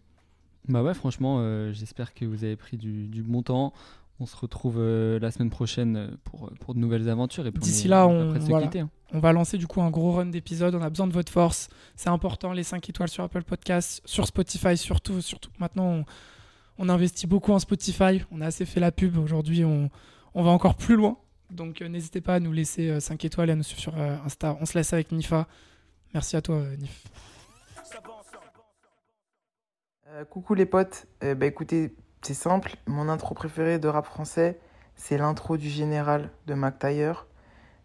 Bah 0.70 0.84
ouais, 0.84 0.94
franchement, 0.94 1.40
euh, 1.40 1.74
j'espère 1.74 2.14
que 2.14 2.24
vous 2.24 2.46
avez 2.46 2.56
pris 2.56 2.78
du 2.78 3.24
bon 3.24 3.44
temps. 3.44 3.74
On 4.22 4.28
se 4.28 4.38
retrouve 4.38 4.76
euh, 4.78 5.18
la 5.20 5.32
semaine 5.32 5.50
prochaine 5.50 5.96
euh, 5.98 6.08
pour, 6.26 6.46
euh, 6.46 6.52
pour 6.60 6.76
de 6.76 6.80
nouvelles 6.80 7.10
aventures. 7.10 7.48
et 7.48 7.52
D'ici 7.52 7.88
là, 7.88 8.08
on- 8.08 8.38
voilà. 8.38 8.68
quitter, 8.68 8.82
hein. 8.82 8.90
On 9.14 9.20
va 9.20 9.34
lancer 9.34 9.58
du 9.58 9.66
coup 9.66 9.82
un 9.82 9.90
gros 9.90 10.12
run 10.14 10.28
d'épisodes. 10.28 10.76
On 10.76 10.82
a 10.82 10.90
besoin 10.92 11.08
de 11.08 11.12
votre 11.14 11.32
force. 11.32 11.70
C'est 11.96 12.10
important, 12.10 12.54
les 12.54 12.62
5 12.64 12.88
étoiles 12.88 13.10
sur 13.10 13.24
Apple 13.24 13.44
Podcasts, 13.44 14.02
sur 14.06 14.28
Spotify 14.28 14.78
surtout. 14.78 15.22
surtout. 15.22 15.50
Maintenant, 15.60 15.86
on, 15.88 16.06
on 16.78 16.88
investit 16.88 17.26
beaucoup 17.26 17.52
en 17.52 17.58
Spotify. 17.60 18.22
On 18.32 18.42
a 18.42 18.46
assez 18.46 18.66
fait 18.66 18.80
la 18.80 18.92
pub. 18.92 19.18
Aujourd'hui, 19.18 19.66
on, 19.66 19.90
on 20.36 20.44
va 20.44 20.52
encore 20.52 20.76
plus 20.76 20.96
loin. 20.96 21.18
Donc, 21.50 21.82
euh, 21.82 21.88
n'hésitez 21.90 22.22
pas 22.22 22.36
à 22.36 22.40
nous 22.40 22.52
laisser 22.54 23.00
5 23.00 23.26
étoiles 23.26 23.50
et 23.50 23.54
à 23.54 23.56
nous 23.56 23.64
suivre 23.64 23.82
sur 23.82 23.98
euh, 23.98 24.16
Insta. 24.24 24.56
On 24.62 24.66
se 24.68 24.78
laisse 24.78 24.94
avec 24.94 25.12
Nifa. 25.12 25.48
Merci 26.14 26.36
à 26.38 26.42
toi, 26.44 26.58
euh, 26.58 26.76
Nif. 26.78 27.04
Euh, 30.08 30.26
coucou 30.26 30.54
les 30.54 30.66
potes, 30.66 31.08
Euh, 31.24 31.36
bah 31.36 31.46
écoutez, 31.46 31.96
c'est 32.22 32.36
simple, 32.36 32.76
mon 32.86 33.10
intro 33.10 33.34
préférée 33.34 33.80
de 33.80 33.88
rap 33.88 34.06
français, 34.06 34.60
c'est 34.96 35.18
l'intro 35.18 35.58
du 35.58 35.70
Général 35.70 36.30
de 36.46 36.54
Mac 36.54 36.78
Taylor. 36.78 37.26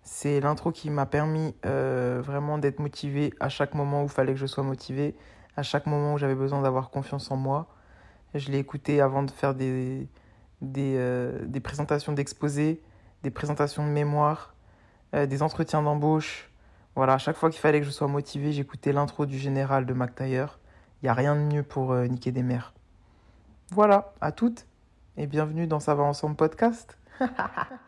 C'est 0.03 0.40
l'intro 0.40 0.72
qui 0.72 0.90
m'a 0.90 1.07
permis 1.07 1.55
euh, 1.64 2.20
vraiment 2.22 2.59
d'être 2.59 2.79
motivé 2.79 3.33
à 3.40 3.49
chaque 3.49 3.75
moment 3.75 4.03
où 4.03 4.05
il 4.05 4.11
fallait 4.11 4.35
que 4.35 4.38
je 4.38 4.46
sois 4.46 4.62
motivé, 4.62 5.16
à 5.57 5.62
chaque 5.62 5.87
moment 5.87 6.14
où 6.14 6.18
j'avais 6.18 6.35
besoin 6.35 6.61
d'avoir 6.61 6.90
confiance 6.90 7.31
en 7.31 7.37
moi. 7.37 7.66
Je 8.35 8.51
l'ai 8.51 8.59
écouté 8.59 9.01
avant 9.01 9.22
de 9.22 9.31
faire 9.31 9.55
des, 9.55 10.07
des, 10.61 10.96
euh, 10.99 11.61
présentations 11.64 12.12
d'exposés, 12.12 12.83
des 13.22 13.31
présentations 13.31 13.87
de 13.87 13.90
mémoire, 13.90 14.55
euh, 15.14 15.25
des 15.25 15.42
entretiens 15.42 15.83
d'embauche. 15.83 16.51
Voilà, 16.94 17.14
à 17.14 17.18
chaque 17.18 17.37
fois 17.37 17.49
qu'il 17.51 17.61
fallait 17.61 17.81
que 17.81 17.87
je 17.87 17.90
sois 17.90 18.09
motivé, 18.09 18.53
j'écoutais 18.53 18.92
l'intro 18.92 19.25
du 19.25 19.38
Général 19.38 19.87
de 19.87 19.94
Mac 19.94 20.14
Taylor. 20.14 20.59
Il 21.01 21.07
n'y 21.07 21.09
a 21.09 21.14
rien 21.14 21.35
de 21.35 21.40
mieux 21.40 21.62
pour 21.62 21.94
niquer 21.94 22.33
des 22.33 22.42
mères. 22.42 22.76
Voilà, 23.72 24.12
à 24.20 24.31
toutes 24.31 24.66
et 25.16 25.26
bienvenue 25.26 25.66
dans 25.66 25.81
Ça 25.81 25.94
va 25.94 26.05
ensemble 26.05 26.37
podcast. 26.37 26.96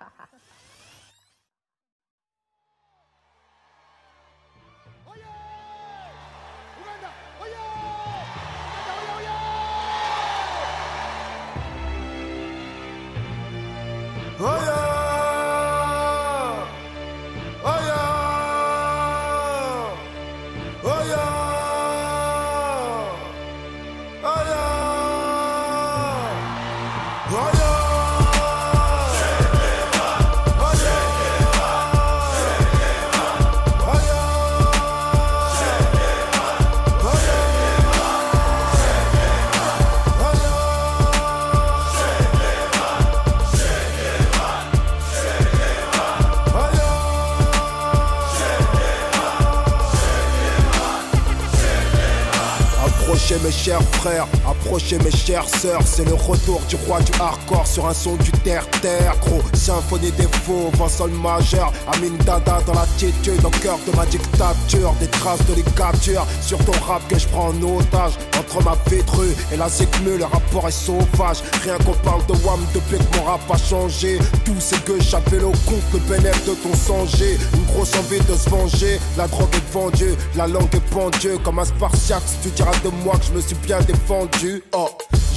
chers 53.69 53.83
frères, 54.01 54.27
approchez 54.49 54.99
mes 55.01 55.11
chères 55.11 55.47
sœurs, 55.47 55.83
c'est 55.85 56.07
le 56.07 56.15
retour 56.15 56.63
du 56.71 56.77
roi 56.87 57.01
du 57.01 57.13
hardcore 57.21 57.67
sur 57.67 57.87
un 57.87 57.93
son 57.93 58.17
du 58.17 58.33
terre-terre, 58.33 59.15
gros. 59.21 59.43
Symphonie 59.53 60.11
des 60.13 60.29
faux, 60.45 60.71
vent 60.79 60.89
sol 60.89 61.11
majeur, 61.11 61.71
Amin 61.93 62.17
Dada 62.25 62.61
dans 62.67 62.73
l'attitude, 62.73 63.45
au 63.45 63.51
cœur 63.51 63.79
de 63.87 63.95
ma 63.95 64.07
dictature, 64.07 64.95
des 65.01 65.07
traces 65.09 65.45
de 65.47 65.55
ligature 65.55 66.27
sur 66.41 66.57
ton 66.65 66.73
rap 66.87 67.07
que 67.09 67.19
je 67.19 67.29
prends 67.29 67.49
en 67.49 67.63
otage. 67.77 68.13
Entre 68.39 68.65
ma 68.65 68.75
vétrue 68.89 69.35
et 69.53 69.57
la 69.59 69.69
zikmu, 69.69 70.17
le 70.17 70.25
rapport 70.25 70.67
est 70.67 70.71
sauvage. 70.71 71.43
Rien 71.63 71.77
qu'on 71.85 71.93
parle 72.09 72.25
de 72.25 72.33
WAM 72.47 72.61
depuis 72.73 72.97
que 72.97 73.19
mon 73.19 73.25
rap 73.25 73.41
a 73.51 73.59
changé. 73.59 74.19
Tout 74.47 74.55
c'est 74.61 74.83
que 74.85 74.99
j'avais 74.99 75.41
le 75.41 75.53
compte, 75.67 75.85
le 75.93 75.99
bénéfice 76.09 76.47
de 76.47 76.55
ton 76.55 76.75
songer. 76.75 77.37
Une 77.55 77.65
grosse 77.67 77.95
envie 77.97 78.21
de 78.21 78.35
se 78.35 78.49
venger, 78.49 78.99
la 79.19 79.29
drogue 79.29 79.55
est 79.55 79.73
vendue, 79.73 80.15
la 80.37 80.47
langue 80.47 80.75
est 80.75 80.95
pendue 80.95 81.39
comme 81.45 81.59
un 81.59 81.67
spartiate. 81.67 82.23
Tu 82.43 82.49
diras 82.51 82.73
de 82.83 82.91
moi 83.05 83.15
que 83.19 83.27
je 83.27 83.33
me 83.33 83.41
suis 83.43 83.58
bien 83.65 83.81
défendu. 83.81 84.63
Oh. 84.73 84.89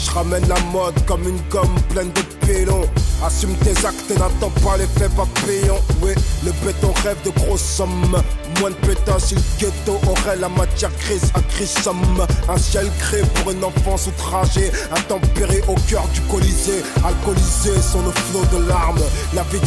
Je 0.03 0.11
ramène 0.11 0.47
la 0.47 0.59
mode 0.72 1.05
comme 1.05 1.28
une 1.28 1.39
gomme 1.49 1.76
pleine 1.89 2.11
de 2.11 2.22
pélons. 2.45 2.88
Assume 3.24 3.55
tes 3.57 3.86
actes 3.86 4.09
et 4.09 4.15
n'attends 4.15 4.49
pas 4.63 4.78
l'effet 4.78 5.09
papillon. 5.15 5.78
Oui, 6.01 6.13
le 6.43 6.51
béton 6.65 6.91
rêve 7.03 7.17
de 7.24 7.30
grosses 7.30 7.61
sommes. 7.61 8.17
Moins 8.59 8.72
de 8.72 9.19
si 9.19 9.36
le 9.36 9.41
ghetto 9.59 9.99
aurait 10.07 10.38
la 10.38 10.49
matière 10.49 10.91
grise 10.99 11.32
à 11.36 11.65
somme. 11.84 12.26
Un 12.49 12.57
ciel 12.57 12.89
créé 12.99 13.22
pour 13.36 13.51
une 13.51 13.63
enfance 13.63 14.07
outragée. 14.07 14.72
Intempéré 14.95 15.61
au 15.67 15.76
cœur 15.88 16.07
du 16.13 16.22
colisée. 16.22 16.84
Alcoolisé 17.05 17.80
sur 17.82 18.01
le 18.01 18.11
flot 18.11 18.45
de 18.51 18.67
larmes. 18.67 19.01
La 19.34 19.43
vie 19.43 19.59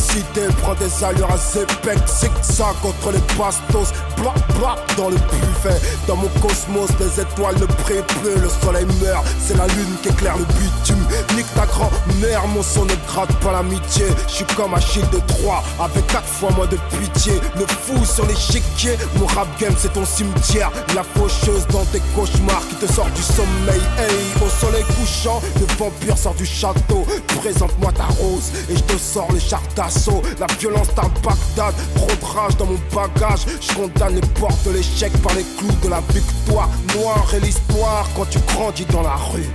prend 0.60 0.74
des 0.74 1.04
allures 1.04 1.30
à 1.30 1.38
zépec. 1.38 1.98
Zigzag 2.08 2.74
contre 2.82 3.12
les 3.12 3.36
bastos. 3.38 3.94
Blac, 4.16 4.34
blac 4.58 4.96
dans 4.96 5.10
le 5.10 5.16
buffet. 5.16 5.80
Dans 6.06 6.16
mon 6.16 6.28
cosmos, 6.40 6.90
les 6.98 7.20
étoiles 7.22 7.58
ne 7.60 7.66
brillent 7.66 8.02
plus. 8.20 8.40
Le 8.40 8.48
soleil 8.62 8.86
meurt, 9.00 9.24
c'est 9.40 9.56
la 9.56 9.66
lune 9.68 9.96
qui 10.02 10.08
éclaire 10.08 10.36
le 10.36 10.44
bitume. 10.44 11.04
Nique 11.36 11.52
ta 11.54 11.66
grand-mère, 11.66 12.46
mon 12.48 12.62
son 12.62 12.84
ne 12.84 12.94
gratte 13.06 13.43
Je 13.46 14.32
suis 14.32 14.44
comme 14.56 14.72
Achille 14.72 15.04
de 15.12 15.18
Troie, 15.18 15.62
avec 15.78 16.06
quatre 16.06 16.26
fois 16.26 16.50
moins 16.52 16.66
de 16.66 16.78
pitié. 16.98 17.34
Le 17.56 17.66
fou 17.66 18.02
sur 18.02 18.24
l'échiquier, 18.24 18.96
mon 19.16 19.26
rap 19.26 19.46
game 19.60 19.74
c'est 19.76 19.92
ton 19.92 20.06
cimetière. 20.06 20.70
La 20.94 21.02
faucheuse 21.02 21.66
dans 21.66 21.84
tes 21.84 22.00
cauchemars 22.16 22.62
qui 22.70 22.76
te 22.76 22.90
sort 22.90 23.10
du 23.10 23.20
sommeil. 23.20 23.82
Hey, 23.98 24.42
au 24.42 24.48
soleil 24.48 24.84
couchant, 24.84 25.42
le 25.60 25.66
vampire 25.76 26.16
sort 26.16 26.34
du 26.34 26.46
château. 26.46 27.04
Présente-moi 27.42 27.92
ta 27.92 28.04
rose 28.04 28.50
et 28.70 28.76
je 28.76 28.82
te 28.82 28.96
sors 28.96 29.30
les 29.30 29.40
chars 29.40 29.60
d'assaut. 29.76 30.22
La 30.40 30.46
violence 30.58 30.88
d'un 30.94 31.10
Bagdad, 31.22 31.74
trop 31.96 32.06
de 32.06 32.38
rage 32.38 32.56
dans 32.56 32.66
mon 32.66 32.80
bagage. 32.94 33.44
Je 33.60 33.74
condamne 33.74 34.14
les 34.14 34.26
portes 34.40 34.64
de 34.66 34.70
l'échec 34.70 35.12
par 35.22 35.34
les 35.34 35.44
clous 35.58 35.76
de 35.82 35.90
la 35.90 36.00
victoire. 36.14 36.70
Noir 36.96 37.26
et 37.34 37.40
l'histoire 37.40 38.08
quand 38.16 38.28
tu 38.30 38.38
grandis 38.54 38.86
dans 38.86 39.02
la 39.02 39.16
rue. 39.16 39.50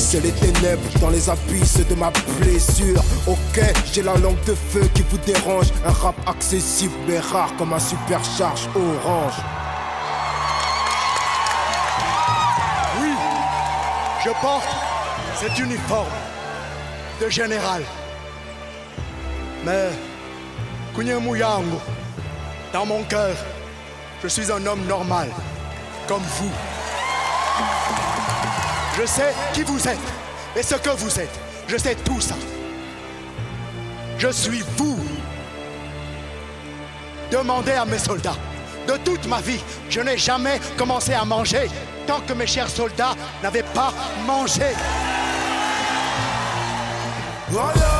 C'est 0.00 0.20
les 0.20 0.32
ténèbres 0.32 0.98
dans 0.98 1.10
les 1.10 1.28
abysses 1.28 1.86
de 1.86 1.94
ma 1.94 2.10
blessure. 2.40 3.00
Ok, 3.28 3.60
j'ai 3.92 4.02
la 4.02 4.16
langue 4.16 4.42
de 4.44 4.54
feu 4.54 4.80
qui 4.94 5.02
vous 5.08 5.18
dérange. 5.18 5.66
Un 5.86 5.92
rap 5.92 6.16
accessible 6.26 6.94
mais 7.06 7.20
rare 7.20 7.54
comme 7.56 7.74
un 7.74 7.78
supercharge 7.78 8.66
orange. 8.74 9.34
Oui, 13.00 13.10
je 14.24 14.30
porte 14.40 14.68
cet 15.38 15.56
uniforme 15.60 16.08
de 17.20 17.28
général. 17.28 17.82
Mais, 19.64 19.90
Kunyamuyango, 20.96 21.78
dans 22.72 22.86
mon 22.86 23.04
cœur, 23.04 23.36
je 24.22 24.28
suis 24.28 24.50
un 24.50 24.64
homme 24.66 24.84
normal, 24.86 25.28
comme 26.08 26.22
vous. 26.38 26.69
Je 28.96 29.06
sais 29.06 29.34
qui 29.52 29.62
vous 29.62 29.88
êtes 29.88 29.98
et 30.56 30.62
ce 30.62 30.74
que 30.74 30.90
vous 30.90 31.20
êtes. 31.20 31.38
Je 31.68 31.76
sais 31.76 31.94
tout 31.94 32.20
ça. 32.20 32.34
Je 34.18 34.28
suis 34.28 34.62
vous. 34.76 34.98
Demandez 37.30 37.72
à 37.72 37.84
mes 37.84 37.98
soldats. 37.98 38.36
De 38.86 38.96
toute 38.98 39.26
ma 39.26 39.40
vie, 39.40 39.60
je 39.88 40.00
n'ai 40.00 40.18
jamais 40.18 40.60
commencé 40.76 41.12
à 41.12 41.24
manger 41.24 41.68
tant 42.06 42.20
que 42.20 42.32
mes 42.32 42.46
chers 42.46 42.68
soldats 42.68 43.14
n'avaient 43.42 43.62
pas 43.62 43.92
mangé. 44.26 44.74
Ça 47.52 47.99